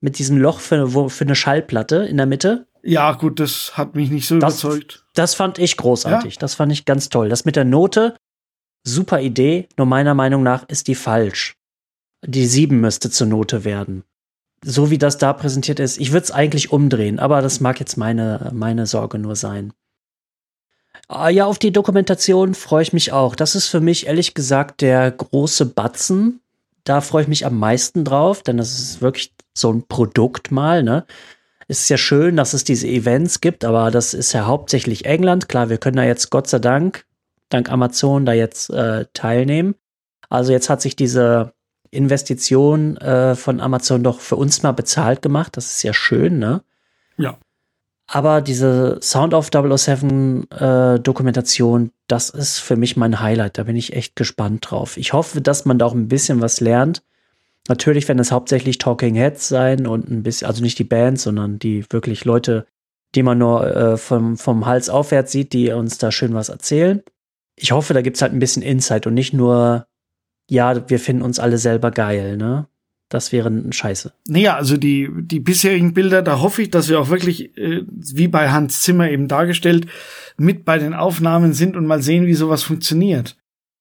mit 0.00 0.18
diesem 0.18 0.38
Loch 0.38 0.60
für, 0.60 0.94
wo, 0.94 1.10
für 1.10 1.24
eine 1.24 1.34
Schallplatte 1.34 1.96
in 1.96 2.16
der 2.16 2.26
Mitte. 2.26 2.66
Ja, 2.82 3.12
gut, 3.12 3.38
das 3.40 3.76
hat 3.76 3.94
mich 3.94 4.10
nicht 4.10 4.26
so 4.26 4.38
das, 4.38 4.64
überzeugt. 4.64 5.04
Das 5.14 5.34
fand 5.34 5.58
ich 5.58 5.76
großartig. 5.76 6.36
Ja? 6.36 6.40
Das 6.40 6.54
fand 6.54 6.72
ich 6.72 6.86
ganz 6.86 7.10
toll. 7.10 7.28
Das 7.28 7.44
mit 7.44 7.56
der 7.56 7.66
Note, 7.66 8.16
super 8.84 9.20
Idee, 9.20 9.68
nur 9.76 9.86
meiner 9.86 10.14
Meinung 10.14 10.42
nach 10.42 10.66
ist 10.68 10.88
die 10.88 10.94
falsch. 10.94 11.56
Die 12.24 12.46
sieben 12.46 12.80
müsste 12.80 13.10
zur 13.10 13.26
Note 13.26 13.64
werden 13.64 14.04
so 14.64 14.90
wie 14.90 14.98
das 14.98 15.18
da 15.18 15.32
präsentiert 15.32 15.80
ist, 15.80 15.98
ich 15.98 16.12
würde 16.12 16.24
es 16.24 16.30
eigentlich 16.30 16.72
umdrehen, 16.72 17.18
aber 17.18 17.42
das 17.42 17.60
mag 17.60 17.80
jetzt 17.80 17.96
meine, 17.96 18.50
meine 18.52 18.86
Sorge 18.86 19.18
nur 19.18 19.36
sein. 19.36 19.72
Ah, 21.12 21.28
ja, 21.28 21.44
auf 21.44 21.58
die 21.58 21.72
Dokumentation 21.72 22.54
freue 22.54 22.82
ich 22.82 22.92
mich 22.92 23.10
auch. 23.10 23.34
Das 23.34 23.56
ist 23.56 23.66
für 23.66 23.80
mich 23.80 24.06
ehrlich 24.06 24.32
gesagt 24.32 24.80
der 24.80 25.10
große 25.10 25.66
Batzen. 25.66 26.40
Da 26.84 27.00
freue 27.00 27.22
ich 27.22 27.28
mich 27.28 27.44
am 27.44 27.58
meisten 27.58 28.04
drauf, 28.04 28.44
denn 28.44 28.58
das 28.58 28.78
ist 28.78 29.02
wirklich 29.02 29.34
so 29.52 29.72
ein 29.72 29.82
Produkt 29.88 30.52
mal, 30.52 30.84
ne? 30.84 31.04
Es 31.66 31.80
ist 31.80 31.88
ja 31.88 31.96
schön, 31.96 32.36
dass 32.36 32.52
es 32.54 32.62
diese 32.62 32.86
Events 32.86 33.40
gibt, 33.40 33.64
aber 33.64 33.90
das 33.90 34.14
ist 34.14 34.32
ja 34.34 34.46
hauptsächlich 34.46 35.04
England. 35.04 35.48
Klar, 35.48 35.68
wir 35.68 35.78
können 35.78 35.96
da 35.96 36.04
jetzt 36.04 36.30
Gott 36.30 36.46
sei 36.46 36.60
Dank, 36.60 37.04
dank 37.48 37.72
Amazon, 37.72 38.24
da 38.24 38.32
jetzt 38.32 38.70
äh, 38.70 39.06
teilnehmen. 39.12 39.74
Also 40.28 40.52
jetzt 40.52 40.70
hat 40.70 40.80
sich 40.80 40.94
diese 40.94 41.54
Investition 41.90 42.96
äh, 42.98 43.34
von 43.34 43.60
Amazon 43.60 44.04
doch 44.04 44.20
für 44.20 44.36
uns 44.36 44.62
mal 44.62 44.72
bezahlt 44.72 45.22
gemacht. 45.22 45.56
Das 45.56 45.72
ist 45.72 45.82
ja 45.82 45.92
schön, 45.92 46.38
ne? 46.38 46.62
Ja. 47.16 47.36
Aber 48.12 48.40
diese 48.40 48.98
Sound 49.00 49.34
of 49.34 49.50
007 49.52 50.50
äh, 50.50 50.98
Dokumentation, 50.98 51.92
das 52.08 52.28
ist 52.28 52.58
für 52.58 52.74
mich 52.74 52.96
mein 52.96 53.20
Highlight. 53.20 53.56
Da 53.56 53.62
bin 53.62 53.76
ich 53.76 53.92
echt 53.92 54.16
gespannt 54.16 54.68
drauf. 54.68 54.96
Ich 54.96 55.12
hoffe, 55.12 55.40
dass 55.40 55.64
man 55.64 55.78
da 55.78 55.86
auch 55.86 55.94
ein 55.94 56.08
bisschen 56.08 56.40
was 56.40 56.60
lernt. 56.60 57.04
Natürlich 57.68 58.08
werden 58.08 58.18
es 58.18 58.32
hauptsächlich 58.32 58.78
Talking 58.78 59.14
Heads 59.14 59.46
sein 59.46 59.86
und 59.86 60.10
ein 60.10 60.24
bisschen, 60.24 60.48
also 60.48 60.60
nicht 60.60 60.80
die 60.80 60.84
Bands, 60.84 61.22
sondern 61.22 61.60
die 61.60 61.84
wirklich 61.90 62.24
Leute, 62.24 62.66
die 63.14 63.22
man 63.22 63.38
nur 63.38 63.64
äh, 63.76 63.96
vom, 63.96 64.36
vom 64.36 64.66
Hals 64.66 64.88
aufwärts 64.88 65.30
sieht, 65.30 65.52
die 65.52 65.70
uns 65.70 65.98
da 65.98 66.10
schön 66.10 66.34
was 66.34 66.48
erzählen. 66.48 67.04
Ich 67.54 67.70
hoffe, 67.70 67.94
da 67.94 68.02
gibt's 68.02 68.22
halt 68.22 68.32
ein 68.32 68.40
bisschen 68.40 68.64
Insight 68.64 69.06
und 69.06 69.14
nicht 69.14 69.34
nur, 69.34 69.86
ja, 70.48 70.90
wir 70.90 70.98
finden 70.98 71.22
uns 71.22 71.38
alle 71.38 71.58
selber 71.58 71.92
geil, 71.92 72.36
ne? 72.36 72.66
Das 73.10 73.32
wäre 73.32 73.48
ein 73.50 73.72
Scheiße. 73.72 74.12
Naja, 74.28 74.54
also 74.54 74.76
die, 74.76 75.10
die 75.12 75.40
bisherigen 75.40 75.94
Bilder, 75.94 76.22
da 76.22 76.40
hoffe 76.40 76.62
ich, 76.62 76.70
dass 76.70 76.88
wir 76.88 77.00
auch 77.00 77.10
wirklich, 77.10 77.58
äh, 77.58 77.82
wie 77.88 78.28
bei 78.28 78.50
Hans 78.50 78.80
Zimmer 78.82 79.10
eben 79.10 79.26
dargestellt, 79.26 79.86
mit 80.38 80.64
bei 80.64 80.78
den 80.78 80.94
Aufnahmen 80.94 81.52
sind 81.52 81.76
und 81.76 81.86
mal 81.86 82.02
sehen, 82.02 82.26
wie 82.26 82.34
sowas 82.34 82.62
funktioniert. 82.62 83.36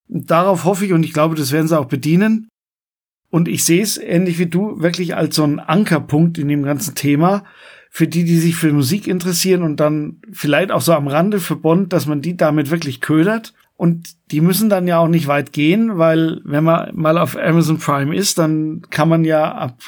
Darauf 0.08 0.66
hoffe 0.66 0.86
ich 0.86 0.94
und 0.94 1.04
ich 1.04 1.14
glaube, 1.14 1.36
das 1.36 1.52
werden 1.52 1.68
sie 1.68 1.80
auch 1.80 1.86
bedienen. 1.86 2.50
Und 3.30 3.48
ich 3.48 3.64
sehe 3.64 3.84
es 3.84 4.00
ähnlich 4.00 4.40
wie 4.40 4.48
du 4.48 4.82
wirklich 4.82 5.16
als 5.16 5.36
so 5.36 5.44
ein 5.44 5.60
Ankerpunkt 5.60 6.40
in 6.40 6.48
dem 6.48 6.64
ganzen 6.64 6.96
Thema 6.96 7.44
für 7.92 8.08
die, 8.08 8.24
die 8.24 8.40
sich 8.40 8.56
für 8.56 8.74
Musik 8.74 9.08
interessieren 9.08 9.62
und 9.62 9.80
dann 9.80 10.22
vielleicht 10.32 10.72
auch 10.72 10.82
so 10.82 10.94
am 10.94 11.08
Rande 11.08 11.40
für 11.40 11.56
Bond, 11.56 11.94
dass 11.94 12.08
man 12.08 12.22
die 12.22 12.36
damit 12.36 12.72
wirklich 12.72 13.00
ködert. 13.00 13.54
Und 13.80 14.10
die 14.32 14.42
müssen 14.42 14.68
dann 14.68 14.90
ja 14.90 15.00
auch 15.00 15.08
nicht 15.08 15.28
weit 15.28 15.54
gehen, 15.54 15.98
weil 15.98 16.42
wenn 16.44 16.66
man 16.66 16.94
mal 16.94 17.18
auf 17.18 17.38
Amazon 17.38 17.80
Prime 17.80 18.14
ist, 18.14 18.38
dann 18.38 18.82
kann 18.90 19.08
man 19.08 19.24
ja 19.24 19.54
ab, 19.54 19.80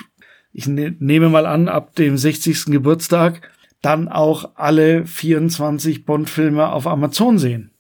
ich 0.54 0.66
ne 0.66 0.96
nehme 1.00 1.28
mal 1.28 1.46
an, 1.46 1.68
ab 1.68 1.94
dem 1.96 2.18
60. 2.18 2.68
Geburtstag 2.68 3.52
dann 3.82 4.08
auch 4.08 4.52
alle 4.56 5.06
24 5.06 6.06
Bond-Filme 6.06 6.72
auf 6.72 6.88
Amazon 6.88 7.38
sehen. 7.38 7.72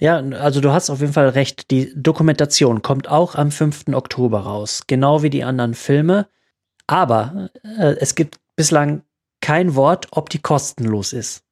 Ja, 0.00 0.16
also 0.16 0.60
du 0.60 0.72
hast 0.72 0.90
auf 0.90 0.98
jeden 0.98 1.12
Fall 1.12 1.28
recht. 1.28 1.70
Die 1.70 1.92
Dokumentation 1.94 2.82
kommt 2.82 3.08
auch 3.08 3.36
am 3.36 3.52
5. 3.52 3.84
Oktober 3.92 4.40
raus, 4.40 4.82
genau 4.88 5.22
wie 5.22 5.30
die 5.30 5.44
anderen 5.44 5.74
Filme. 5.74 6.26
Aber 6.88 7.50
äh, 7.62 7.94
es 8.00 8.16
gibt 8.16 8.40
bislang 8.56 9.02
kein 9.40 9.76
Wort, 9.76 10.08
ob 10.10 10.28
die 10.28 10.40
kostenlos 10.40 11.12
ist. 11.12 11.43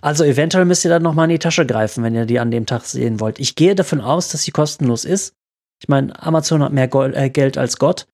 Also 0.00 0.24
eventuell 0.24 0.64
müsst 0.64 0.84
ihr 0.84 0.90
dann 0.90 1.02
noch 1.02 1.14
mal 1.14 1.24
in 1.24 1.30
die 1.30 1.38
Tasche 1.38 1.66
greifen, 1.66 2.04
wenn 2.04 2.14
ihr 2.14 2.26
die 2.26 2.38
an 2.38 2.50
dem 2.50 2.66
Tag 2.66 2.84
sehen 2.84 3.20
wollt. 3.20 3.38
Ich 3.40 3.56
gehe 3.56 3.74
davon 3.74 4.00
aus, 4.00 4.28
dass 4.28 4.42
sie 4.42 4.52
kostenlos 4.52 5.04
ist. 5.04 5.34
Ich 5.80 5.88
meine, 5.88 6.20
Amazon 6.22 6.62
hat 6.62 6.72
mehr 6.72 6.88
Gold, 6.88 7.16
äh, 7.16 7.30
Geld 7.30 7.58
als 7.58 7.78
Gott. 7.78 8.06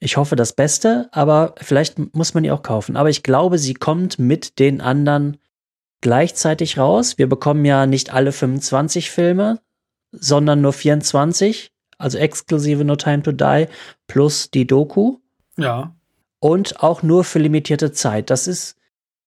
Ich 0.00 0.16
hoffe 0.16 0.36
das 0.36 0.54
Beste, 0.54 1.08
aber 1.12 1.54
vielleicht 1.58 2.14
muss 2.14 2.32
man 2.34 2.42
die 2.42 2.50
auch 2.50 2.62
kaufen. 2.62 2.96
Aber 2.96 3.10
ich 3.10 3.22
glaube, 3.22 3.58
sie 3.58 3.74
kommt 3.74 4.18
mit 4.18 4.58
den 4.58 4.80
anderen 4.80 5.36
gleichzeitig 6.00 6.78
raus. 6.78 7.18
Wir 7.18 7.28
bekommen 7.28 7.64
ja 7.64 7.86
nicht 7.86 8.12
alle 8.12 8.32
25 8.32 9.10
Filme, 9.10 9.60
sondern 10.12 10.62
nur 10.62 10.72
24, 10.72 11.72
also 11.98 12.16
exklusive 12.16 12.84
No 12.84 12.96
Time 12.96 13.22
to 13.22 13.32
Die 13.32 13.66
plus 14.06 14.50
die 14.50 14.66
Doku. 14.66 15.18
Ja. 15.58 15.94
Und 16.38 16.82
auch 16.82 17.02
nur 17.02 17.24
für 17.24 17.38
limitierte 17.38 17.92
Zeit. 17.92 18.30
Das 18.30 18.46
ist, 18.46 18.76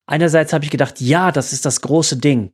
einerseits 0.05 0.53
habe 0.53 0.65
ich 0.65 0.71
gedacht, 0.71 1.01
ja, 1.01 1.31
das 1.31 1.53
ist 1.53 1.65
das 1.65 1.81
große 1.81 2.17
Ding. 2.17 2.51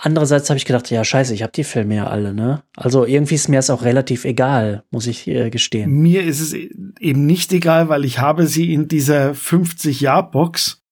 Andererseits 0.00 0.48
habe 0.48 0.58
ich 0.58 0.64
gedacht, 0.64 0.90
ja, 0.90 1.04
scheiße, 1.04 1.34
ich 1.34 1.42
habe 1.42 1.52
die 1.52 1.64
Filme 1.64 1.96
ja 1.96 2.06
alle, 2.06 2.32
ne? 2.32 2.62
Also 2.76 3.04
irgendwie 3.04 3.34
ist 3.34 3.48
mir 3.48 3.56
das 3.56 3.68
auch 3.68 3.82
relativ 3.82 4.24
egal, 4.24 4.84
muss 4.90 5.08
ich 5.08 5.26
äh, 5.26 5.50
gestehen. 5.50 5.90
Mir 5.90 6.22
ist 6.22 6.40
es 6.40 6.52
eben 6.54 7.26
nicht 7.26 7.52
egal, 7.52 7.88
weil 7.88 8.04
ich 8.04 8.20
habe 8.20 8.46
sie 8.46 8.72
in 8.72 8.86
dieser 8.86 9.32
50-Jahr-Box 9.32 10.84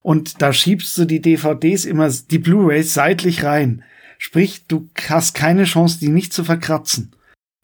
und 0.00 0.40
da 0.40 0.54
schiebst 0.54 0.96
du 0.96 1.04
die 1.04 1.20
DVDs 1.20 1.84
immer, 1.84 2.08
die 2.08 2.38
Blu-rays 2.38 2.94
seitlich 2.94 3.44
rein. 3.44 3.84
Sprich, 4.16 4.66
du 4.66 4.88
hast 5.08 5.34
keine 5.34 5.64
Chance, 5.64 5.98
die 6.00 6.08
nicht 6.08 6.32
zu 6.32 6.42
verkratzen. 6.42 7.14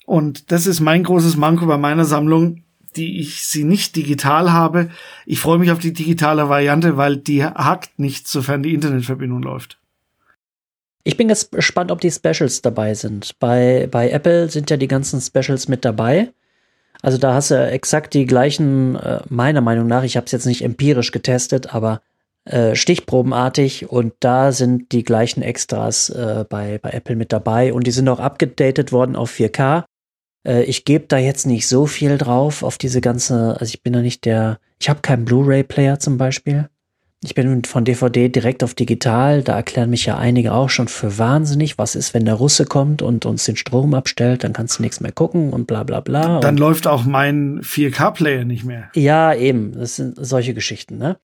Und 0.04 0.52
das 0.52 0.66
ist 0.66 0.80
mein 0.80 1.04
großes 1.04 1.36
Manko 1.36 1.64
bei 1.64 1.78
meiner 1.78 2.04
Sammlung, 2.04 2.64
die 2.96 3.20
ich 3.20 3.44
sie 3.44 3.64
nicht 3.64 3.96
digital 3.96 4.52
habe. 4.52 4.90
Ich 5.26 5.40
freue 5.40 5.58
mich 5.58 5.70
auf 5.70 5.78
die 5.78 5.92
digitale 5.92 6.48
Variante, 6.48 6.96
weil 6.96 7.16
die 7.16 7.44
hackt 7.44 7.98
nicht, 7.98 8.28
sofern 8.28 8.62
die 8.62 8.74
Internetverbindung 8.74 9.42
läuft. 9.42 9.78
Ich 11.02 11.16
bin 11.16 11.28
gespannt, 11.28 11.90
ob 11.90 12.00
die 12.00 12.10
Specials 12.10 12.62
dabei 12.62 12.94
sind. 12.94 13.38
Bei, 13.38 13.88
bei 13.90 14.10
Apple 14.10 14.50
sind 14.50 14.70
ja 14.70 14.76
die 14.76 14.88
ganzen 14.88 15.20
Specials 15.20 15.66
mit 15.66 15.84
dabei. 15.84 16.32
Also 17.02 17.16
da 17.16 17.34
hast 17.34 17.50
du 17.50 17.54
exakt 17.54 18.12
die 18.12 18.26
gleichen, 18.26 18.96
äh, 18.96 19.20
meiner 19.28 19.62
Meinung 19.62 19.86
nach, 19.86 20.02
ich 20.02 20.16
habe 20.16 20.26
es 20.26 20.32
jetzt 20.32 20.46
nicht 20.46 20.62
empirisch 20.62 21.12
getestet, 21.12 21.74
aber 21.74 22.02
äh, 22.44 22.74
stichprobenartig 22.74 23.90
und 23.90 24.12
da 24.20 24.52
sind 24.52 24.92
die 24.92 25.02
gleichen 25.02 25.42
Extras 25.42 26.10
äh, 26.10 26.44
bei, 26.48 26.78
bei 26.78 26.90
Apple 26.90 27.16
mit 27.16 27.32
dabei 27.32 27.72
und 27.72 27.86
die 27.86 27.90
sind 27.90 28.08
auch 28.08 28.20
abgedatet 28.20 28.92
worden 28.92 29.16
auf 29.16 29.30
4K. 29.30 29.84
Äh, 30.46 30.64
ich 30.64 30.84
gebe 30.84 31.06
da 31.06 31.18
jetzt 31.18 31.46
nicht 31.46 31.66
so 31.66 31.86
viel 31.86 32.18
drauf 32.18 32.62
auf 32.62 32.78
diese 32.78 33.00
ganze, 33.00 33.56
also 33.58 33.66
ich 33.72 33.82
bin 33.82 33.92
da 33.92 34.00
nicht 34.00 34.24
der, 34.24 34.58
ich 34.78 34.88
habe 34.88 35.00
keinen 35.00 35.24
Blu-ray-Player 35.24 35.98
zum 35.98 36.18
Beispiel. 36.18 36.68
Ich 37.22 37.34
bin 37.34 37.64
von 37.64 37.84
DVD 37.84 38.30
direkt 38.30 38.64
auf 38.64 38.72
digital. 38.72 39.42
Da 39.42 39.54
erklären 39.54 39.90
mich 39.90 40.06
ja 40.06 40.16
einige 40.16 40.54
auch 40.54 40.70
schon 40.70 40.88
für 40.88 41.18
wahnsinnig. 41.18 41.76
Was 41.76 41.94
ist, 41.94 42.14
wenn 42.14 42.24
der 42.24 42.34
Russe 42.34 42.64
kommt 42.64 43.02
und 43.02 43.26
uns 43.26 43.44
den 43.44 43.56
Strom 43.56 43.92
abstellt? 43.92 44.42
Dann 44.42 44.54
kannst 44.54 44.78
du 44.78 44.82
nichts 44.82 45.00
mehr 45.00 45.12
gucken 45.12 45.52
und 45.52 45.66
bla 45.66 45.82
bla 45.82 46.00
bla. 46.00 46.40
Dann 46.40 46.56
läuft 46.56 46.86
auch 46.86 47.04
mein 47.04 47.60
4K-Player 47.60 48.46
nicht 48.46 48.64
mehr. 48.64 48.88
Ja, 48.94 49.34
eben. 49.34 49.72
Das 49.72 49.96
sind 49.96 50.16
solche 50.18 50.54
Geschichten, 50.54 50.96
ne? 50.96 51.18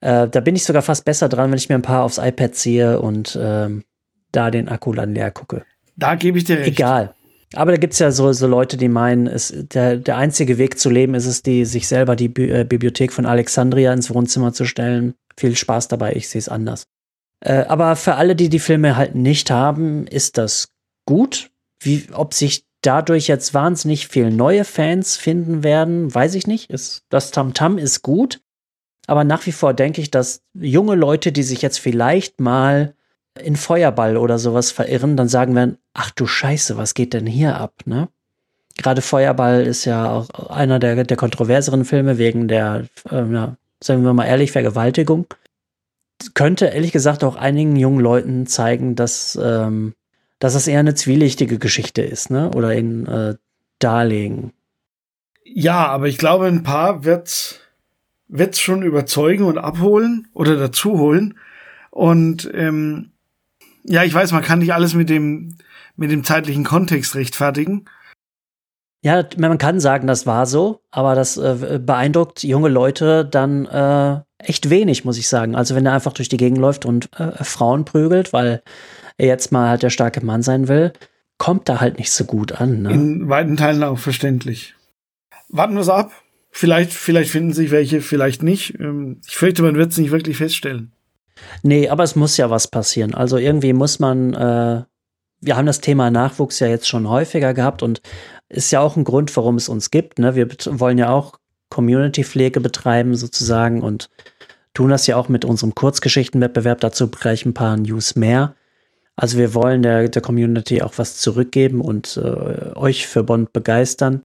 Äh, 0.00 0.28
da 0.28 0.38
bin 0.40 0.54
ich 0.54 0.62
sogar 0.62 0.82
fast 0.82 1.04
besser 1.04 1.28
dran, 1.28 1.50
wenn 1.50 1.58
ich 1.58 1.68
mir 1.68 1.74
ein 1.74 1.82
paar 1.82 2.04
aufs 2.04 2.18
iPad 2.18 2.54
ziehe 2.54 3.00
und 3.00 3.36
ähm, 3.40 3.82
da 4.30 4.52
den 4.52 4.68
Akku 4.68 4.92
dann 4.92 5.14
leer 5.14 5.32
gucke. 5.32 5.64
Da 5.96 6.14
gebe 6.14 6.38
ich 6.38 6.44
dir 6.44 6.58
recht. 6.58 6.68
Egal. 6.68 7.14
Aber 7.56 7.72
da 7.72 7.78
gibt's 7.78 7.98
ja 7.98 8.10
so, 8.10 8.32
so 8.32 8.46
Leute, 8.46 8.76
die 8.76 8.88
meinen, 8.88 9.26
es, 9.26 9.52
der, 9.54 9.96
der 9.96 10.16
einzige 10.16 10.58
Weg 10.58 10.78
zu 10.78 10.90
leben 10.90 11.14
ist 11.14 11.26
es, 11.26 11.42
die, 11.42 11.64
sich 11.64 11.88
selber 11.88 12.16
die 12.16 12.28
Bi 12.28 12.50
äh, 12.50 12.64
Bibliothek 12.64 13.12
von 13.12 13.26
Alexandria 13.26 13.92
ins 13.92 14.12
Wohnzimmer 14.12 14.52
zu 14.52 14.64
stellen. 14.64 15.14
Viel 15.36 15.56
Spaß 15.56 15.88
dabei, 15.88 16.14
ich 16.14 16.28
sehe 16.28 16.38
es 16.38 16.48
anders. 16.48 16.84
Äh, 17.40 17.64
aber 17.66 17.96
für 17.96 18.14
alle, 18.14 18.36
die 18.36 18.48
die 18.48 18.58
Filme 18.58 18.96
halt 18.96 19.14
nicht 19.14 19.50
haben, 19.50 20.06
ist 20.06 20.38
das 20.38 20.68
gut. 21.06 21.50
Wie, 21.80 22.06
ob 22.12 22.34
sich 22.34 22.64
dadurch 22.82 23.28
jetzt 23.28 23.54
wahnsinnig 23.54 24.08
viele 24.08 24.30
neue 24.30 24.64
Fans 24.64 25.16
finden 25.16 25.62
werden, 25.62 26.14
weiß 26.14 26.34
ich 26.34 26.46
nicht. 26.46 26.70
Ist, 26.70 27.04
das 27.08 27.30
Tamtam 27.30 27.76
-Tam 27.76 27.78
ist 27.78 28.02
gut. 28.02 28.40
Aber 29.06 29.24
nach 29.24 29.44
wie 29.46 29.52
vor 29.52 29.74
denke 29.74 30.00
ich, 30.00 30.10
dass 30.10 30.42
junge 30.54 30.94
Leute, 30.94 31.32
die 31.32 31.42
sich 31.42 31.62
jetzt 31.62 31.78
vielleicht 31.78 32.40
mal 32.40 32.94
in 33.40 33.56
Feuerball 33.56 34.16
oder 34.16 34.38
sowas 34.38 34.70
verirren, 34.70 35.16
dann 35.16 35.28
sagen 35.28 35.54
werden, 35.54 35.78
ach 35.92 36.10
du 36.10 36.26
Scheiße, 36.26 36.76
was 36.76 36.94
geht 36.94 37.14
denn 37.14 37.26
hier 37.26 37.56
ab, 37.56 37.74
ne? 37.84 38.08
Gerade 38.76 39.02
Feuerball 39.02 39.62
ist 39.62 39.84
ja 39.84 40.10
auch 40.10 40.28
einer 40.50 40.80
der, 40.80 41.04
der 41.04 41.16
kontroverseren 41.16 41.84
Filme 41.84 42.18
wegen 42.18 42.48
der, 42.48 42.86
äh, 43.10 43.24
ja, 43.32 43.56
sagen 43.80 44.02
wir 44.04 44.12
mal 44.12 44.26
ehrlich, 44.26 44.50
Vergewaltigung. 44.50 45.26
Könnte 46.34 46.66
ehrlich 46.66 46.90
gesagt 46.90 47.22
auch 47.22 47.36
einigen 47.36 47.76
jungen 47.76 48.00
Leuten 48.00 48.46
zeigen, 48.46 48.96
dass, 48.96 49.38
ähm, 49.40 49.94
dass 50.40 50.54
das 50.54 50.66
eher 50.66 50.80
eine 50.80 50.94
zwielichtige 50.94 51.58
Geschichte 51.58 52.02
ist, 52.02 52.30
ne? 52.30 52.50
Oder 52.50 52.74
in 52.74 53.06
äh, 53.06 53.34
darlegen. 53.78 54.52
Ja, 55.44 55.86
aber 55.86 56.08
ich 56.08 56.18
glaube, 56.18 56.46
ein 56.46 56.62
paar 56.62 57.04
wird's 57.04 57.60
wird's 58.26 58.58
schon 58.58 58.82
überzeugen 58.82 59.44
und 59.44 59.58
abholen 59.58 60.26
oder 60.32 60.56
dazuholen. 60.56 61.38
Und 61.90 62.50
ähm, 62.52 63.12
ja, 63.84 64.02
ich 64.02 64.14
weiß, 64.14 64.32
man 64.32 64.42
kann 64.42 64.58
nicht 64.58 64.74
alles 64.74 64.94
mit 64.94 65.08
dem 65.08 65.56
mit 65.96 66.10
dem 66.10 66.24
zeitlichen 66.24 66.64
Kontext 66.64 67.14
rechtfertigen. 67.14 67.84
Ja, 69.02 69.22
man 69.36 69.58
kann 69.58 69.80
sagen, 69.80 70.06
das 70.06 70.26
war 70.26 70.46
so, 70.46 70.80
aber 70.90 71.14
das 71.14 71.36
äh, 71.36 71.78
beeindruckt 71.78 72.42
junge 72.42 72.70
Leute 72.70 73.24
dann 73.24 73.66
äh, 73.66 74.20
echt 74.38 74.70
wenig, 74.70 75.04
muss 75.04 75.18
ich 75.18 75.28
sagen. 75.28 75.54
Also 75.54 75.74
wenn 75.74 75.84
er 75.84 75.92
einfach 75.92 76.14
durch 76.14 76.30
die 76.30 76.38
Gegend 76.38 76.58
läuft 76.58 76.86
und 76.86 77.10
äh, 77.20 77.44
Frauen 77.44 77.84
prügelt, 77.84 78.32
weil 78.32 78.62
er 79.18 79.26
jetzt 79.26 79.52
mal 79.52 79.68
halt 79.68 79.82
der 79.82 79.90
starke 79.90 80.24
Mann 80.24 80.42
sein 80.42 80.68
will, 80.68 80.94
kommt 81.36 81.68
da 81.68 81.80
halt 81.80 81.98
nicht 81.98 82.12
so 82.12 82.24
gut 82.24 82.52
an. 82.52 82.82
Ne? 82.82 82.92
In 82.92 83.28
weiten 83.28 83.58
Teilen 83.58 83.82
auch 83.82 83.98
verständlich. 83.98 84.74
Warten 85.50 85.74
wir 85.74 85.82
es 85.82 85.90
ab. 85.90 86.10
Vielleicht, 86.50 86.92
vielleicht 86.92 87.30
finden 87.30 87.52
sich 87.52 87.70
welche, 87.70 88.00
vielleicht 88.00 88.42
nicht. 88.42 88.80
Ähm, 88.80 89.20
ich 89.26 89.36
fürchte, 89.36 89.62
man 89.62 89.74
wird 89.74 89.92
es 89.92 89.98
nicht 89.98 90.12
wirklich 90.12 90.38
feststellen. 90.38 90.93
Nee, 91.62 91.88
aber 91.88 92.04
es 92.04 92.16
muss 92.16 92.36
ja 92.36 92.50
was 92.50 92.68
passieren. 92.68 93.14
Also 93.14 93.36
irgendwie 93.36 93.72
muss 93.72 93.98
man, 93.98 94.34
äh, 94.34 94.82
wir 95.40 95.56
haben 95.56 95.66
das 95.66 95.80
Thema 95.80 96.10
Nachwuchs 96.10 96.60
ja 96.60 96.66
jetzt 96.66 96.88
schon 96.88 97.08
häufiger 97.08 97.54
gehabt 97.54 97.82
und 97.82 98.00
ist 98.48 98.70
ja 98.70 98.80
auch 98.80 98.96
ein 98.96 99.04
Grund, 99.04 99.34
warum 99.36 99.56
es 99.56 99.68
uns 99.68 99.90
gibt. 99.90 100.18
Ne? 100.18 100.34
Wir 100.34 100.48
wollen 100.80 100.98
ja 100.98 101.10
auch 101.10 101.38
Community-Pflege 101.70 102.60
betreiben 102.60 103.14
sozusagen 103.16 103.82
und 103.82 104.08
tun 104.74 104.90
das 104.90 105.06
ja 105.06 105.16
auch 105.16 105.28
mit 105.28 105.44
unserem 105.44 105.74
Kurzgeschichtenwettbewerb. 105.74 106.80
Dazu 106.80 107.08
gleich 107.08 107.44
ein 107.46 107.54
paar 107.54 107.76
News 107.76 108.16
mehr. 108.16 108.54
Also 109.16 109.38
wir 109.38 109.54
wollen 109.54 109.82
der, 109.82 110.08
der 110.08 110.22
Community 110.22 110.82
auch 110.82 110.94
was 110.96 111.16
zurückgeben 111.16 111.80
und 111.80 112.16
äh, 112.16 112.74
euch 112.74 113.06
für 113.06 113.22
Bond 113.22 113.52
begeistern. 113.52 114.22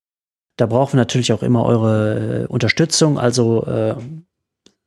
Da 0.57 0.65
brauchen 0.65 0.93
wir 0.93 0.97
natürlich 0.97 1.31
auch 1.31 1.43
immer 1.43 1.63
eure 1.65 2.43
äh, 2.43 2.47
Unterstützung. 2.47 3.19
Also 3.19 3.65
äh, 3.65 3.95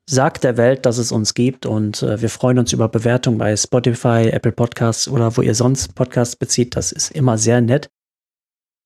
sagt 0.06 0.44
der 0.44 0.56
Welt, 0.56 0.84
dass 0.84 0.98
es 0.98 1.12
uns 1.12 1.34
gibt 1.34 1.66
und 1.66 2.02
äh, 2.02 2.20
wir 2.20 2.28
freuen 2.28 2.58
uns 2.58 2.72
über 2.72 2.88
Bewertungen 2.88 3.38
bei 3.38 3.56
Spotify, 3.56 4.28
Apple 4.30 4.52
Podcasts 4.52 5.08
oder 5.08 5.36
wo 5.36 5.42
ihr 5.42 5.54
sonst 5.54 5.94
Podcasts 5.94 6.36
bezieht. 6.36 6.76
Das 6.76 6.92
ist 6.92 7.10
immer 7.12 7.38
sehr 7.38 7.60
nett. 7.60 7.88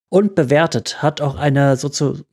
Und 0.09 0.35
bewertet 0.35 1.03
hat 1.03 1.21
auch 1.21 1.37
eine 1.37 1.77
sozusagen 1.77 2.25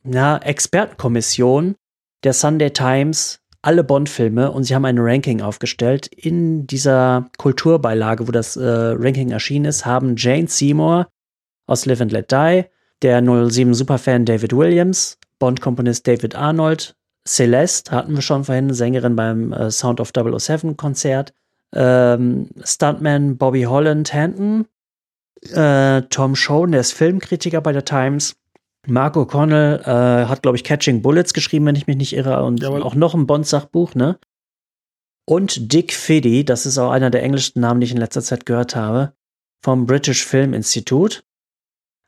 Expertenkommission 0.41 1.75
der 2.23 2.33
Sunday 2.33 2.71
Times 2.71 3.39
alle 3.63 3.83
Bond-Filme 3.83 4.51
und 4.51 4.65
sie 4.65 4.75
haben 4.75 4.85
ein 4.85 4.99
Ranking 4.99 5.41
aufgestellt. 5.41 6.07
In 6.07 6.67
dieser 6.67 7.29
Kulturbeilage, 7.37 8.27
wo 8.27 8.31
das 8.31 8.57
äh, 8.57 8.63
Ranking 8.65 9.31
erschienen 9.31 9.65
ist, 9.65 9.85
haben 9.85 10.15
Jane 10.17 10.47
Seymour 10.47 11.07
aus 11.65 11.85
Live 11.85 12.01
and 12.01 12.11
Let 12.11 12.31
Die, 12.31 12.65
der 13.01 13.21
07 13.21 13.73
Superfan 13.73 14.25
David 14.25 14.53
Williams, 14.53 15.17
Bond-Komponist 15.39 16.05
David 16.05 16.35
Arnold, 16.35 16.95
Celeste 17.27 17.91
hatten 17.91 18.15
wir 18.15 18.21
schon 18.21 18.43
vorhin, 18.43 18.73
Sängerin 18.73 19.15
beim 19.15 19.53
äh, 19.53 19.71
Sound 19.71 19.99
of 19.99 20.11
007 20.13 20.77
Konzert, 20.77 21.33
ähm, 21.73 22.49
Stuntman 22.63 23.37
Bobby 23.37 23.63
Holland 23.63 24.13
Hanton, 24.13 24.67
äh, 25.53 26.01
Tom 26.03 26.35
Schoen, 26.35 26.71
der 26.71 26.81
ist 26.81 26.93
Filmkritiker 26.93 27.61
bei 27.61 27.71
der 27.71 27.85
Times, 27.85 28.35
Mark 28.87 29.15
O'Connell 29.15 29.79
äh, 29.81 30.25
hat, 30.25 30.41
glaube 30.41 30.57
ich, 30.57 30.63
Catching 30.63 31.01
Bullets 31.01 31.33
geschrieben, 31.33 31.65
wenn 31.65 31.75
ich 31.75 31.87
mich 31.87 31.95
nicht 31.95 32.13
irre, 32.13 32.43
und 32.43 32.61
Jawohl. 32.61 32.83
auch 32.83 32.95
noch 32.95 33.13
ein 33.13 33.27
Bond-Sachbuch, 33.27 33.95
ne? 33.95 34.19
Und 35.25 35.71
Dick 35.71 35.93
Fiddy, 35.93 36.43
das 36.43 36.65
ist 36.65 36.77
auch 36.77 36.91
einer 36.91 37.09
der 37.09 37.23
englischsten 37.23 37.61
Namen, 37.61 37.79
die 37.79 37.85
ich 37.85 37.93
in 37.93 37.97
letzter 37.97 38.21
Zeit 38.21 38.45
gehört 38.45 38.75
habe, 38.75 39.13
vom 39.63 39.85
British 39.85 40.25
Film 40.25 40.53
Institute. 40.53 41.21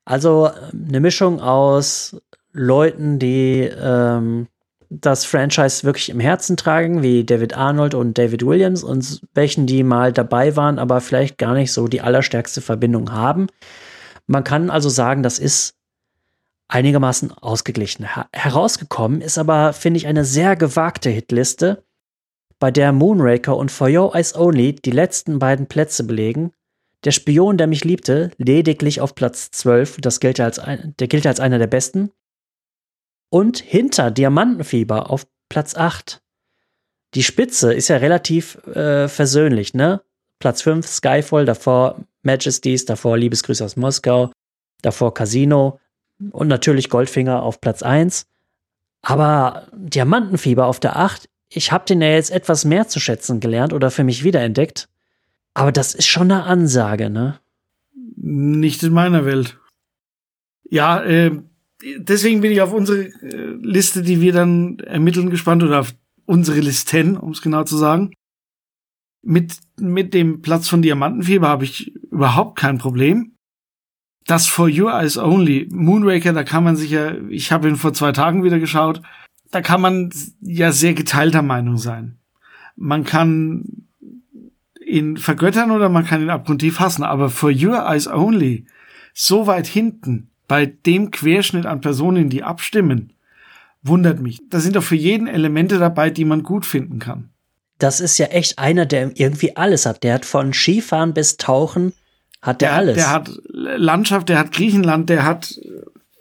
Also 0.04 0.52
eine 0.74 1.00
Mischung 1.00 1.40
aus 1.40 2.22
Leuten, 2.52 3.18
die 3.18 3.62
ähm, 3.62 4.48
das 4.90 5.26
Franchise 5.26 5.84
wirklich 5.84 6.10
im 6.10 6.20
Herzen 6.20 6.58
tragen, 6.58 7.02
wie 7.04 7.24
David 7.24 7.56
Arnold 7.56 7.94
und 7.94 8.18
David 8.18 8.46
Williams, 8.46 8.84
und 8.84 9.22
welchen, 9.34 9.68
die 9.68 9.84
mal 9.84 10.14
dabei 10.14 10.56
waren, 10.56 10.80
aber 10.80 11.02
vielleicht 11.02 11.38
gar 11.38 11.54
nicht 11.54 11.72
so 11.72 11.88
die 11.88 12.02
allerstärkste 12.02 12.62
Verbindung 12.62 13.12
haben. 13.12 13.48
Man 14.28 14.44
kann 14.44 14.70
also 14.70 14.90
sagen, 14.90 15.24
das 15.24 15.40
ist 15.40 15.76
einigermaßen 16.68 17.32
ausgeglichen. 17.32 18.08
herausgekommen 18.34 19.22
ist 19.22 19.38
aber, 19.38 19.74
finde 19.74 19.98
ich, 19.98 20.08
eine 20.08 20.26
sehr 20.26 20.56
gewagte 20.56 21.10
Hitliste, 21.10 21.84
bei 22.60 22.72
der 22.72 22.92
Moonraker 22.92 23.56
und 23.56 23.72
For 23.72 23.90
Your 23.90 24.16
Eyes 24.16 24.36
Only 24.36 24.74
die 24.74 24.92
letzten 24.92 25.40
beiden 25.40 25.68
Plätze 25.68 26.04
belegen. 26.04 26.52
Der 27.04 27.12
Spion, 27.12 27.58
der 27.58 27.68
mich 27.68 27.84
liebte, 27.84 28.32
lediglich 28.38 29.02
auf 29.02 29.14
Platz 29.14 29.52
12, 29.52 29.98
das 30.02 30.20
gilt 30.20 30.40
als 30.40 30.58
ein, 30.58 30.96
der 31.00 31.08
gilt 31.08 31.28
als 31.28 31.40
einer 31.40 31.60
der 31.60 31.68
besten. 31.68 32.12
Und 33.36 33.58
hinter 33.58 34.12
Diamantenfieber 34.12 35.10
auf 35.10 35.28
Platz 35.50 35.76
8. 35.76 36.22
Die 37.16 37.22
Spitze 37.22 37.74
ist 37.74 37.90
ja 37.90 37.98
relativ 37.98 38.66
äh, 38.66 39.10
versöhnlich, 39.10 39.74
ne? 39.74 40.02
Platz 40.40 40.62
5 40.62 40.88
Skyfall, 40.88 41.44
davor 41.44 42.06
Majesties, 42.22 42.86
davor 42.86 43.18
Liebesgrüße 43.18 43.66
aus 43.66 43.76
Moskau, 43.76 44.32
davor 44.82 45.14
Casino, 45.14 45.82
und 46.32 46.48
natürlich 46.48 46.90
Goldfinger 46.90 47.44
auf 47.44 47.60
Platz 47.60 47.84
1. 47.84 48.26
Aber 49.02 49.68
Diamantenfieber 49.74 50.66
auf 50.66 50.80
der 50.80 50.96
8, 50.96 51.28
ich 51.50 51.74
habe 51.74 51.84
den 51.84 52.02
ja 52.02 52.12
jetzt 52.12 52.32
etwas 52.32 52.64
mehr 52.64 52.88
zu 52.88 53.02
schätzen 53.02 53.42
gelernt 53.42 53.74
oder 53.74 53.92
für 53.92 54.06
mich 54.06 54.24
wiederentdeckt. 54.24 54.88
Aber 55.54 55.74
das 55.74 55.94
ist 55.94 56.08
schon 56.08 56.32
eine 56.32 56.44
Ansage, 56.44 57.10
ne? 57.10 57.42
Nicht 58.16 58.82
in 58.82 58.94
meiner 58.94 59.26
Welt. 59.26 59.60
Ja, 60.70 61.04
äh, 61.04 61.42
deswegen 61.98 62.42
bin 62.42 62.52
ich 62.52 62.62
auf 62.62 62.74
unsere 62.74 63.06
äh, 63.06 63.58
Liste, 63.62 64.02
die 64.02 64.22
wir 64.22 64.34
dann 64.34 64.80
ermitteln, 64.80 65.30
gespannt 65.30 65.64
oder 65.64 65.82
auf 65.82 65.96
unsere 66.26 66.60
Listen, 66.60 67.18
um 67.18 67.32
es 67.32 67.42
genau 67.42 67.64
zu 67.64 67.78
sagen. 67.78 68.12
Mit, 69.22 69.58
mit 69.80 70.14
dem 70.14 70.42
Platz 70.42 70.70
von 70.70 70.82
Diamantenfieber 70.82 71.48
habe 71.48 71.64
ich 71.64 71.96
überhaupt 71.96 72.60
kein 72.60 72.78
Problem 72.78 73.36
das 74.26 74.48
For 74.48 74.68
Your 74.68 74.92
Eyes 74.92 75.18
Only, 75.18 75.70
Moonraker, 75.72 76.34
da 76.34 76.44
kann 76.44 76.64
man 76.64 76.76
sich 76.76 76.92
ja, 76.92 77.14
ich 77.30 77.52
habe 77.52 77.70
ihn 77.70 77.76
vor 77.76 77.94
zwei 77.94 78.12
Tagen 78.12 78.44
wieder 78.44 78.60
geschaut, 78.60 79.02
da 79.52 79.62
kann 79.62 79.82
man 79.82 80.12
ja 80.42 80.72
sehr 80.72 80.94
geteilter 80.94 81.44
Meinung 81.44 81.78
sein. 81.78 82.18
Man 82.76 83.04
kann 83.04 83.88
ihn 84.86 85.18
vergöttern 85.18 85.72
oder 85.72 85.90
man 85.90 86.06
kann 86.06 86.22
ihn 86.22 86.30
abgrundtief 86.30 86.80
hassen, 86.80 87.04
aber 87.04 87.30
For 87.30 87.52
Your 87.52 87.86
Eyes 87.86 88.08
Only, 88.08 88.66
so 89.14 89.48
weit 89.48 89.68
hinten, 89.68 90.32
bei 90.48 90.66
dem 90.66 91.12
Querschnitt 91.12 91.66
an 91.66 91.82
Personen, 91.82 92.30
die 92.30 92.44
abstimmen, 92.44 93.14
wundert 93.82 94.20
mich. 94.20 94.42
Da 94.50 94.60
sind 94.60 94.76
doch 94.76 94.84
für 94.84 94.96
jeden 94.96 95.28
Elemente 95.28 95.80
dabei, 95.80 96.10
die 96.10 96.26
man 96.26 96.44
gut 96.44 96.66
finden 96.66 97.00
kann. 97.00 97.30
Das 97.78 98.00
ist 98.00 98.18
ja 98.18 98.28
echt 98.28 98.58
einer, 98.58 98.86
der 98.86 99.12
irgendwie 99.20 99.56
alles 99.56 99.86
hat. 99.86 100.04
Der 100.04 100.14
hat 100.14 100.26
von 100.26 100.54
Skifahren 100.54 101.14
bis 101.14 101.38
Tauchen 101.38 101.94
hat 102.46 102.62
der, 102.62 102.70
der 102.70 102.78
alles. 102.78 102.96
Der 102.96 103.10
hat 103.12 103.32
Landschaft, 103.48 104.30
der 104.30 104.40
hat 104.40 104.52
Griechenland, 104.52 105.10
der 105.10 105.26
hat, 105.26 105.60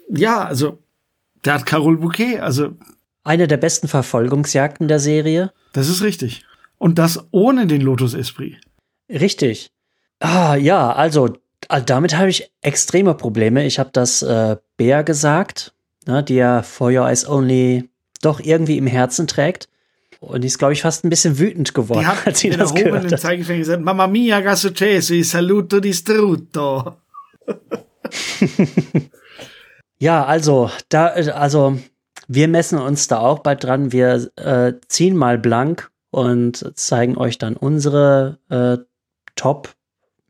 ja, 0.09 0.45
also, 0.45 0.79
der 1.45 1.55
hat 1.55 1.67
Carol 1.67 1.99
Bouquet, 1.99 2.41
also. 2.41 2.71
Eine 3.23 3.47
der 3.47 3.59
besten 3.59 3.89
Verfolgungsjagden 3.89 4.89
der 4.89 5.01
Serie. 5.01 5.53
Das 5.73 5.89
ist 5.89 6.03
richtig. 6.03 6.45
Und 6.79 6.99
das 6.99 7.27
ohne 7.31 7.67
den 7.67 7.81
Lotus 7.81 8.15
Esprit. 8.15 8.57
Richtig. 9.09 9.71
Ah, 10.21 10.57
ja, 10.57 10.93
also, 10.93 11.37
damit 11.69 12.17
habe 12.17 12.31
ich 12.31 12.51
extreme 12.63 13.15
Probleme. 13.15 13.65
Ich 13.65 13.79
habe 13.79 13.91
das 13.93 14.23
äh, 14.23 14.57
Bär 14.77 15.05
gesagt, 15.05 15.75
ne, 16.07 16.23
die 16.23 16.35
ja 16.35 16.63
For 16.63 16.91
Your 16.91 17.09
Eyes 17.09 17.29
Only 17.29 17.89
doch 18.23 18.41
irgendwie 18.41 18.79
im 18.79 18.87
Herzen 18.87 19.27
trägt. 19.27 19.69
Und 20.21 20.41
die 20.41 20.47
ist, 20.47 20.59
glaube 20.59 20.73
ich, 20.73 20.83
fast 20.83 21.05
ein 21.05 21.11
bisschen 21.11 21.39
wütend 21.39 21.75
geworden, 21.75 22.01
die 22.01 22.07
hat 22.07 22.27
als 22.27 22.41
sie 22.41 22.51
das 22.51 22.75
gehört 22.75 23.13
hat. 23.13 23.21
Zeigefinger 23.21 23.59
gesagt, 23.59 23.83
Mamma 23.83 24.07
mia, 24.07 24.41
che 24.41 24.57
successo, 24.57 25.23
saluto 25.23 25.81
distrutto. 25.81 26.97
ja, 29.99 30.25
also, 30.25 30.71
da, 30.89 31.09
also, 31.09 31.79
wir 32.27 32.49
messen 32.49 32.79
uns 32.79 33.07
da 33.07 33.19
auch 33.19 33.41
bald 33.41 33.65
dran. 33.65 33.93
Wir 33.93 34.31
äh, 34.37 34.73
ziehen 34.89 35.15
mal 35.15 35.37
blank 35.37 35.91
und 36.11 36.73
zeigen 36.75 37.19
euch 37.19 37.37
dann 37.37 37.57
unsere 37.57 38.39
äh, 38.49 38.79
Top. 39.37 39.75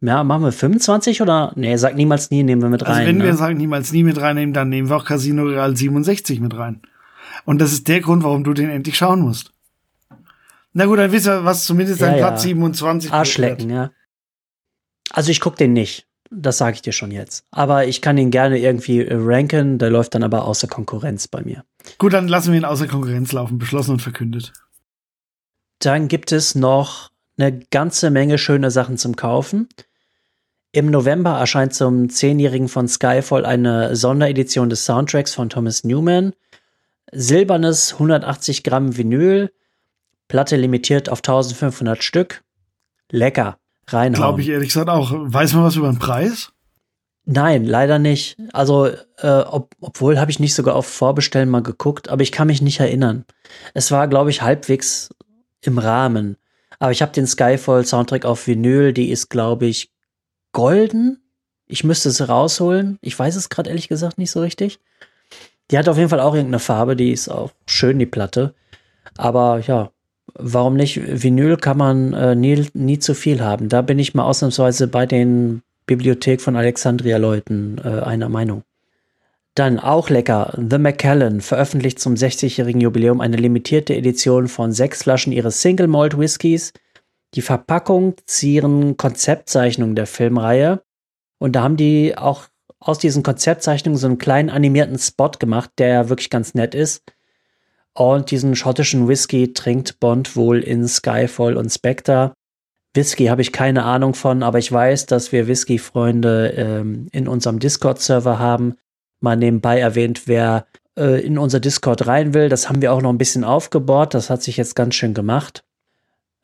Ja, 0.06 0.22
machen 0.22 0.42
wir 0.42 0.52
25 0.52 1.22
oder? 1.22 1.52
Nee, 1.56 1.76
sag 1.76 1.96
niemals 1.96 2.30
nie, 2.30 2.42
nehmen 2.42 2.60
wir 2.60 2.68
mit 2.68 2.82
also 2.82 2.92
rein. 2.92 3.00
Also 3.00 3.08
wenn 3.08 3.18
ne? 3.18 3.24
wir 3.24 3.36
sagen 3.36 3.56
niemals 3.56 3.90
nie 3.92 4.02
mit 4.02 4.20
reinnehmen, 4.20 4.52
dann 4.52 4.68
nehmen 4.68 4.90
wir 4.90 4.96
auch 4.96 5.04
Casino 5.04 5.44
Real 5.44 5.74
67 5.74 6.40
mit 6.40 6.54
rein. 6.56 6.82
Und 7.46 7.60
das 7.60 7.72
ist 7.72 7.88
der 7.88 8.00
Grund, 8.00 8.22
warum 8.22 8.44
du 8.44 8.52
den 8.52 8.68
endlich 8.68 8.98
schauen 8.98 9.20
musst. 9.20 9.52
Na 10.74 10.84
gut, 10.84 10.98
dann 10.98 11.10
wissen 11.10 11.32
wir, 11.32 11.44
was 11.44 11.64
zumindest 11.64 12.00
ja, 12.00 12.08
ein 12.08 12.18
Platz 12.18 12.42
ja. 12.42 12.48
27 12.48 13.12
Arschlecken, 13.12 13.70
ja. 13.70 13.92
Also 15.10 15.30
ich 15.30 15.40
gucke 15.40 15.56
den 15.56 15.72
nicht. 15.72 16.06
Das 16.30 16.58
sage 16.58 16.74
ich 16.74 16.82
dir 16.82 16.92
schon 16.92 17.10
jetzt. 17.10 17.46
Aber 17.50 17.86
ich 17.86 18.02
kann 18.02 18.18
ihn 18.18 18.30
gerne 18.30 18.58
irgendwie 18.58 19.04
äh, 19.06 19.14
ranken. 19.16 19.78
Der 19.78 19.90
läuft 19.90 20.14
dann 20.14 20.24
aber 20.24 20.44
außer 20.44 20.66
Konkurrenz 20.66 21.28
bei 21.28 21.42
mir. 21.42 21.64
Gut, 21.98 22.12
dann 22.12 22.28
lassen 22.28 22.52
wir 22.52 22.58
ihn 22.58 22.64
außer 22.64 22.88
Konkurrenz 22.88 23.32
laufen. 23.32 23.58
Beschlossen 23.58 23.92
und 23.92 24.02
verkündet. 24.02 24.52
Dann 25.78 26.08
gibt 26.08 26.32
es 26.32 26.54
noch 26.54 27.10
eine 27.38 27.60
ganze 27.70 28.10
Menge 28.10 28.38
schöne 28.38 28.70
Sachen 28.70 28.98
zum 28.98 29.16
Kaufen. 29.16 29.68
Im 30.74 30.90
November 30.90 31.38
erscheint 31.38 31.72
zum 31.72 32.08
Zehnjährigen 32.08 32.66
von 32.66 32.88
Skyfall 32.88 33.46
eine 33.46 33.94
Sonderedition 33.94 34.68
des 34.68 34.84
Soundtracks 34.84 35.32
von 35.32 35.48
Thomas 35.48 35.84
Newman. 35.84 36.32
Silbernes 37.12 37.92
180 37.92 38.64
Gramm 38.64 38.96
Vinyl 38.96 39.52
Platte 40.26 40.56
limitiert 40.56 41.08
auf 41.08 41.18
1500 41.18 42.02
Stück. 42.02 42.42
Lecker. 43.12 43.58
Reinhauen. 43.86 44.14
Glaube 44.14 44.40
ich 44.40 44.48
ehrlich 44.48 44.70
gesagt 44.70 44.88
auch. 44.88 45.12
Weiß 45.14 45.52
man 45.52 45.62
was 45.62 45.76
über 45.76 45.86
den 45.86 46.00
Preis? 46.00 46.50
Nein, 47.24 47.64
leider 47.64 48.00
nicht. 48.00 48.36
Also, 48.52 48.88
äh, 49.18 49.42
ob, 49.46 49.76
obwohl 49.80 50.18
habe 50.18 50.32
ich 50.32 50.40
nicht 50.40 50.56
sogar 50.56 50.74
auf 50.74 50.86
Vorbestellen 50.86 51.50
mal 51.50 51.62
geguckt, 51.62 52.08
aber 52.08 52.22
ich 52.22 52.32
kann 52.32 52.48
mich 52.48 52.62
nicht 52.62 52.80
erinnern. 52.80 53.26
Es 53.74 53.92
war, 53.92 54.08
glaube 54.08 54.30
ich, 54.30 54.42
halbwegs 54.42 55.10
im 55.60 55.78
Rahmen. 55.78 56.36
Aber 56.80 56.90
ich 56.90 57.00
habe 57.00 57.12
den 57.12 57.28
Skyfall 57.28 57.86
Soundtrack 57.86 58.24
auf 58.24 58.48
Vinyl, 58.48 58.92
die 58.92 59.10
ist, 59.10 59.30
glaube 59.30 59.66
ich, 59.66 59.93
golden. 60.54 61.20
Ich 61.66 61.84
müsste 61.84 62.08
es 62.08 62.26
rausholen. 62.26 62.98
Ich 63.02 63.18
weiß 63.18 63.36
es 63.36 63.50
gerade 63.50 63.68
ehrlich 63.68 63.88
gesagt 63.88 64.16
nicht 64.16 64.30
so 64.30 64.40
richtig. 64.40 64.78
Die 65.70 65.76
hat 65.76 65.88
auf 65.88 65.98
jeden 65.98 66.08
Fall 66.08 66.20
auch 66.20 66.34
irgendeine 66.34 66.60
Farbe, 66.60 66.96
die 66.96 67.12
ist 67.12 67.28
auch 67.28 67.50
schön, 67.66 67.98
die 67.98 68.06
Platte. 68.06 68.54
Aber 69.16 69.60
ja, 69.66 69.90
warum 70.34 70.76
nicht? 70.76 71.00
Vinyl 71.22 71.56
kann 71.56 71.76
man 71.78 72.12
äh, 72.14 72.34
nie, 72.34 72.66
nie 72.74 72.98
zu 72.98 73.14
viel 73.14 73.42
haben. 73.42 73.68
Da 73.68 73.82
bin 73.82 73.98
ich 73.98 74.14
mal 74.14 74.24
ausnahmsweise 74.24 74.88
bei 74.88 75.06
den 75.06 75.62
Bibliothek 75.86 76.40
von 76.40 76.56
Alexandria-Leuten 76.56 77.80
äh, 77.84 78.00
einer 78.00 78.28
Meinung. 78.28 78.62
Dann 79.54 79.78
auch 79.78 80.10
lecker, 80.10 80.52
The 80.56 80.78
Macallan 80.78 81.40
veröffentlicht 81.40 82.00
zum 82.00 82.14
60-jährigen 82.14 82.80
Jubiläum 82.80 83.20
eine 83.20 83.36
limitierte 83.36 83.94
Edition 83.94 84.48
von 84.48 84.72
sechs 84.72 85.04
Flaschen 85.04 85.32
ihres 85.32 85.62
Single 85.62 85.86
Malt 85.86 86.18
Whiskys. 86.18 86.72
Die 87.34 87.42
Verpackung 87.42 88.14
zieren 88.26 88.96
Konzeptzeichnungen 88.96 89.96
der 89.96 90.06
Filmreihe. 90.06 90.82
Und 91.38 91.56
da 91.56 91.62
haben 91.62 91.76
die 91.76 92.16
auch 92.16 92.46
aus 92.78 92.98
diesen 92.98 93.22
Konzeptzeichnungen 93.22 93.98
so 93.98 94.06
einen 94.06 94.18
kleinen 94.18 94.50
animierten 94.50 94.98
Spot 94.98 95.30
gemacht, 95.30 95.70
der 95.78 95.88
ja 95.88 96.08
wirklich 96.08 96.30
ganz 96.30 96.54
nett 96.54 96.74
ist. 96.74 97.02
Und 97.94 98.30
diesen 98.30 98.56
schottischen 98.56 99.08
Whisky 99.08 99.52
trinkt 99.52 100.00
Bond 100.00 100.36
wohl 100.36 100.60
in 100.60 100.86
Skyfall 100.86 101.56
und 101.56 101.70
Spectre. 101.70 102.34
Whisky 102.94 103.26
habe 103.26 103.42
ich 103.42 103.52
keine 103.52 103.84
Ahnung 103.84 104.14
von, 104.14 104.42
aber 104.42 104.58
ich 104.58 104.70
weiß, 104.70 105.06
dass 105.06 105.32
wir 105.32 105.48
Whisky-Freunde 105.48 106.54
ähm, 106.56 107.08
in 107.10 107.26
unserem 107.26 107.58
Discord-Server 107.58 108.38
haben. 108.38 108.74
mal 109.20 109.36
nebenbei 109.36 109.80
erwähnt, 109.80 110.22
wer 110.26 110.66
äh, 110.98 111.24
in 111.24 111.38
unser 111.38 111.58
Discord 111.58 112.06
rein 112.06 112.34
will. 112.34 112.48
Das 112.48 112.68
haben 112.68 112.82
wir 112.82 112.92
auch 112.92 113.02
noch 113.02 113.10
ein 113.10 113.18
bisschen 113.18 113.42
aufgebaut. 113.42 114.14
Das 114.14 114.30
hat 114.30 114.42
sich 114.42 114.56
jetzt 114.56 114.76
ganz 114.76 114.94
schön 114.94 115.14
gemacht. 115.14 115.64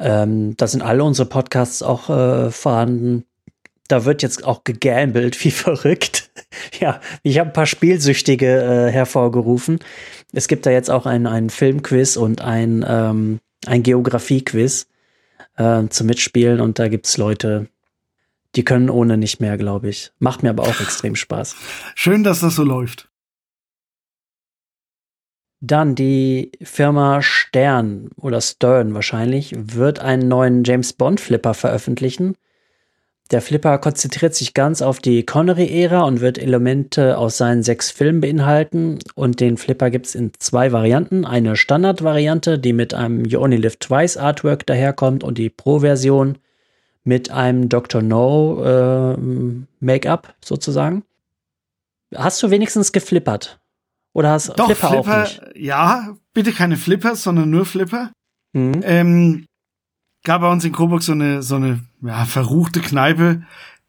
Ähm, 0.00 0.56
da 0.56 0.66
sind 0.66 0.82
alle 0.82 1.04
unsere 1.04 1.28
Podcasts 1.28 1.82
auch 1.82 2.08
äh, 2.08 2.50
vorhanden. 2.50 3.24
Da 3.86 4.04
wird 4.04 4.22
jetzt 4.22 4.44
auch 4.44 4.64
gegambelt, 4.64 5.44
wie 5.44 5.50
verrückt. 5.50 6.30
ja, 6.80 7.00
ich 7.22 7.38
habe 7.38 7.50
ein 7.50 7.52
paar 7.52 7.66
Spielsüchtige 7.66 8.62
äh, 8.88 8.90
hervorgerufen. 8.90 9.78
Es 10.32 10.48
gibt 10.48 10.64
da 10.64 10.70
jetzt 10.70 10.90
auch 10.90 11.06
einen, 11.06 11.50
Filmquiz 11.50 12.16
und 12.16 12.40
ein, 12.40 12.84
ähm, 12.88 13.40
ein 13.66 13.82
Geografie-Quiz 13.82 14.86
äh, 15.56 15.86
zum 15.88 16.06
Mitspielen 16.06 16.60
und 16.60 16.78
da 16.78 16.88
gibt 16.88 17.06
es 17.06 17.18
Leute, 17.18 17.68
die 18.56 18.64
können 18.64 18.90
ohne 18.90 19.16
nicht 19.16 19.40
mehr, 19.40 19.58
glaube 19.58 19.88
ich. 19.88 20.12
Macht 20.18 20.42
mir 20.42 20.50
aber 20.50 20.62
auch 20.62 20.80
extrem 20.80 21.14
Spaß. 21.14 21.56
Schön, 21.94 22.24
dass 22.24 22.40
das 22.40 22.56
so 22.56 22.64
läuft. 22.64 23.09
Dann 25.60 25.94
die 25.94 26.52
Firma 26.62 27.20
Stern 27.20 28.10
oder 28.16 28.40
Stern 28.40 28.94
wahrscheinlich 28.94 29.54
wird 29.56 29.98
einen 29.98 30.26
neuen 30.26 30.64
James 30.64 30.94
Bond 30.94 31.20
Flipper 31.20 31.52
veröffentlichen. 31.52 32.36
Der 33.30 33.42
Flipper 33.42 33.78
konzentriert 33.78 34.34
sich 34.34 34.54
ganz 34.54 34.82
auf 34.82 34.98
die 34.98 35.24
Connery-Ära 35.24 36.02
und 36.02 36.20
wird 36.20 36.36
Elemente 36.36 37.16
aus 37.16 37.36
seinen 37.36 37.62
sechs 37.62 37.90
Filmen 37.90 38.20
beinhalten. 38.20 38.98
Und 39.14 39.38
den 39.38 39.56
Flipper 39.56 39.90
gibt 39.90 40.06
es 40.06 40.14
in 40.16 40.32
zwei 40.38 40.72
Varianten. 40.72 41.24
Eine 41.24 41.54
Standard-Variante, 41.56 42.58
die 42.58 42.72
mit 42.72 42.92
einem 42.92 43.24
You 43.24 43.40
Only 43.40 43.58
Live 43.58 43.76
Twice 43.76 44.16
Artwork 44.16 44.66
daherkommt 44.66 45.22
und 45.22 45.38
die 45.38 45.48
Pro-Version 45.48 46.38
mit 47.04 47.30
einem 47.30 47.68
Dr. 47.68 48.02
No 48.02 48.64
äh, 48.64 49.16
Make-up 49.78 50.34
sozusagen. 50.44 51.04
Hast 52.12 52.42
du 52.42 52.50
wenigstens 52.50 52.90
geflippert? 52.90 53.60
Oder 54.12 54.32
hast 54.32 54.48
Doch, 54.58 54.66
Flipper, 54.66 54.88
Flipper 54.88 55.22
auch 55.22 55.22
nicht? 55.22 55.42
Ja, 55.54 56.16
bitte 56.34 56.52
keine 56.52 56.76
Flipper, 56.76 57.14
sondern 57.16 57.50
nur 57.50 57.64
Flipper. 57.64 58.10
Mhm. 58.52 58.80
Ähm, 58.82 59.46
gab 60.24 60.40
bei 60.40 60.50
uns 60.50 60.64
in 60.64 60.72
Coburg 60.72 61.02
so 61.02 61.12
eine, 61.12 61.42
so 61.42 61.56
eine 61.56 61.80
ja, 62.02 62.24
verruchte 62.24 62.80
Kneipe, 62.80 63.42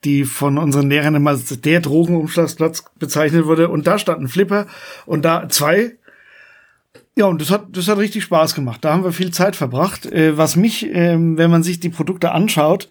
die 0.03 0.25
von 0.25 0.57
unseren 0.57 0.89
Lehrern 0.89 1.15
immer 1.15 1.31
als 1.31 1.61
der 1.61 1.79
Drogenumschlagsplatz 1.79 2.85
bezeichnet 2.97 3.45
wurde. 3.45 3.69
Und 3.69 3.87
da 3.87 3.97
stand 3.97 4.21
ein 4.21 4.27
Flipper 4.27 4.67
und 5.05 5.25
da 5.25 5.49
zwei. 5.49 5.97
Ja, 7.15 7.25
und 7.25 7.41
das 7.41 7.51
hat, 7.51 7.65
das 7.71 7.87
hat 7.87 7.97
richtig 7.97 8.23
Spaß 8.23 8.55
gemacht. 8.55 8.83
Da 8.83 8.93
haben 8.93 9.03
wir 9.03 9.11
viel 9.11 9.31
Zeit 9.31 9.55
verbracht. 9.55 10.05
Äh, 10.05 10.37
was 10.37 10.55
mich, 10.55 10.87
ähm, 10.91 11.37
wenn 11.37 11.51
man 11.51 11.63
sich 11.63 11.79
die 11.79 11.89
Produkte 11.89 12.31
anschaut, 12.31 12.89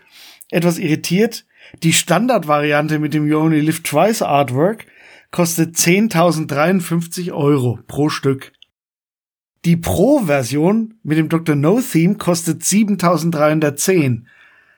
etwas 0.51 0.78
irritiert, 0.78 1.45
die 1.83 1.93
Standardvariante 1.93 2.99
mit 2.99 3.14
dem 3.14 3.26
You 3.26 3.39
Only 3.39 3.61
Live 3.61 3.83
Twice 3.83 4.22
Artwork 4.22 4.87
kostet 5.31 5.76
10.053 5.76 7.33
Euro 7.33 7.78
pro 7.87 8.09
Stück. 8.09 8.53
Die 9.64 9.76
Pro-Version 9.76 10.95
mit 11.03 11.18
dem 11.18 11.28
Dr. 11.28 11.55
No-Theme 11.55 12.16
kostet 12.16 12.62
7.310. 12.62 14.22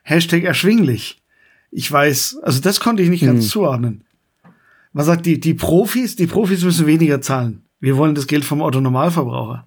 Hashtag 0.03 0.43
erschwinglich. 0.45 1.23
Ich 1.71 1.91
weiß, 1.91 2.39
also 2.43 2.61
das 2.61 2.81
konnte 2.81 3.03
ich 3.03 3.09
nicht 3.09 3.25
ganz 3.25 3.45
Hm. 3.45 3.51
zuordnen. 3.51 4.05
Man 4.93 5.07
sagt, 5.07 5.25
die, 5.25 5.41
die 5.41 5.55
Profis, 5.55 6.17
die 6.17 6.27
Profis 6.27 6.65
müssen 6.65 6.87
weniger 6.87 7.21
zahlen. 7.21 7.65
Wir 7.81 7.97
wollen 7.97 8.15
das 8.15 8.27
Geld 8.27 8.45
vom 8.45 8.61
Otto 8.61 8.81
Normalverbraucher. 8.81 9.67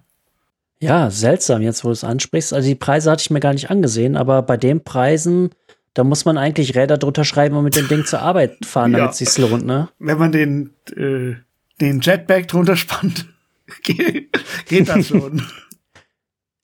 Ja, 0.78 1.10
seltsam, 1.10 1.62
jetzt 1.62 1.82
wo 1.84 1.88
du 1.88 1.92
es 1.92 2.04
ansprichst. 2.04 2.52
Also 2.52 2.68
die 2.68 2.74
Preise 2.74 3.10
hatte 3.10 3.22
ich 3.22 3.30
mir 3.30 3.40
gar 3.40 3.54
nicht 3.54 3.70
angesehen, 3.70 4.16
aber 4.16 4.42
bei 4.42 4.56
den 4.58 4.84
Preisen, 4.84 5.50
da 5.96 6.04
muss 6.04 6.26
man 6.26 6.36
eigentlich 6.36 6.74
Räder 6.74 6.98
drunter 6.98 7.24
schreiben 7.24 7.56
und 7.56 7.64
mit 7.64 7.74
dem 7.74 7.88
Ding 7.88 8.04
zur 8.04 8.20
Arbeit 8.20 8.66
fahren, 8.66 8.92
Ja. 8.92 8.98
damit 8.98 9.12
es 9.12 9.18
sich 9.18 9.38
lohnt, 9.38 9.64
ne? 9.64 9.88
Wenn 9.98 10.18
man 10.18 10.30
den, 10.30 10.74
äh, 10.94 11.36
den 11.80 12.00
Jetpack 12.02 12.48
drunter 12.48 12.76
spannt, 12.76 13.26
geht, 13.82 14.28
geht 14.68 14.88
das 14.90 15.06
schon. 15.08 15.40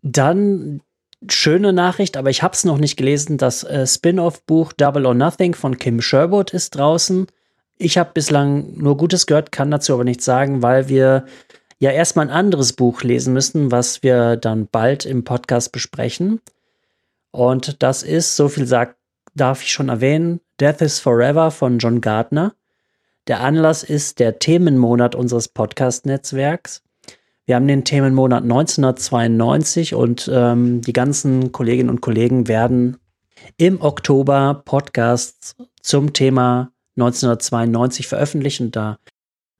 Dann 0.03 0.81
schöne 1.31 1.73
Nachricht, 1.73 2.17
aber 2.19 2.29
ich 2.29 2.43
habe 2.43 2.55
es 2.55 2.65
noch 2.65 2.77
nicht 2.77 2.97
gelesen. 2.97 3.39
Das 3.39 3.65
äh, 3.65 3.87
Spin-off-Buch 3.87 4.75
Double 4.75 5.07
or 5.07 5.15
Nothing 5.15 5.55
von 5.55 5.79
Kim 5.79 6.03
Sherwood 6.03 6.53
ist 6.53 6.77
draußen. 6.77 7.27
Ich 7.79 7.97
habe 7.97 8.11
bislang 8.13 8.77
nur 8.77 8.99
Gutes 8.99 9.27
gehört, 9.27 9.51
kann 9.51 9.71
dazu 9.71 9.95
aber 9.95 10.05
nichts 10.05 10.27
sagen, 10.27 10.63
weil 10.63 10.89
wir 10.89 11.25
ja 11.79 11.91
erstmal 11.91 12.27
ein 12.27 12.33
anderes 12.35 12.75
Buch 12.75 13.03
lesen 13.03 13.33
müssen, 13.33 13.71
was 13.73 14.03
wir 14.03 14.37
dann 14.37 14.69
bald 14.71 15.07
im 15.07 15.25
Podcast 15.25 15.73
besprechen. 15.73 16.41
Und 17.31 17.83
das 17.83 18.03
ist, 18.03 18.37
so 18.37 18.49
viel 18.49 18.67
sagt, 18.67 18.97
darf 19.35 19.63
ich 19.63 19.73
schon 19.73 19.89
erwähnen, 19.89 20.41
Death 20.61 20.81
is 20.81 21.01
Forever 21.01 21.51
von 21.51 21.79
John 21.79 22.01
Gardner. 22.01 22.55
Der 23.29 23.41
Anlass 23.41 23.83
ist 23.83 24.19
der 24.19 24.39
Themenmonat 24.39 25.15
unseres 25.15 25.49
Podcast-Netzwerks. 25.49 26.83
Wir 27.47 27.57
haben 27.57 27.69
den 27.69 27.85
Themenmonat 27.85 28.43
1992 28.43 29.95
und 29.95 30.31
ähm, 30.33 30.81
die 30.83 30.93
ganzen 30.93 31.53
Kolleginnen 31.53 31.91
und 31.91 32.01
Kollegen 32.01 32.49
werden 32.49 32.99
im 33.57 33.81
Oktober 33.81 34.63
Podcasts 34.65 35.57
zum 35.81 36.13
Thema 36.13 36.73
1992 36.97 38.07
veröffentlichen. 38.07 38.71
Da 38.71 38.99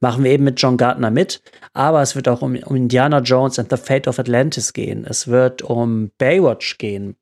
machen 0.01 0.25
wir 0.25 0.33
eben 0.33 0.45
mit 0.45 0.61
John 0.61 0.77
Gardner 0.77 1.11
mit. 1.11 1.43
Aber 1.73 2.03
es 2.03 2.15
wird 2.15 2.29
auch 2.29 2.43
um, 2.43 2.57
um 2.57 2.77
Indiana 2.77 3.21
Jones 3.21 3.59
and 3.59 3.71
the 3.71 3.77
Fate 3.77 4.09
of 4.09 4.19
Atlantis 4.19 4.73
gehen. 4.73 5.05
Es 5.09 5.29
wird 5.29 5.63
um 5.63 6.11
Baywatch 6.19 6.79
gehen. 6.79 7.17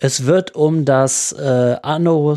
Es 0.00 0.26
wird 0.26 0.54
um 0.54 0.84
das 0.84 1.32
äh, 1.32 1.76
Anno, 1.82 2.36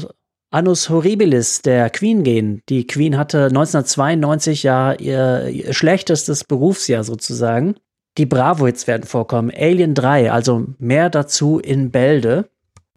Annus 0.51 0.89
Horribilis 0.89 1.61
der 1.61 1.89
Queen 1.89 2.23
gehen. 2.23 2.61
Die 2.69 2.87
Queen 2.87 3.17
hatte 3.17 3.45
1992 3.45 4.63
ja 4.63 4.93
ihr, 4.93 5.49
ihr 5.49 5.73
schlechtestes 5.73 6.43
Berufsjahr 6.43 7.03
sozusagen. 7.03 7.75
Die 8.17 8.25
Bravo-Hits 8.25 8.87
werden 8.87 9.03
vorkommen. 9.03 9.51
Alien 9.55 9.93
3, 9.93 10.31
also 10.31 10.67
mehr 10.79 11.09
dazu 11.09 11.59
in 11.59 11.91
Bälde. 11.91 12.49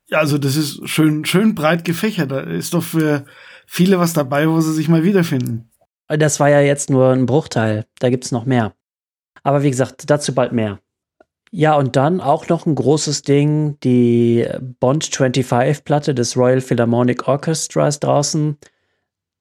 Ja, 0.08 0.18
also 0.18 0.38
das 0.38 0.56
ist 0.56 0.88
schön, 0.88 1.24
schön 1.24 1.54
breit 1.54 1.84
gefächert. 1.84 2.30
Da 2.30 2.40
ist 2.40 2.74
doch 2.74 2.82
für 2.82 3.24
viele 3.66 3.98
was 3.98 4.12
dabei, 4.12 4.48
wo 4.48 4.60
sie 4.60 4.72
sich 4.72 4.88
mal 4.88 5.04
wiederfinden. 5.04 5.70
Das 6.08 6.40
war 6.40 6.48
ja 6.48 6.60
jetzt 6.60 6.90
nur 6.90 7.10
ein 7.10 7.26
Bruchteil. 7.26 7.86
Da 7.98 8.10
gibt's 8.10 8.32
noch 8.32 8.44
mehr. 8.44 8.74
Aber 9.42 9.62
wie 9.62 9.70
gesagt, 9.70 10.10
dazu 10.10 10.34
bald 10.34 10.52
mehr. 10.52 10.80
Ja, 11.52 11.76
und 11.76 11.96
dann 11.96 12.20
auch 12.20 12.48
noch 12.48 12.64
ein 12.66 12.76
großes 12.76 13.22
Ding, 13.22 13.76
die 13.82 14.46
Bond 14.78 15.04
25-Platte 15.04 16.14
des 16.14 16.36
Royal 16.36 16.60
Philharmonic 16.60 17.26
Orchestra 17.26 17.88
ist 17.88 18.00
draußen. 18.00 18.56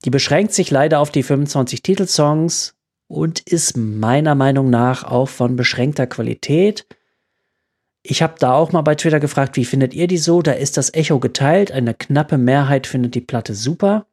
Die 0.05 0.09
beschränkt 0.09 0.53
sich 0.53 0.71
leider 0.71 1.01
auf 1.01 1.11
die 1.11 1.21
25 1.21 1.83
Titelsongs 1.83 2.75
und 3.07 3.41
ist 3.41 3.77
meiner 3.77 4.33
Meinung 4.33 4.71
nach 4.71 5.03
auch 5.03 5.29
von 5.29 5.55
beschränkter 5.55 6.07
Qualität. 6.07 6.87
Ich 8.01 8.23
habe 8.23 8.35
da 8.39 8.53
auch 8.53 8.71
mal 8.71 8.81
bei 8.81 8.95
Twitter 8.95 9.19
gefragt, 9.19 9.55
wie 9.55 9.65
findet 9.65 9.93
ihr 9.93 10.07
die 10.07 10.17
so? 10.17 10.41
Da 10.41 10.53
ist 10.53 10.77
das 10.77 10.93
Echo 10.93 11.19
geteilt. 11.19 11.71
Eine 11.71 11.93
knappe 11.93 12.39
Mehrheit 12.39 12.87
findet 12.87 13.13
die 13.13 13.21
Platte 13.21 13.53
super. 13.53 14.07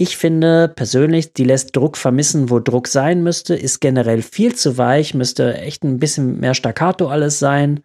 Ich 0.00 0.16
finde 0.16 0.72
persönlich, 0.74 1.34
die 1.34 1.44
lässt 1.44 1.76
Druck 1.76 1.98
vermissen, 1.98 2.48
wo 2.48 2.58
Druck 2.58 2.88
sein 2.88 3.22
müsste, 3.22 3.54
ist 3.54 3.80
generell 3.80 4.22
viel 4.22 4.54
zu 4.54 4.78
weich, 4.78 5.12
müsste 5.12 5.58
echt 5.58 5.84
ein 5.84 5.98
bisschen 5.98 6.40
mehr 6.40 6.54
Staccato 6.54 7.08
alles 7.08 7.38
sein. 7.38 7.80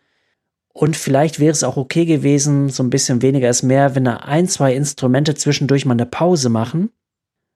Und 0.72 0.96
vielleicht 0.96 1.42
wäre 1.42 1.52
es 1.52 1.66
auch 1.66 1.76
okay 1.76 2.06
gewesen, 2.06 2.70
so 2.70 2.84
ein 2.84 2.90
bisschen 2.90 3.22
weniger 3.22 3.50
ist 3.50 3.64
mehr, 3.64 3.96
wenn 3.96 4.06
da 4.06 4.16
ein, 4.16 4.48
zwei 4.48 4.74
Instrumente 4.74 5.36
zwischendurch 5.36 5.86
mal 5.86 5.92
eine 5.92 6.06
Pause 6.06 6.48
machen. 6.48 6.90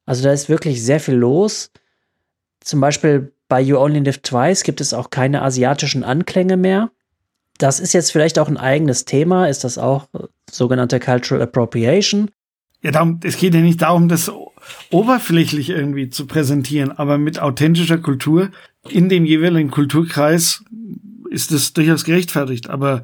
Also 0.05 0.25
da 0.25 0.33
ist 0.33 0.49
wirklich 0.49 0.83
sehr 0.83 0.99
viel 0.99 1.15
los. 1.15 1.71
Zum 2.59 2.81
Beispiel 2.81 3.31
bei 3.47 3.61
You 3.61 3.77
Only 3.77 3.99
Live 3.99 4.17
Twice 4.17 4.63
gibt 4.63 4.81
es 4.81 4.93
auch 4.93 5.09
keine 5.09 5.41
asiatischen 5.41 6.03
Anklänge 6.03 6.57
mehr. 6.57 6.91
Das 7.59 7.79
ist 7.79 7.93
jetzt 7.93 8.11
vielleicht 8.11 8.37
auch 8.37 8.49
ein 8.49 8.57
eigenes 8.57 9.05
Thema, 9.05 9.47
ist 9.47 9.63
das 9.63 9.77
auch 9.77 10.09
äh, 10.13 10.27
sogenannte 10.51 10.99
Cultural 10.99 11.43
Appropriation. 11.43 12.29
Ja, 12.81 12.91
darum, 12.91 13.19
es 13.23 13.37
geht 13.37 13.53
ja 13.53 13.61
nicht 13.61 13.81
darum, 13.81 14.07
das 14.07 14.31
oberflächlich 14.91 15.69
irgendwie 15.69 16.09
zu 16.09 16.27
präsentieren, 16.27 16.91
aber 16.91 17.17
mit 17.17 17.39
authentischer 17.39 17.97
Kultur 17.97 18.49
in 18.87 19.09
dem 19.09 19.25
jeweiligen 19.25 19.71
Kulturkreis 19.71 20.63
ist 21.29 21.51
es 21.51 21.73
durchaus 21.73 22.03
gerechtfertigt. 22.03 22.69
Aber 22.69 23.03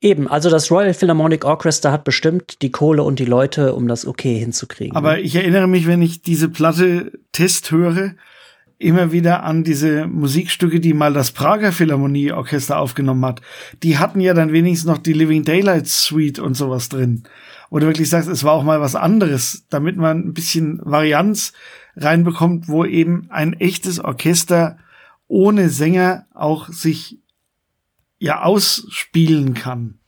Eben, 0.00 0.28
also 0.28 0.48
das 0.48 0.70
Royal 0.70 0.94
Philharmonic 0.94 1.44
Orchestra 1.44 1.90
hat 1.90 2.04
bestimmt 2.04 2.62
die 2.62 2.70
Kohle 2.70 3.02
und 3.02 3.18
die 3.18 3.24
Leute, 3.24 3.74
um 3.74 3.88
das 3.88 4.06
okay 4.06 4.38
hinzukriegen. 4.38 4.96
Aber 4.96 5.18
ich 5.18 5.34
erinnere 5.34 5.66
mich, 5.66 5.88
wenn 5.88 6.02
ich 6.02 6.22
diese 6.22 6.48
Platte 6.48 7.10
Test 7.32 7.72
höre, 7.72 8.14
immer 8.78 9.10
wieder 9.10 9.42
an 9.42 9.64
diese 9.64 10.06
Musikstücke, 10.06 10.78
die 10.78 10.94
mal 10.94 11.12
das 11.12 11.32
Prager 11.32 11.72
Philharmonieorchester 11.72 12.78
aufgenommen 12.78 13.24
hat. 13.24 13.40
Die 13.82 13.98
hatten 13.98 14.20
ja 14.20 14.34
dann 14.34 14.52
wenigstens 14.52 14.88
noch 14.88 14.98
die 14.98 15.12
Living 15.12 15.42
Daylights 15.42 16.04
Suite 16.04 16.38
und 16.38 16.54
sowas 16.54 16.88
drin. 16.88 17.24
Du 17.70 17.80
wirklich 17.80 18.08
sagst, 18.08 18.28
es 18.28 18.44
war 18.44 18.52
auch 18.52 18.64
mal 18.64 18.80
was 18.80 18.94
anderes, 18.94 19.66
damit 19.68 19.96
man 19.96 20.28
ein 20.28 20.34
bisschen 20.34 20.80
Varianz 20.82 21.52
reinbekommt, 21.96 22.68
wo 22.68 22.84
eben 22.84 23.26
ein 23.30 23.54
echtes 23.54 24.00
Orchester 24.00 24.78
ohne 25.26 25.68
Sänger 25.68 26.26
auch 26.32 26.68
sich 26.68 27.18
ja 28.18 28.42
ausspielen 28.42 29.54
kann. 29.54 29.98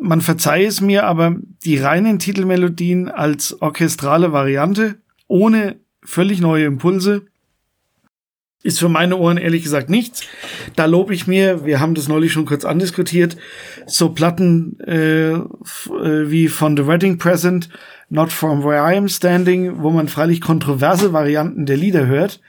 Man 0.00 0.20
verzeihe 0.20 0.66
es 0.66 0.80
mir, 0.80 1.04
aber 1.04 1.36
die 1.64 1.78
reinen 1.78 2.18
Titelmelodien 2.18 3.08
als 3.08 3.60
orchestrale 3.62 4.32
Variante 4.32 5.00
ohne 5.26 5.80
völlig 6.02 6.40
neue 6.40 6.66
Impulse. 6.66 7.26
Ist 8.66 8.80
für 8.80 8.88
meine 8.88 9.16
Ohren 9.16 9.38
ehrlich 9.38 9.62
gesagt 9.62 9.88
nichts. 9.88 10.22
Da 10.74 10.86
lobe 10.86 11.14
ich 11.14 11.28
mir, 11.28 11.64
wir 11.64 11.78
haben 11.78 11.94
das 11.94 12.08
neulich 12.08 12.32
schon 12.32 12.46
kurz 12.46 12.64
andiskutiert, 12.64 13.36
so 13.86 14.08
Platten 14.08 14.80
äh, 14.80 15.34
äh, 15.34 15.44
wie 16.30 16.48
von 16.48 16.76
The 16.76 16.88
Wedding 16.88 17.16
Present, 17.16 17.68
Not 18.08 18.32
From 18.32 18.64
Where 18.64 18.92
I 18.92 18.96
Am 18.96 19.08
Standing, 19.08 19.82
wo 19.82 19.90
man 19.90 20.08
freilich 20.08 20.40
kontroverse 20.40 21.12
Varianten 21.12 21.64
der 21.64 21.76
Lieder 21.76 22.06
hört, 22.06 22.40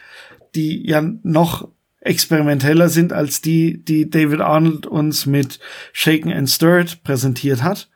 die 0.55 0.88
ja 0.88 1.03
noch 1.22 1.68
experimenteller 1.99 2.89
sind 2.89 3.13
als 3.13 3.41
die, 3.41 3.86
die 3.86 4.09
David 4.09 4.41
Arnold 4.41 4.88
uns 4.88 5.28
mit 5.28 5.59
Shaken 5.93 6.34
and 6.34 6.49
Stirred 6.49 7.03
präsentiert 7.03 7.61
hat. 7.61 7.91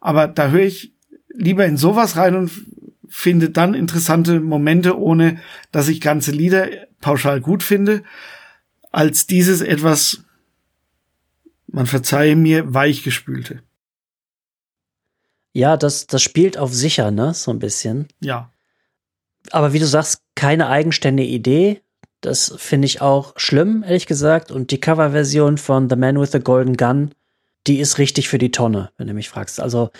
Aber 0.00 0.28
da 0.28 0.50
höre 0.50 0.66
ich 0.66 0.92
lieber 1.32 1.64
in 1.64 1.78
sowas 1.78 2.18
rein 2.18 2.36
und 2.36 2.50
finde 3.12 3.50
dann 3.50 3.74
interessante 3.74 4.40
Momente, 4.40 4.98
ohne 4.98 5.38
dass 5.70 5.88
ich 5.88 6.00
ganze 6.00 6.30
Lieder 6.30 6.70
pauschal 7.00 7.42
gut 7.42 7.62
finde, 7.62 8.02
als 8.90 9.26
dieses 9.26 9.60
etwas, 9.60 10.24
man 11.66 11.86
verzeihe 11.86 12.36
mir, 12.36 12.72
weichgespülte. 12.72 13.62
Ja, 15.52 15.76
das, 15.76 16.06
das 16.06 16.22
spielt 16.22 16.56
auf 16.56 16.72
sicher, 16.72 17.10
ne, 17.10 17.34
so 17.34 17.50
ein 17.50 17.58
bisschen. 17.58 18.08
Ja. 18.20 18.50
Aber 19.50 19.74
wie 19.74 19.78
du 19.78 19.86
sagst, 19.86 20.22
keine 20.34 20.68
eigenständige 20.68 21.28
Idee, 21.28 21.82
das 22.22 22.54
finde 22.56 22.86
ich 22.86 23.02
auch 23.02 23.34
schlimm, 23.36 23.82
ehrlich 23.82 24.06
gesagt. 24.06 24.50
Und 24.50 24.70
die 24.70 24.80
Coverversion 24.80 25.58
von 25.58 25.90
The 25.90 25.96
Man 25.96 26.18
with 26.18 26.32
the 26.32 26.40
Golden 26.40 26.78
Gun, 26.78 27.14
die 27.66 27.78
ist 27.78 27.98
richtig 27.98 28.28
für 28.28 28.38
die 28.38 28.52
Tonne, 28.52 28.90
wenn 28.96 29.06
du 29.06 29.12
mich 29.12 29.28
fragst. 29.28 29.60
Also 29.60 29.90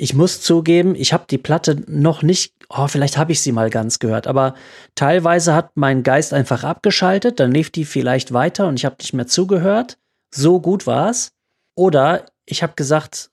ich 0.00 0.14
muss 0.14 0.40
zugeben, 0.40 0.94
ich 0.94 1.12
habe 1.12 1.24
die 1.28 1.38
Platte 1.38 1.82
noch 1.88 2.22
nicht, 2.22 2.54
oh, 2.68 2.86
vielleicht 2.86 3.18
habe 3.18 3.32
ich 3.32 3.40
sie 3.40 3.50
mal 3.50 3.68
ganz 3.68 3.98
gehört, 3.98 4.28
aber 4.28 4.54
teilweise 4.94 5.54
hat 5.54 5.72
mein 5.76 6.04
Geist 6.04 6.32
einfach 6.32 6.62
abgeschaltet, 6.62 7.40
dann 7.40 7.50
lief 7.50 7.70
die 7.70 7.84
vielleicht 7.84 8.32
weiter 8.32 8.68
und 8.68 8.78
ich 8.78 8.84
habe 8.84 8.96
nicht 9.00 9.12
mehr 9.12 9.26
zugehört. 9.26 9.98
So 10.32 10.60
gut 10.60 10.86
war's. 10.86 11.32
Oder 11.74 12.26
ich 12.44 12.62
habe 12.62 12.74
gesagt, 12.76 13.30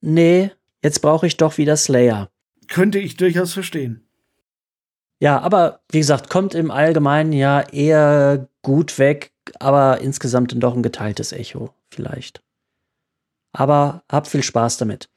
nee, 0.00 0.52
jetzt 0.82 1.00
brauche 1.00 1.26
ich 1.26 1.36
doch 1.36 1.58
wieder 1.58 1.76
Slayer. 1.76 2.30
Könnte 2.68 2.98
ich 2.98 3.16
durchaus 3.16 3.52
verstehen. 3.52 4.06
Ja, 5.20 5.40
aber 5.40 5.80
wie 5.90 5.98
gesagt, 5.98 6.30
kommt 6.30 6.54
im 6.54 6.70
Allgemeinen 6.70 7.32
ja 7.32 7.60
eher 7.60 8.48
gut 8.62 8.98
weg, 8.98 9.32
aber 9.58 10.00
insgesamt 10.00 10.52
dann 10.52 10.60
doch 10.60 10.74
ein 10.74 10.82
geteiltes 10.82 11.32
Echo 11.32 11.74
vielleicht. 11.90 12.42
Aber 13.52 14.02
hab 14.08 14.26
viel 14.26 14.42
Spaß 14.42 14.76
damit. 14.76 15.08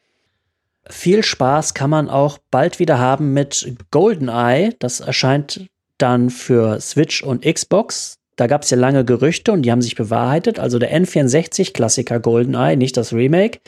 Viel 0.90 1.24
Spaß 1.24 1.74
kann 1.74 1.90
man 1.90 2.10
auch 2.10 2.38
bald 2.52 2.80
wieder 2.80 3.00
haben 3.00 3.34
mit 3.34 3.76
GoldenEye. 3.92 4.74
Das 4.80 5.00
erscheint 5.00 5.68
dann 5.98 6.30
für 6.30 6.80
Switch 6.80 7.24
und 7.24 7.44
Xbox. 7.44 8.18
Da 8.36 8.48
gab 8.48 8.64
es 8.64 8.70
ja 8.70 8.78
lange 8.78 9.04
Gerüchte 9.04 9.52
und 9.52 9.64
die 9.64 9.72
haben 9.72 9.82
sich 9.82 9.96
bewahrheitet. 9.96 10.60
Also 10.60 10.80
der 10.80 10.96
N64-Klassiker 10.96 12.20
GoldenEye, 12.20 12.78
nicht 12.78 12.96
das 12.96 13.12
Remake. 13.14 13.60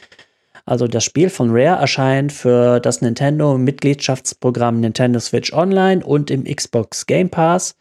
Also 0.65 0.87
das 0.87 1.03
Spiel 1.03 1.31
von 1.31 1.49
Rare 1.49 1.79
erscheint 1.81 2.31
für 2.31 2.79
das 2.79 3.01
Nintendo-Mitgliedschaftsprogramm 3.01 4.79
Nintendo 4.79 5.19
Switch 5.19 5.51
Online 5.51 6.05
und 6.05 6.29
im 6.29 6.43
Xbox 6.43 7.07
Game 7.07 7.29
Pass. 7.29 7.75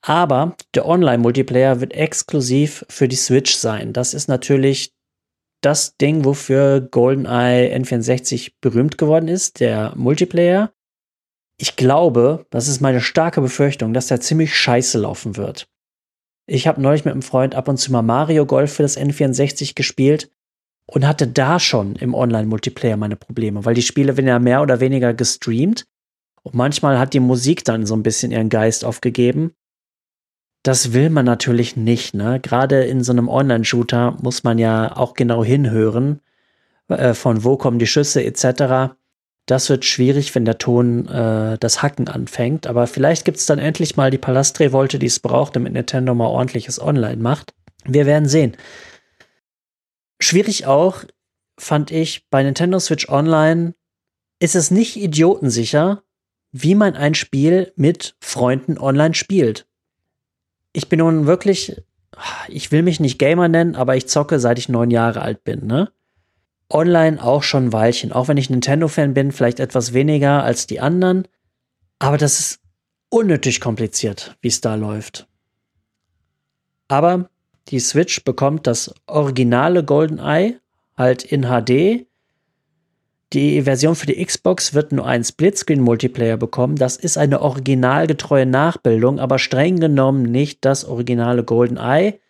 Aber 0.00 0.56
der 0.74 0.86
Online-Multiplayer 0.86 1.80
wird 1.80 1.92
exklusiv 1.92 2.86
für 2.88 3.08
die 3.08 3.16
Switch 3.16 3.54
sein. 3.54 3.92
Das 3.92 4.14
ist 4.14 4.28
natürlich 4.28 4.92
das 5.66 5.96
Ding, 5.96 6.24
wofür 6.24 6.80
GoldenEye 6.80 7.74
N64 7.76 8.52
berühmt 8.60 8.98
geworden 8.98 9.26
ist, 9.26 9.58
der 9.58 9.92
Multiplayer. 9.96 10.72
Ich 11.58 11.74
glaube, 11.74 12.46
das 12.50 12.68
ist 12.68 12.80
meine 12.80 13.00
starke 13.00 13.40
Befürchtung, 13.40 13.92
dass 13.92 14.06
der 14.06 14.20
ziemlich 14.20 14.54
scheiße 14.54 14.96
laufen 14.96 15.36
wird. 15.36 15.68
Ich 16.46 16.68
habe 16.68 16.80
neulich 16.80 17.04
mit 17.04 17.12
einem 17.12 17.22
Freund 17.22 17.56
ab 17.56 17.66
und 17.66 17.78
zu 17.78 17.90
mal 17.90 18.02
Mario 18.02 18.46
Golf 18.46 18.74
für 18.74 18.84
das 18.84 18.96
N64 18.96 19.74
gespielt 19.74 20.30
und 20.86 21.04
hatte 21.04 21.26
da 21.26 21.58
schon 21.58 21.96
im 21.96 22.14
Online-Multiplayer 22.14 22.96
meine 22.96 23.16
Probleme, 23.16 23.64
weil 23.64 23.74
die 23.74 23.82
Spiele 23.82 24.16
werden 24.16 24.28
ja 24.28 24.38
mehr 24.38 24.62
oder 24.62 24.78
weniger 24.78 25.14
gestreamt 25.14 25.84
und 26.44 26.54
manchmal 26.54 27.00
hat 27.00 27.12
die 27.12 27.18
Musik 27.18 27.64
dann 27.64 27.86
so 27.86 27.96
ein 27.96 28.04
bisschen 28.04 28.30
ihren 28.30 28.50
Geist 28.50 28.84
aufgegeben. 28.84 29.50
Das 30.66 30.92
will 30.92 31.10
man 31.10 31.24
natürlich 31.24 31.76
nicht, 31.76 32.12
ne? 32.14 32.40
Gerade 32.40 32.82
in 32.82 33.04
so 33.04 33.12
einem 33.12 33.28
Online-Shooter 33.28 34.16
muss 34.20 34.42
man 34.42 34.58
ja 34.58 34.96
auch 34.96 35.14
genau 35.14 35.44
hinhören, 35.44 36.18
äh, 36.88 37.14
von 37.14 37.44
wo 37.44 37.56
kommen 37.56 37.78
die 37.78 37.86
Schüsse 37.86 38.24
etc. 38.24 38.96
Das 39.46 39.70
wird 39.70 39.84
schwierig, 39.84 40.34
wenn 40.34 40.44
der 40.44 40.58
Ton 40.58 41.06
äh, 41.06 41.56
das 41.56 41.84
Hacken 41.84 42.08
anfängt. 42.08 42.66
Aber 42.66 42.88
vielleicht 42.88 43.24
gibt 43.24 43.38
es 43.38 43.46
dann 43.46 43.60
endlich 43.60 43.96
mal 43.96 44.10
die 44.10 44.18
Palastrevolte, 44.18 44.98
die 44.98 45.06
es 45.06 45.20
braucht, 45.20 45.54
damit 45.54 45.72
Nintendo 45.72 46.16
mal 46.16 46.26
ordentliches 46.26 46.82
Online 46.82 47.22
macht. 47.22 47.54
Wir 47.84 48.04
werden 48.04 48.28
sehen. 48.28 48.56
Schwierig 50.18 50.66
auch, 50.66 51.04
fand 51.56 51.92
ich, 51.92 52.28
bei 52.28 52.42
Nintendo 52.42 52.80
Switch 52.80 53.08
Online 53.08 53.74
ist 54.40 54.56
es 54.56 54.72
nicht 54.72 54.96
idiotensicher, 54.96 56.02
wie 56.50 56.74
man 56.74 56.96
ein 56.96 57.14
Spiel 57.14 57.72
mit 57.76 58.16
Freunden 58.18 58.78
online 58.78 59.14
spielt. 59.14 59.68
Ich 60.76 60.90
bin 60.90 60.98
nun 60.98 61.26
wirklich, 61.26 61.80
ich 62.48 62.70
will 62.70 62.82
mich 62.82 63.00
nicht 63.00 63.18
Gamer 63.18 63.48
nennen, 63.48 63.76
aber 63.76 63.96
ich 63.96 64.08
zocke 64.08 64.38
seit 64.38 64.58
ich 64.58 64.68
neun 64.68 64.90
Jahre 64.90 65.22
alt 65.22 65.42
bin, 65.42 65.66
ne? 65.66 65.90
Online 66.68 67.22
auch 67.24 67.42
schon 67.42 67.68
ein 67.68 67.72
Weilchen, 67.72 68.12
auch 68.12 68.28
wenn 68.28 68.36
ich 68.36 68.50
Nintendo-Fan 68.50 69.14
bin, 69.14 69.32
vielleicht 69.32 69.58
etwas 69.58 69.94
weniger 69.94 70.42
als 70.42 70.66
die 70.66 70.80
anderen. 70.80 71.26
Aber 71.98 72.18
das 72.18 72.40
ist 72.40 72.60
unnötig 73.08 73.62
kompliziert, 73.62 74.36
wie 74.42 74.48
es 74.48 74.60
da 74.60 74.74
läuft. 74.74 75.26
Aber 76.88 77.30
die 77.68 77.80
Switch 77.80 78.22
bekommt 78.22 78.66
das 78.66 78.94
originale 79.06 79.82
GoldenEye 79.82 80.60
halt 80.94 81.24
in 81.24 81.44
HD. 81.44 82.06
Die 83.32 83.62
Version 83.62 83.96
für 83.96 84.06
die 84.06 84.24
Xbox 84.24 84.72
wird 84.72 84.92
nur 84.92 85.06
einen 85.06 85.24
Splitscreen-Multiplayer 85.24 86.36
bekommen. 86.36 86.76
Das 86.76 86.96
ist 86.96 87.18
eine 87.18 87.42
originalgetreue 87.42 88.46
Nachbildung, 88.46 89.18
aber 89.18 89.38
streng 89.38 89.80
genommen 89.80 90.22
nicht 90.22 90.64
das 90.64 90.84
originale 90.84 91.42
GoldenEye. 91.42 92.20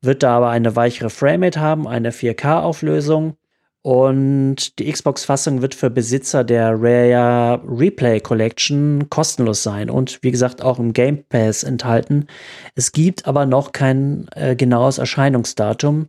Wird 0.00 0.22
da 0.22 0.36
aber 0.36 0.48
eine 0.48 0.74
weichere 0.74 1.10
Framerate 1.10 1.60
haben, 1.60 1.86
eine 1.86 2.12
4K-Auflösung. 2.12 3.36
Und 3.82 4.78
die 4.78 4.90
Xbox-Fassung 4.90 5.62
wird 5.62 5.74
für 5.74 5.90
Besitzer 5.90 6.44
der 6.44 6.74
Rare 6.78 7.62
Replay 7.66 8.20
Collection 8.20 9.08
kostenlos 9.08 9.62
sein 9.62 9.88
und 9.88 10.22
wie 10.22 10.30
gesagt 10.30 10.62
auch 10.62 10.78
im 10.78 10.92
Game 10.92 11.24
Pass 11.28 11.62
enthalten. 11.62 12.26
Es 12.74 12.92
gibt 12.92 13.26
aber 13.26 13.46
noch 13.46 13.72
kein 13.72 14.28
äh, 14.34 14.56
genaues 14.56 14.98
Erscheinungsdatum. 14.98 16.08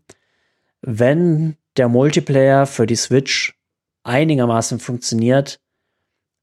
Wenn 0.82 1.58
der 1.78 1.90
Multiplayer 1.90 2.66
für 2.66 2.88
die 2.88 2.96
Switch 2.96 3.59
einigermaßen 4.10 4.80
funktioniert, 4.80 5.60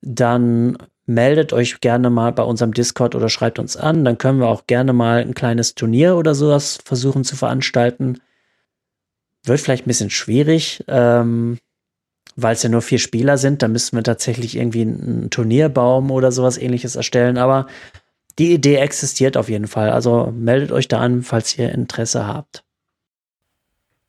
dann 0.00 0.78
meldet 1.06 1.52
euch 1.52 1.80
gerne 1.80 2.10
mal 2.10 2.32
bei 2.32 2.42
unserem 2.42 2.74
Discord 2.74 3.14
oder 3.14 3.28
schreibt 3.28 3.58
uns 3.58 3.76
an. 3.76 4.04
Dann 4.04 4.18
können 4.18 4.40
wir 4.40 4.48
auch 4.48 4.66
gerne 4.66 4.92
mal 4.92 5.20
ein 5.20 5.34
kleines 5.34 5.74
Turnier 5.74 6.16
oder 6.16 6.34
sowas 6.34 6.78
versuchen 6.84 7.24
zu 7.24 7.36
veranstalten. 7.36 8.20
Wird 9.44 9.60
vielleicht 9.60 9.84
ein 9.84 9.88
bisschen 9.88 10.10
schwierig, 10.10 10.84
ähm, 10.88 11.58
weil 12.34 12.54
es 12.54 12.62
ja 12.62 12.68
nur 12.68 12.82
vier 12.82 12.98
Spieler 12.98 13.38
sind. 13.38 13.62
Da 13.62 13.68
müssten 13.68 13.96
wir 13.96 14.02
tatsächlich 14.02 14.56
irgendwie 14.56 14.82
einen 14.82 15.30
Turnierbaum 15.30 16.10
oder 16.10 16.32
sowas 16.32 16.58
ähnliches 16.58 16.96
erstellen. 16.96 17.38
Aber 17.38 17.66
die 18.38 18.52
Idee 18.52 18.76
existiert 18.76 19.36
auf 19.36 19.48
jeden 19.48 19.68
Fall. 19.68 19.90
Also 19.90 20.32
meldet 20.36 20.72
euch 20.72 20.88
da 20.88 21.00
an, 21.00 21.22
falls 21.22 21.56
ihr 21.56 21.72
Interesse 21.72 22.26
habt. 22.26 22.65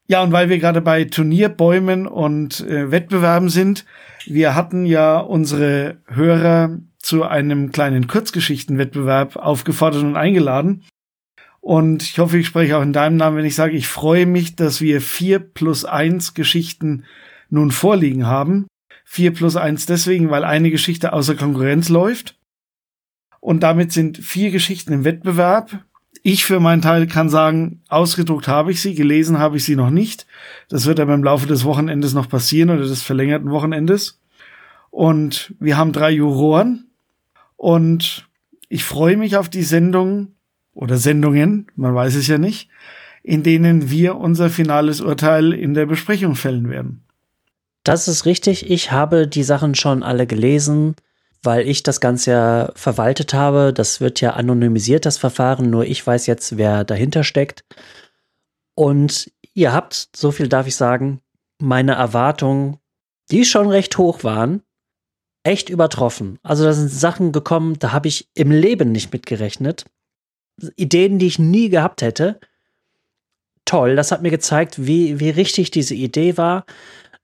Ja, 0.08 0.24
und 0.24 0.32
weil 0.32 0.50
wir 0.50 0.58
gerade 0.58 0.82
bei 0.82 1.04
Turnierbäumen 1.04 2.08
und 2.08 2.62
äh, 2.62 2.92
Wettbewerben 2.92 3.50
sind, 3.50 3.86
wir 4.26 4.56
hatten 4.56 4.86
ja 4.86 5.20
unsere 5.20 5.98
Hörer 6.08 6.80
zu 6.98 7.24
einem 7.24 7.72
kleinen 7.72 8.08
Kurzgeschichtenwettbewerb 8.08 9.36
aufgefordert 9.36 10.04
und 10.04 10.16
eingeladen. 10.16 10.84
Und 11.60 12.04
ich 12.04 12.20
hoffe, 12.20 12.38
ich 12.38 12.48
spreche 12.48 12.78
auch 12.78 12.82
in 12.82 12.94
deinem 12.94 13.18
Namen, 13.18 13.38
wenn 13.38 13.46
ich 13.46 13.56
sage, 13.56 13.76
ich 13.76 13.88
freue 13.88 14.26
mich, 14.26 14.56
dass 14.56 14.80
wir 14.80 15.02
vier 15.02 15.40
plus 15.40 15.84
eins 15.84 16.34
Geschichten 16.34 17.04
nun 17.50 17.72
vorliegen 17.72 18.26
haben. 18.26 18.68
Vier 19.04 19.34
plus 19.34 19.56
eins 19.56 19.86
deswegen, 19.86 20.30
weil 20.30 20.44
eine 20.44 20.72
Geschichte 20.72 21.14
außer 21.14 21.36
Konkurrenz 21.36 21.90
läuft. 21.90 22.38
Und 23.40 23.62
damit 23.62 23.92
sind 23.92 24.18
vier 24.18 24.52
Geschichten 24.52 24.94
im 24.94 25.04
Wettbewerb. 25.04 25.86
Ich 26.30 26.44
für 26.44 26.60
meinen 26.60 26.82
Teil 26.82 27.08
kann 27.08 27.30
sagen, 27.30 27.80
ausgedruckt 27.88 28.50
habe 28.50 28.70
ich 28.70 28.82
sie, 28.82 28.96
gelesen 28.96 29.40
habe 29.40 29.56
ich 29.56 29.64
sie 29.64 29.78
noch 29.78 29.90
nicht. 29.90 30.28
Das 30.68 30.86
wird 30.86 31.00
aber 31.00 31.14
im 31.14 31.24
Laufe 31.24 31.48
des 31.48 31.64
Wochenendes 31.64 32.14
noch 32.14 32.28
passieren 32.28 32.70
oder 32.70 32.82
des 32.82 33.02
verlängerten 33.02 33.50
Wochenendes. 33.50 34.20
Und 34.90 35.56
wir 35.62 35.78
haben 35.78 35.94
drei 35.94 36.12
Juroren. 36.12 36.88
Und 37.56 38.28
ich 38.68 38.84
freue 38.84 39.16
mich 39.16 39.38
auf 39.38 39.48
die 39.48 39.64
Sendung, 39.64 40.34
oder 40.74 40.98
Sendungen, 40.98 41.68
man 41.78 41.96
weiß 41.96 42.16
es 42.16 42.28
ja 42.28 42.38
nicht, 42.38 42.68
in 43.24 43.44
denen 43.44 43.90
wir 43.90 44.18
unser 44.18 44.50
finales 44.50 45.00
Urteil 45.00 45.54
in 45.54 45.76
der 45.76 45.86
Besprechung 45.86 46.36
fällen 46.36 46.70
werden. 46.70 47.06
Das 47.86 48.10
ist 48.10 48.26
richtig. 48.26 48.70
Ich 48.70 48.92
habe 48.92 49.30
die 49.30 49.44
Sachen 49.44 49.76
schon 49.76 50.04
alle 50.04 50.28
gelesen. 50.28 50.98
Weil 51.44 51.68
ich 51.68 51.84
das 51.84 52.00
Ganze 52.00 52.32
ja 52.32 52.72
verwaltet 52.76 53.34
habe. 53.34 53.74
Das 53.74 54.02
wird 54.02 54.22
ja 54.22 54.32
anonymisiert, 54.32 55.06
das 55.06 55.18
Verfahren. 55.18 55.70
Nur 55.70 55.86
ich 55.86 56.06
weiß 56.06 56.26
jetzt, 56.28 56.58
wer 56.58 56.84
dahinter 56.84 57.24
steckt. 57.24 57.64
Und 58.76 59.32
ihr 59.54 59.74
habt, 59.74 60.10
so 60.16 60.32
viel 60.32 60.48
darf 60.48 60.68
ich 60.68 60.76
sagen, 60.76 61.22
meine 61.60 61.94
Erwartungen, 61.94 62.78
die 63.32 63.46
schon 63.46 63.68
recht 63.68 63.98
hoch 63.98 64.24
waren, 64.24 64.62
echt 65.44 65.70
übertroffen. 65.70 66.40
Also 66.44 66.64
da 66.64 66.74
sind 66.74 66.92
Sachen 66.92 67.32
gekommen, 67.32 67.80
da 67.80 67.92
habe 67.92 68.08
ich 68.08 68.28
im 68.34 68.52
Leben 68.52 68.92
nicht 68.92 69.12
mitgerechnet. 69.14 69.86
Ideen, 70.76 71.20
die 71.20 71.28
ich 71.28 71.40
nie 71.40 71.70
gehabt 71.70 72.02
hätte. 72.02 72.40
Toll, 73.66 73.96
das 73.96 74.12
hat 74.12 74.22
mir 74.22 74.32
gezeigt, 74.32 74.86
wie, 74.86 75.20
wie 75.20 75.30
richtig 75.30 75.72
diese 75.72 75.96
Idee 75.96 76.38
war. 76.38 76.66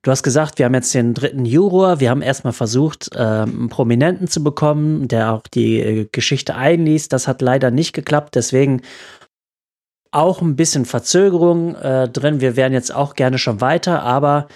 Du 0.04 0.12
hast 0.12 0.22
gesagt, 0.22 0.60
wir 0.60 0.66
haben 0.66 0.74
jetzt 0.74 0.94
den 0.94 1.14
dritten 1.14 1.46
Juror. 1.46 2.02
Wir 2.02 2.10
haben 2.10 2.22
erstmal 2.22 2.52
versucht, 2.52 3.10
ähm, 3.16 3.22
einen 3.22 3.70
Prominenten 3.70 4.28
zu 4.28 4.44
bekommen, 4.44 5.08
der 5.08 5.32
auch 5.32 5.44
die 5.48 5.80
äh, 5.80 6.08
Geschichte 6.12 6.56
einliest. 6.56 7.14
Das 7.14 7.30
hat 7.30 7.42
leider 7.42 7.72
nicht 7.72 7.94
geklappt. 7.94 8.36
Deswegen 8.36 8.82
auch 10.12 10.42
ein 10.42 10.58
bisschen 10.58 10.84
Verzögerung 10.84 11.76
äh, 11.76 12.10
drin. 12.10 12.42
Wir 12.42 12.58
wären 12.58 12.74
jetzt 12.74 12.94
auch 12.94 13.16
gerne 13.16 13.38
schon 13.38 13.62
weiter, 13.62 14.04
aber 14.04 14.50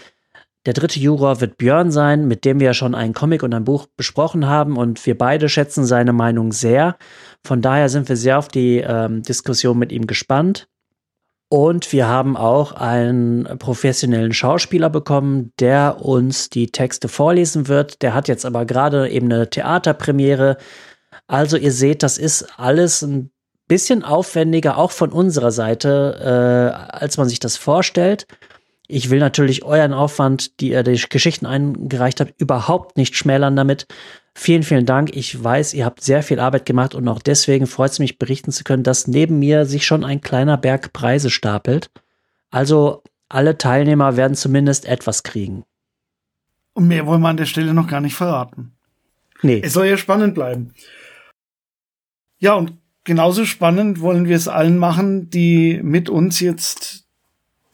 der 0.65 0.73
dritte 0.73 0.99
Juror 0.99 1.39
wird 1.39 1.57
Björn 1.57 1.91
sein, 1.91 2.27
mit 2.27 2.43
dem 2.43 2.59
wir 2.59 2.67
ja 2.67 2.73
schon 2.73 2.93
einen 2.93 3.13
Comic 3.13 3.41
und 3.41 3.53
ein 3.53 3.63
Buch 3.63 3.87
besprochen 3.95 4.47
haben 4.47 4.75
und 4.75 5.05
wir 5.05 5.17
beide 5.17 5.47
schätzen 5.47 5.85
seine 5.85 6.11
Meinung 6.11 6.51
sehr. 6.51 6.97
Von 7.45 7.61
daher 7.61 7.87
sind 7.87 8.09
wir 8.09 8.17
sehr 8.17 8.37
auf 8.37 8.49
die 8.49 8.79
ähm, 8.79 9.23
Diskussion 9.23 9.79
mit 9.79 9.93
ihm 9.93 10.07
gespannt. 10.07 10.67
Und 11.49 11.93
wir 11.93 12.07
haben 12.07 12.35
auch 12.35 12.73
einen 12.73 13.45
professionellen 13.57 14.33
Schauspieler 14.33 14.89
bekommen, 14.89 15.53
der 15.59 16.01
uns 16.01 16.49
die 16.49 16.71
Texte 16.71 17.07
vorlesen 17.07 17.69
wird. 17.69 18.01
Der 18.01 18.13
hat 18.13 18.27
jetzt 18.27 18.45
aber 18.45 18.65
gerade 18.65 19.09
eben 19.09 19.31
eine 19.31 19.49
Theaterpremiere. 19.49 20.57
Also 21.25 21.55
ihr 21.55 21.71
seht, 21.71 22.03
das 22.03 22.17
ist 22.17 22.59
alles 22.59 23.01
ein 23.01 23.31
bisschen 23.67 24.03
aufwendiger, 24.03 24.77
auch 24.77 24.91
von 24.91 25.11
unserer 25.11 25.51
Seite, 25.51 26.19
äh, 26.21 26.95
als 26.97 27.17
man 27.17 27.29
sich 27.29 27.39
das 27.39 27.55
vorstellt. 27.55 28.27
Ich 28.89 29.09
will 29.09 29.19
natürlich 29.19 29.63
euren 29.63 29.93
Aufwand, 29.93 30.59
die 30.59 30.71
ihr 30.71 30.83
die 30.83 31.01
Geschichten 31.09 31.45
eingereicht 31.45 32.19
habt, 32.19 32.39
überhaupt 32.39 32.97
nicht 32.97 33.15
schmälern 33.15 33.55
damit. 33.55 33.87
Vielen, 34.39 34.61
vielen 34.61 34.85
Dank. 34.85 35.15
Ich 35.15 35.43
weiß, 35.43 35.73
ihr 35.73 35.83
habt 35.83 36.03
sehr 36.03 36.21
viel 36.21 36.39
Arbeit 36.39 36.67
gemacht 36.67 36.93
und 36.93 37.07
auch 37.07 37.23
deswegen 37.23 37.65
freut 37.65 37.89
es 37.89 37.97
mich, 37.97 38.19
berichten 38.19 38.51
zu 38.51 38.63
können, 38.63 38.83
dass 38.83 39.07
neben 39.07 39.39
mir 39.39 39.65
sich 39.65 39.87
schon 39.87 40.03
ein 40.03 40.21
kleiner 40.21 40.57
Berg 40.57 40.93
Preise 40.93 41.31
stapelt. 41.31 41.89
Also 42.51 43.01
alle 43.29 43.57
Teilnehmer 43.57 44.15
werden 44.15 44.35
zumindest 44.35 44.85
etwas 44.85 45.23
kriegen. 45.23 45.63
Und 46.73 46.87
mehr 46.87 47.07
wollen 47.07 47.21
wir 47.21 47.29
an 47.29 47.37
der 47.37 47.47
Stelle 47.47 47.73
noch 47.73 47.87
gar 47.87 47.99
nicht 47.99 48.13
verraten. 48.13 48.73
Nee. 49.41 49.59
Es 49.63 49.73
soll 49.73 49.87
ja 49.87 49.97
spannend 49.97 50.35
bleiben. 50.35 50.71
Ja, 52.37 52.53
und 52.53 52.73
genauso 53.05 53.43
spannend 53.43 54.01
wollen 54.01 54.27
wir 54.27 54.35
es 54.35 54.47
allen 54.47 54.77
machen, 54.77 55.31
die 55.31 55.79
mit 55.81 56.09
uns 56.09 56.39
jetzt 56.41 57.07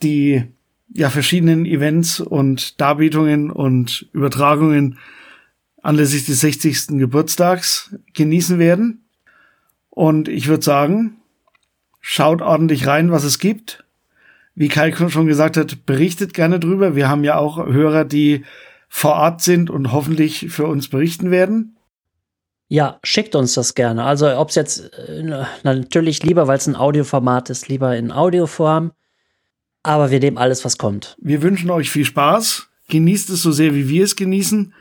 die 0.01 0.45
ja 0.93 1.09
verschiedenen 1.09 1.65
Events 1.65 2.21
und 2.21 2.79
Darbietungen 2.79 3.51
und 3.51 4.07
Übertragungen 4.13 4.97
anlässlich 5.83 6.25
des 6.25 6.39
60. 6.39 6.87
Geburtstags 6.97 7.93
genießen 8.13 8.57
werden. 8.57 9.05
Und 9.89 10.27
ich 10.27 10.47
würde 10.47 10.63
sagen, 10.63 11.17
schaut 12.01 12.41
ordentlich 12.41 12.87
rein, 12.87 13.11
was 13.11 13.23
es 13.23 13.37
gibt. 13.37 13.83
Wie 14.55 14.69
Kai 14.69 14.91
schon 14.91 15.27
gesagt 15.27 15.57
hat, 15.57 15.85
berichtet 15.85 16.33
gerne 16.33 16.59
drüber. 16.59 16.95
Wir 16.95 17.09
haben 17.09 17.23
ja 17.23 17.37
auch 17.37 17.57
Hörer, 17.57 18.05
die 18.05 18.45
vor 18.87 19.13
Ort 19.13 19.41
sind 19.41 19.69
und 19.69 19.91
hoffentlich 19.91 20.47
für 20.49 20.65
uns 20.67 20.87
berichten 20.87 21.31
werden. 21.31 21.77
Ja, 22.69 22.99
schickt 23.03 23.35
uns 23.35 23.53
das 23.53 23.75
gerne. 23.75 24.03
Also 24.03 24.35
ob 24.37 24.49
es 24.49 24.55
jetzt 24.55 24.91
äh, 24.93 25.45
natürlich 25.63 26.23
lieber, 26.23 26.47
weil 26.47 26.57
es 26.57 26.67
ein 26.67 26.75
Audioformat 26.75 27.49
ist, 27.49 27.67
lieber 27.67 27.95
in 27.95 28.11
Audioform. 28.11 28.93
Aber 29.83 30.11
wir 30.11 30.19
nehmen 30.19 30.37
alles, 30.37 30.63
was 30.63 30.77
kommt. 30.77 31.17
Wir 31.19 31.41
wünschen 31.41 31.69
euch 31.69 31.91
viel 31.91 32.05
Spaß. 32.05 32.69
Genießt 32.89 33.29
es 33.31 33.41
so 33.41 33.51
sehr, 33.51 33.75
wie 33.75 33.89
wir 33.89 34.03
es 34.03 34.15
genießen 34.15 34.73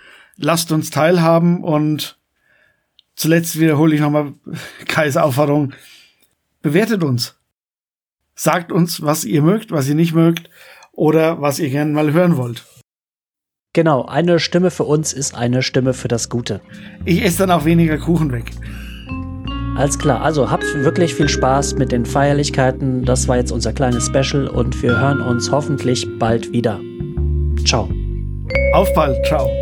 lasst 0.42 0.72
uns 0.72 0.90
teilhaben 0.90 1.64
und 1.64 2.18
zuletzt 3.14 3.58
wiederhole 3.58 3.94
ich 3.94 4.00
nochmal 4.00 4.34
Kais 4.86 5.16
Aufforderung, 5.16 5.72
bewertet 6.60 7.02
uns. 7.02 7.36
Sagt 8.34 8.72
uns, 8.72 9.02
was 9.02 9.24
ihr 9.24 9.42
mögt, 9.42 9.70
was 9.70 9.88
ihr 9.88 9.94
nicht 9.94 10.14
mögt 10.14 10.50
oder 10.92 11.40
was 11.40 11.58
ihr 11.58 11.70
gerne 11.70 11.92
mal 11.92 12.12
hören 12.12 12.36
wollt. 12.36 12.64
Genau, 13.74 14.04
eine 14.04 14.38
Stimme 14.38 14.70
für 14.70 14.84
uns 14.84 15.14
ist 15.14 15.34
eine 15.34 15.62
Stimme 15.62 15.94
für 15.94 16.08
das 16.08 16.28
Gute. 16.28 16.60
Ich 17.06 17.24
esse 17.24 17.38
dann 17.38 17.50
auch 17.50 17.64
weniger 17.64 17.96
Kuchen 17.96 18.30
weg. 18.30 18.52
Alles 19.76 19.98
klar, 19.98 20.20
also 20.20 20.50
habt 20.50 20.64
wirklich 20.84 21.14
viel 21.14 21.30
Spaß 21.30 21.76
mit 21.76 21.92
den 21.92 22.04
Feierlichkeiten. 22.04 23.06
Das 23.06 23.28
war 23.28 23.38
jetzt 23.38 23.52
unser 23.52 23.72
kleines 23.72 24.06
Special 24.06 24.46
und 24.46 24.82
wir 24.82 25.00
hören 25.00 25.22
uns 25.22 25.50
hoffentlich 25.50 26.06
bald 26.18 26.52
wieder. 26.52 26.78
Ciao. 27.64 27.88
Auf 28.74 28.92
bald, 28.94 29.24
ciao. 29.24 29.61